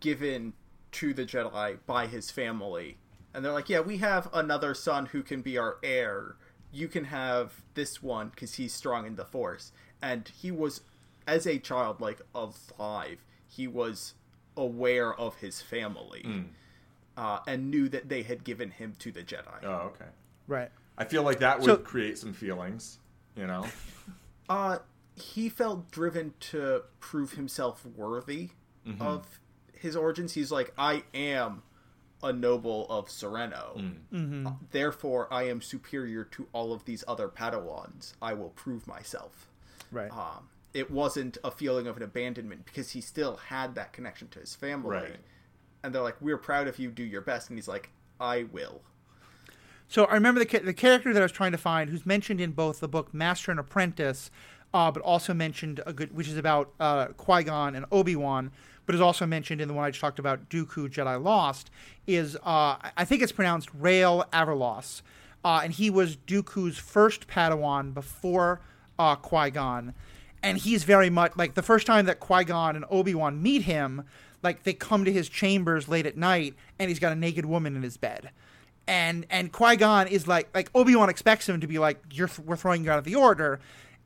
[0.00, 0.52] given
[0.92, 2.98] to the Jedi by his family,
[3.32, 6.36] and they're like, "Yeah, we have another son who can be our heir."
[6.72, 9.72] You can have this one because he's strong in the force.
[10.00, 10.80] And he was
[11.26, 14.14] as a child like of five he was
[14.56, 16.44] aware of his family mm.
[17.16, 19.62] uh, and knew that they had given him to the jedi.
[19.62, 20.10] Oh okay.
[20.48, 20.70] Right.
[20.98, 22.98] I feel like that would so, create some feelings
[23.36, 23.66] you know?
[24.48, 24.78] Uh
[25.14, 28.50] he felt driven to prove himself worthy
[28.86, 29.00] mm-hmm.
[29.00, 29.40] of
[29.72, 30.34] his origins.
[30.34, 31.62] He's like i am
[32.22, 33.94] a noble of Serenno.
[34.12, 34.46] Mm-hmm.
[34.46, 38.14] Uh, therefore, I am superior to all of these other Padawans.
[38.22, 39.48] I will prove myself.
[39.90, 40.10] Right.
[40.10, 44.38] Um, it wasn't a feeling of an abandonment because he still had that connection to
[44.38, 44.96] his family.
[44.96, 45.16] Right.
[45.82, 46.90] And they're like, "We're proud of you.
[46.90, 47.90] Do your best." And he's like,
[48.20, 48.82] "I will."
[49.88, 52.40] So I remember the ca- the character that I was trying to find, who's mentioned
[52.40, 54.30] in both the book Master and Apprentice,
[54.72, 58.52] uh, but also mentioned a good, which is about uh, Qui Gon and Obi Wan,
[58.86, 61.70] but is also mentioned in the one I just talked about, Dooku Jedi Lost,
[62.06, 65.02] is uh, I think it's pronounced Rael Averross,
[65.44, 68.60] uh, and he was Dooku's first Padawan before
[68.98, 69.94] uh, Qui Gon,
[70.42, 73.62] and he's very much like the first time that Qui Gon and Obi Wan meet
[73.62, 74.04] him,
[74.42, 77.76] like they come to his chambers late at night, and he's got a naked woman
[77.76, 78.30] in his bed.
[78.88, 82.30] And and Qui Gon is like like Obi Wan expects him to be like you're
[82.44, 83.60] we're throwing you out of the order,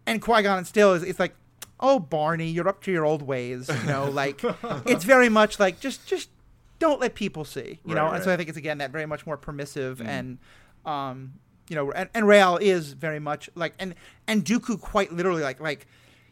[0.07, 1.35] and Qui Gon still is it's like
[1.81, 4.41] oh Barney you're up to your old ways you know like
[4.87, 6.31] it's very much like just just
[6.79, 8.33] don't let people see you know Right, and so.
[8.33, 10.39] I think it's again that very much more permissive and
[10.85, 11.35] um
[11.69, 13.95] you know and, and Rael is very much like and
[14.27, 15.87] and Dooku quite literally like like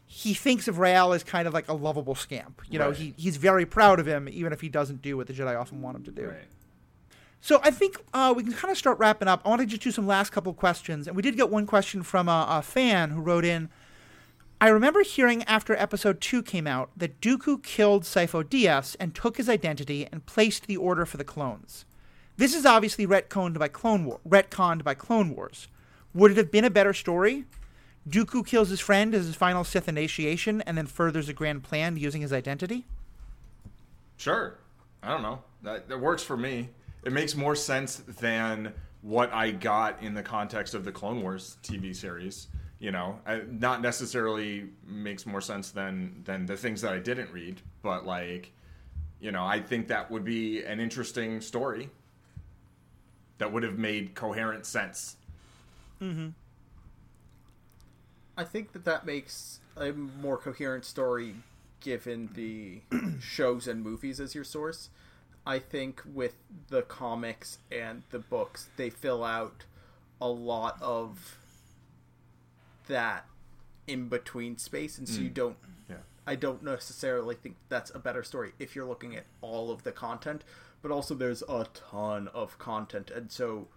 [0.07, 2.97] he thinks of Rael as kind of like a lovable scamp you know Right.
[2.97, 5.83] he he's very proud of him even if he doesn't do what the Jedi often
[5.83, 6.27] want him to do.
[6.29, 6.49] Right.
[7.41, 9.43] So I think uh, we can kind of start wrapping up.
[9.45, 12.03] I want to just do some last couple questions, and we did get one question
[12.03, 13.69] from a, a fan who wrote in.
[14.65, 19.37] I remember hearing after episode two came out that Dooku killed Sifo Dyas and took
[19.37, 21.85] his identity and placed the order for the clones.
[22.39, 25.69] This is obviously retconned by Clone War, retconned by Clone Wars.
[26.15, 27.45] Would it have been a better story?
[28.09, 31.99] Dooku kills his friend as his final Sith initiation and then furthers a grand plan
[31.99, 32.87] using his identity.
[34.17, 34.57] Sure.
[35.03, 35.43] I don't know.
[35.61, 36.71] That, that works for me.
[37.05, 38.73] It makes more sense than
[39.03, 42.47] what I got in the context of the Clone Wars TV series.
[42.85, 47.33] You know, I, not necessarily makes more sense than than the things that I didn't
[47.33, 48.53] read, but like,
[49.21, 51.89] you know, I think that would be an interesting story
[53.39, 55.17] that would have made coherent sense.
[56.03, 56.29] Mm-hmm.
[58.37, 61.37] I think that that makes a more coherent story
[61.81, 62.83] given the
[63.19, 64.91] shows and movies as your source.
[65.47, 66.35] I think with
[66.69, 69.65] the comics and the books, they fill out
[70.21, 71.39] a lot of
[72.89, 73.27] that
[73.87, 75.35] in between space, and so you mm.
[75.35, 75.57] don't.
[75.89, 75.97] Yeah.
[76.27, 79.93] I don't necessarily think that's a better story if you're looking at all of the
[79.93, 80.43] content,
[80.83, 83.69] but also there's a ton of content, and so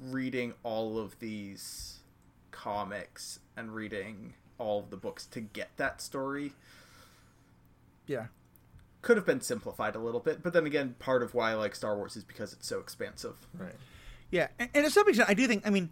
[0.00, 2.00] reading all of these
[2.50, 6.52] comics and reading all of the books to get that story
[8.06, 8.26] Yeah.
[9.00, 11.74] could have been simplified a little bit, but then again, part of why I like
[11.74, 13.34] Star Wars is because it's so expansive.
[13.56, 13.74] Right.
[14.30, 15.66] Yeah, and, and to some extent, I do think.
[15.66, 15.90] I mean,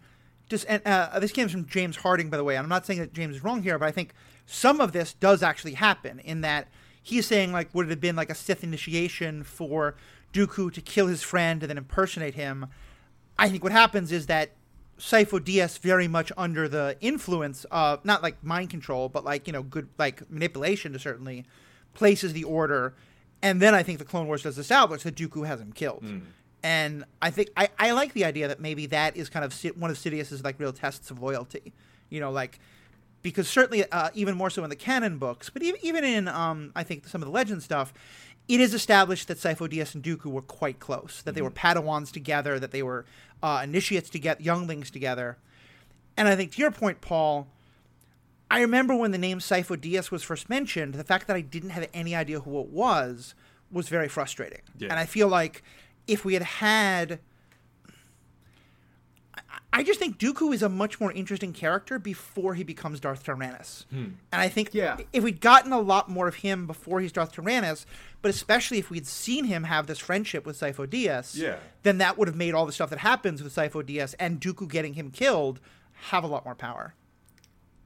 [0.51, 2.57] just and uh, this came from James Harding, by the way.
[2.57, 4.13] I'm not saying that James is wrong here, but I think
[4.45, 6.67] some of this does actually happen in that
[7.01, 9.95] he's saying like, would it have been like a Sith initiation for
[10.33, 12.67] Dooku to kill his friend and then impersonate him?
[13.39, 14.51] I think what happens is that
[14.99, 19.53] Sifo Dyas, very much under the influence of not like mind control, but like you
[19.53, 21.45] know, good like manipulation to certainly
[21.93, 22.93] places the order,
[23.41, 26.03] and then I think the Clone Wars does establish that Dooku has him killed.
[26.63, 29.89] And I think I, I like the idea that maybe that is kind of one
[29.89, 31.73] of Sidious's like real tests of loyalty,
[32.09, 32.59] you know, like
[33.21, 36.71] because certainly uh, even more so in the canon books, but even even in um,
[36.75, 37.93] I think some of the legend stuff,
[38.47, 42.11] it is established that Sifo Dyas and Dooku were quite close, that they were Padawans
[42.11, 43.05] together, that they were
[43.41, 45.37] uh, initiates get younglings together,
[46.15, 47.47] and I think to your point, Paul.
[48.49, 51.69] I remember when the name Sifo Dyas was first mentioned, the fact that I didn't
[51.69, 53.33] have any idea who it was
[53.71, 54.59] was very frustrating.
[54.77, 54.89] Yeah.
[54.89, 55.63] And I feel like
[56.07, 57.19] if we had had
[59.33, 59.41] I-
[59.73, 63.85] I just think Dooku is a much more interesting character before he becomes Darth Tyrannus.
[63.89, 64.03] Hmm.
[64.31, 64.97] And I think Yeah.
[65.13, 67.85] if we'd gotten a lot more of him before he's Darth Tyrannus,
[68.21, 71.59] but especially if we'd seen him have this friendship with Sifo Dyas, Yeah.
[71.83, 74.67] then that would have made all the stuff that happens with Sifo Dyas and Dooku
[74.67, 75.61] getting him killed
[76.09, 76.93] have a lot more power.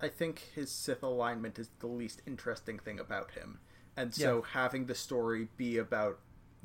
[0.01, 3.59] I think his Sith alignment is the least interesting thing about him.
[3.95, 4.49] And so Yeah.
[4.53, 6.19] having the story be about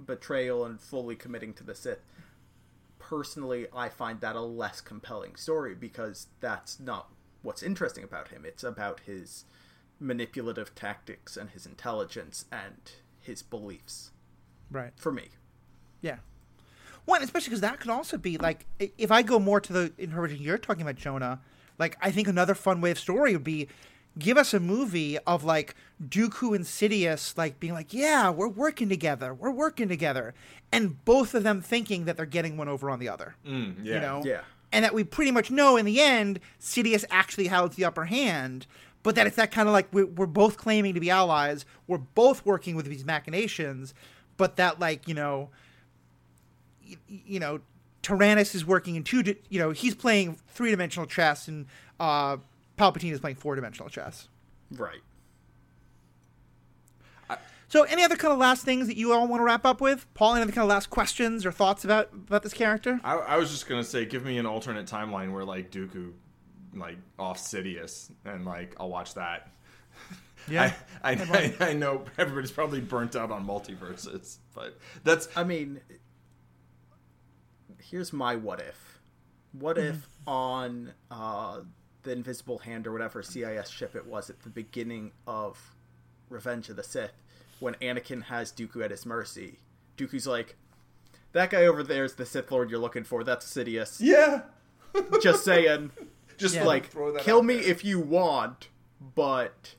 [0.07, 2.05] betrayal and fully committing to the Sith,
[2.99, 7.11] personally, I find that a less compelling story because that's not
[7.43, 8.45] what's interesting about him.
[8.45, 9.45] It's about his
[9.99, 14.11] manipulative tactics and his intelligence and his beliefs.
[14.71, 14.93] Right.
[14.97, 15.29] For me.
[16.01, 16.19] Yeah.
[17.05, 20.45] One, especially because that could also be like, if I go more to the interpretation
[20.45, 21.41] you're talking about, Jonah,
[21.79, 23.69] like, I think another fun way of story would be
[24.19, 28.89] give us a movie of like Dooku and Sidious, like being like, yeah, we're working
[28.89, 30.35] together, we're working together.
[30.73, 33.35] And both of them thinking that they're getting one over on the other.
[33.47, 33.95] Mm, yeah.
[33.95, 34.23] You know?
[34.25, 34.41] Yeah.
[34.73, 38.67] And that we pretty much know in the end, Sidious actually holds the upper hand,
[39.03, 41.99] but that it's that kind of like we're, we're both claiming to be allies, we're
[41.99, 43.95] both working with these machinations,
[44.37, 45.51] but that, like, you know,
[46.89, 47.61] y- you know,
[48.03, 49.23] Tyrannus is working in two.
[49.23, 51.67] di- You know, he's playing three dimensional chess, and
[51.99, 52.39] uh,
[52.81, 54.29] Palpatine is playing four dimensional chess.
[54.73, 55.01] Right.
[57.69, 60.13] So, any other kind of last things that you all want to wrap up with,
[60.15, 60.35] Paul?
[60.35, 62.99] Any other kind of last questions or thoughts about about this character?
[63.05, 66.13] I, I was just gonna say, give me an alternate timeline where like Dooku,
[66.75, 69.51] like off Sidious, and like I'll watch that.
[70.49, 70.73] Yeah.
[71.05, 75.83] I, I, I, I know everybody's probably burnt out on multiverses, but that's I mean,
[77.79, 79.01] here's my what if.
[79.53, 81.61] What if on uh,
[82.03, 85.75] the Invisible Hand or whatever CIS ship it was at the beginning of
[86.29, 87.13] Revenge of the Sith,
[87.59, 89.59] when Anakin has Dooku at his mercy,
[89.99, 90.57] Dooku's like,
[91.33, 93.23] "That guy over there is the Sith Lord you're looking for.
[93.25, 94.43] That's Sidious." yeah.
[95.23, 95.91] Just saying,
[96.37, 96.65] Just Yeah.
[96.65, 97.65] like, throw that kill me there.
[97.71, 98.69] if you want,
[99.15, 99.75] but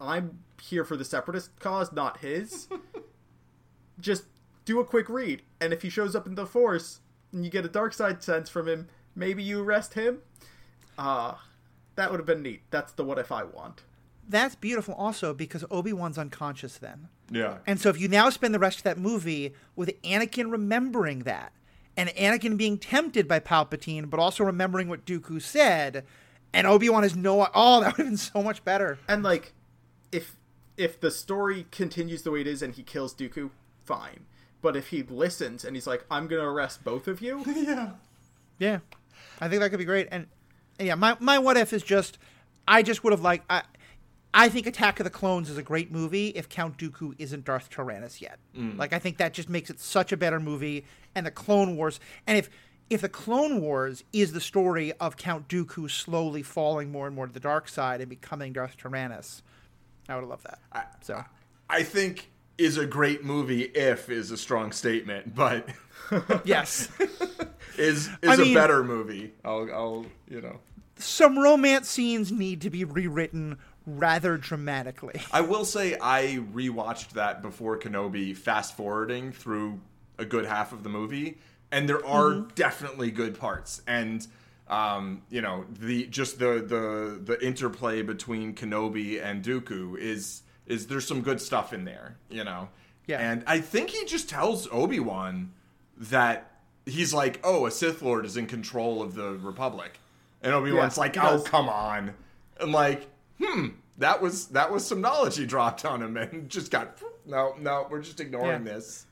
[0.00, 2.68] I'm here for the Separatist cause, not his.
[4.00, 4.24] Just
[4.64, 7.00] do a quick read, and if he shows up in the Force
[7.32, 10.18] and you get a dark side sense from him, maybe you arrest him.
[10.98, 11.34] Uh
[11.96, 12.62] that would have been neat.
[12.70, 13.82] That's the what if I want.
[14.28, 17.08] That's beautiful, also because Obi Wan's unconscious then.
[17.30, 17.58] Yeah.
[17.66, 21.52] And so if you now spend the rest of that movie with Anakin remembering that,
[21.96, 26.04] and Anakin being tempted by Palpatine, but also remembering what Dooku said,
[26.52, 28.98] and Obi Wan is no oh, that would have been so much better.
[29.08, 29.52] And like,
[30.12, 30.36] if
[30.76, 33.50] if the story continues the way it is and he kills Dooku,
[33.84, 34.26] fine.
[34.60, 37.90] But if he listens and he's like, "I'm gonna arrest both of you," yeah.
[38.58, 38.78] Yeah,
[39.40, 40.08] I think that could be great.
[40.10, 40.26] And, and
[40.78, 42.18] yeah, my my what if is just,
[42.66, 43.44] I just would have liked.
[43.50, 43.62] I,
[44.34, 47.70] I think Attack of the Clones is a great movie if Count Dooku isn't Darth
[47.70, 48.38] Tyrannus yet.
[48.56, 48.78] Mm.
[48.78, 50.84] Like I think that just makes it such a better movie.
[51.14, 52.50] And the Clone Wars, and if
[52.90, 57.26] if the Clone Wars is the story of Count Dooku slowly falling more and more
[57.26, 59.42] to the dark side and becoming Darth Tyrannus,
[60.08, 61.04] I would have loved that.
[61.04, 61.24] so
[61.68, 65.68] I think is a great movie if is a strong statement, but
[66.44, 66.88] yes,
[67.78, 69.32] is is I a mean- better movie.
[69.44, 70.58] I'll I'll you know.
[70.96, 75.20] some romance scenes need to be rewritten rather dramatically.
[75.32, 79.80] I will say I rewatched that before Kenobi, fast forwarding through
[80.18, 81.38] a good half of the movie,
[81.70, 82.48] and there are Mm-hmm.
[82.54, 83.82] definitely good parts.
[83.86, 84.26] And
[84.68, 90.86] um, you know, the just the the the interplay between Kenobi and Dooku is is
[90.86, 92.68] there's some good stuff in there, you know.
[93.06, 93.18] Yeah.
[93.20, 95.52] And I think he just tells Obi Wan
[95.96, 96.50] that
[96.84, 99.98] he's like, "Oh, a Sith Lord is in control of the Republic,"
[100.42, 102.14] and Obi Wan's Yeah, like, "Oh, come on,"
[102.60, 103.08] and like,
[103.42, 103.68] hmm,
[103.98, 107.86] that was that was some knowledge he dropped on him, and just got no, no,
[107.90, 108.72] we're just ignoring Yeah.
[108.74, 109.06] this.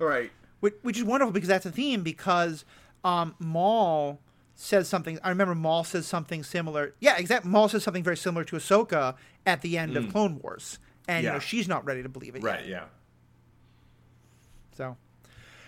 [0.00, 0.30] all right.
[0.60, 2.64] which, which is wonderful because that's a theme because
[3.04, 4.20] um, Maul
[4.60, 5.18] says something.
[5.22, 6.92] I remember Maul says something similar.
[6.98, 7.48] Yeah, exactly.
[7.50, 9.14] Maul says something very similar to Ahsoka
[9.46, 12.42] at the end of Clone Wars, and you know she's not ready to believe it.
[12.42, 12.60] Right?
[12.60, 12.68] Yet.
[12.68, 12.84] Yeah.
[14.76, 14.96] So, all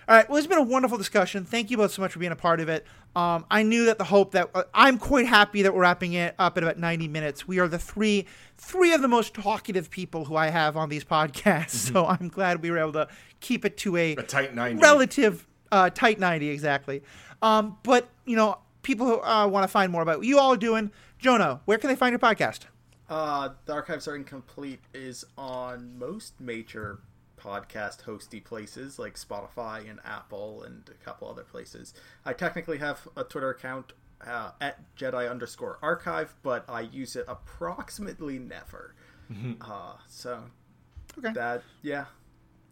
[0.08, 0.28] right.
[0.28, 1.44] Well, it's been a wonderful discussion.
[1.44, 2.84] Thank you both so much for being a part of it.
[3.16, 6.34] Um, I knew that the hope that uh, I'm quite happy that we're wrapping it
[6.38, 7.46] up at about 90 minutes.
[7.48, 8.26] We are the three
[8.58, 12.60] three of the most talkative people who I have on these podcasts, so I'm glad
[12.62, 13.08] we were able to
[13.40, 14.80] keep it to a A tight ninety.
[14.82, 17.00] relative uh, tight 90 exactly
[17.42, 20.52] um, but you know people who uh, want to find more about what you all
[20.52, 22.60] are doing jonah where can they find your podcast
[23.08, 27.00] Uh, the archives are incomplete is on most major
[27.36, 31.92] podcast hosty places like Spotify and Apple and a couple other places.
[32.24, 33.94] I technically have a Twitter account
[34.24, 38.94] uh, at Jedi underscore archive, but I use it approximately never.
[39.60, 40.42] Uh, so
[41.18, 42.04] okay that yeah,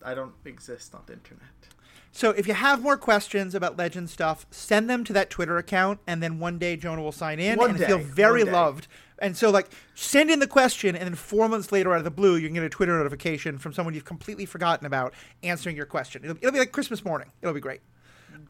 [0.05, 1.59] I don't exist on the internet.
[2.13, 6.01] So if you have more questions about legend stuff send them to that twitter account
[6.07, 8.87] and then one day jonah will sign in One and day, feel very loved
[9.21, 12.11] and so like send in the question and then four months later out of the
[12.11, 15.87] blue you can get a twitter notification from someone you've completely forgotten about answering your
[15.87, 17.81] question it'll, it'll be like christmas morning it'll be great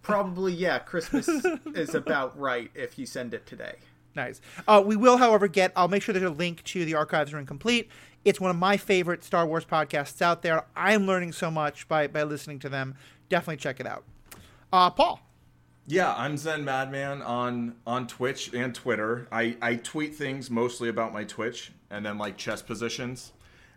[0.02, 1.28] Probably yeah, Christmas
[1.74, 3.76] is about right if you send it today.
[4.14, 4.40] Nice.
[4.66, 5.72] Uh, we will, however, get.
[5.76, 7.88] I'll make sure there's a link to the archives are incomplete.
[8.24, 10.64] It's one of my favorite Star Wars podcasts out there.
[10.74, 12.96] I'm learning so much by by listening to them.
[13.28, 14.04] Definitely check it out.
[14.72, 15.20] Uh, Paul.
[15.86, 19.26] Yeah, I'm Zen Madman on on Twitch and Twitter.
[19.32, 23.32] I I tweet things mostly about my Twitch and then like chess positions,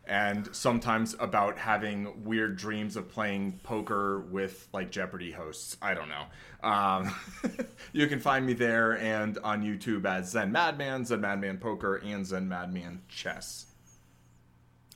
[0.06, 5.78] and sometimes about having weird dreams of playing poker with like Jeopardy hosts.
[5.82, 6.70] I don't know.
[6.70, 7.16] Um,
[7.94, 12.26] you can find me there and on YouTube as Zen Madman, Zen Madman Poker, and
[12.26, 13.68] Zen Madman Chess.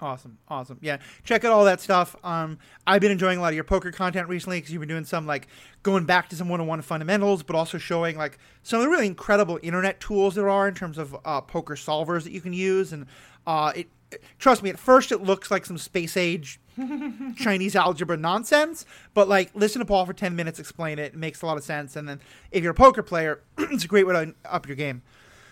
[0.01, 0.77] Awesome, awesome.
[0.81, 2.17] Yeah, check out all that stuff.
[2.22, 5.05] Um, I've been enjoying a lot of your poker content recently because you've been doing
[5.05, 5.47] some like
[5.84, 9.57] going back to some one-on-one fundamentals, but also showing like some of the really incredible
[9.63, 12.91] internet tools there are in terms of uh, poker solvers that you can use.
[12.91, 13.05] And
[13.47, 13.88] uh, it,
[14.38, 16.59] trust me, at first it looks like some space age
[17.38, 21.13] Chinese algebra nonsense, but like listen to Paul for 10 minutes explain it.
[21.13, 21.95] It makes a lot of sense.
[21.95, 22.19] And then
[22.51, 25.03] if you're a poker player, it's a great way to up your game.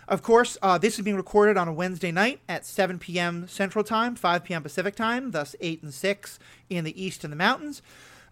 [0.08, 3.48] Of course, uh, this is being recorded on a Wednesday night at 7 p.m.
[3.48, 4.64] Central Time, 5 p.m.
[4.64, 6.40] Pacific Time, thus 8 and 6
[6.70, 7.82] in the East and the mountains.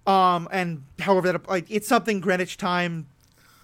[0.05, 3.07] Um, and however that like, it's something Greenwich time.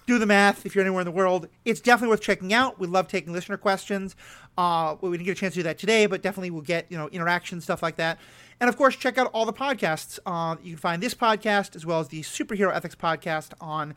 [0.06, 1.48] Do the math if you're anywhere in the world.
[1.66, 2.80] It's definitely worth checking out.
[2.80, 4.16] We love taking listener questions.
[4.56, 6.96] Uh, we didn't get a chance to do that today, but definitely we'll get you
[6.96, 8.18] know interaction stuff like that.
[8.58, 10.18] And of course, check out all the podcasts.
[10.24, 13.94] Uh, you can find this podcast as well as the Superhero Ethics podcast on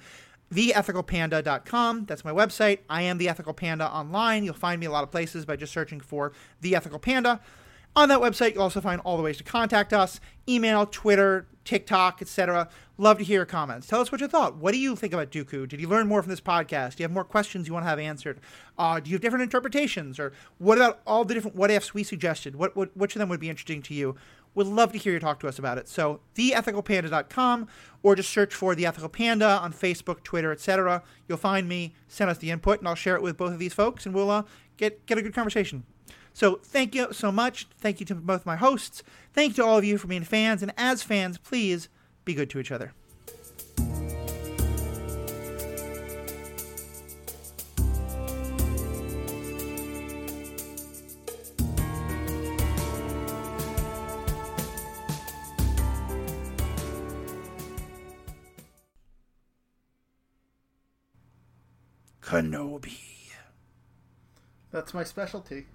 [0.54, 2.06] theethicalpanda.com.
[2.06, 2.80] That's my website.
[2.90, 4.44] I am the Ethical Panda online.
[4.44, 7.40] You'll find me a lot of places by just searching for the Ethical Panda.
[7.96, 12.22] On that website, you'll also find all the ways to contact us email, Twitter, TikTok,
[12.22, 12.70] etc.
[12.98, 13.88] Love to hear your comments.
[13.88, 14.56] Tell us what you thought.
[14.58, 15.68] What do you think about Dooku?
[15.68, 16.96] Did you learn more from this podcast?
[16.96, 18.40] Do you have more questions you want to have answered?
[18.78, 20.20] Uh, do you have different interpretations?
[20.20, 22.56] Or what about all the different what ifs we suggested?
[22.56, 24.16] What, what, which of them would be interesting to you?
[24.54, 25.88] Would love to hear you talk to us about it.
[25.88, 27.68] So, theethicalpanda.com
[28.04, 31.04] or just search for The Ethical Panda on Facebook, Twitter, etc.
[31.28, 33.74] You'll find me, send us the input, and I'll share it with both of these
[33.74, 34.44] folks, and we'll uh,
[34.78, 35.84] get, get a good conversation.
[36.34, 37.68] So, thank you so much.
[37.78, 39.04] Thank you to both my hosts.
[39.34, 40.62] Thank you to all of you for being fans.
[40.62, 41.88] And as fans, please
[42.26, 42.94] be good to each other.
[62.32, 62.98] Kenobi.
[64.72, 65.66] That's my specialty.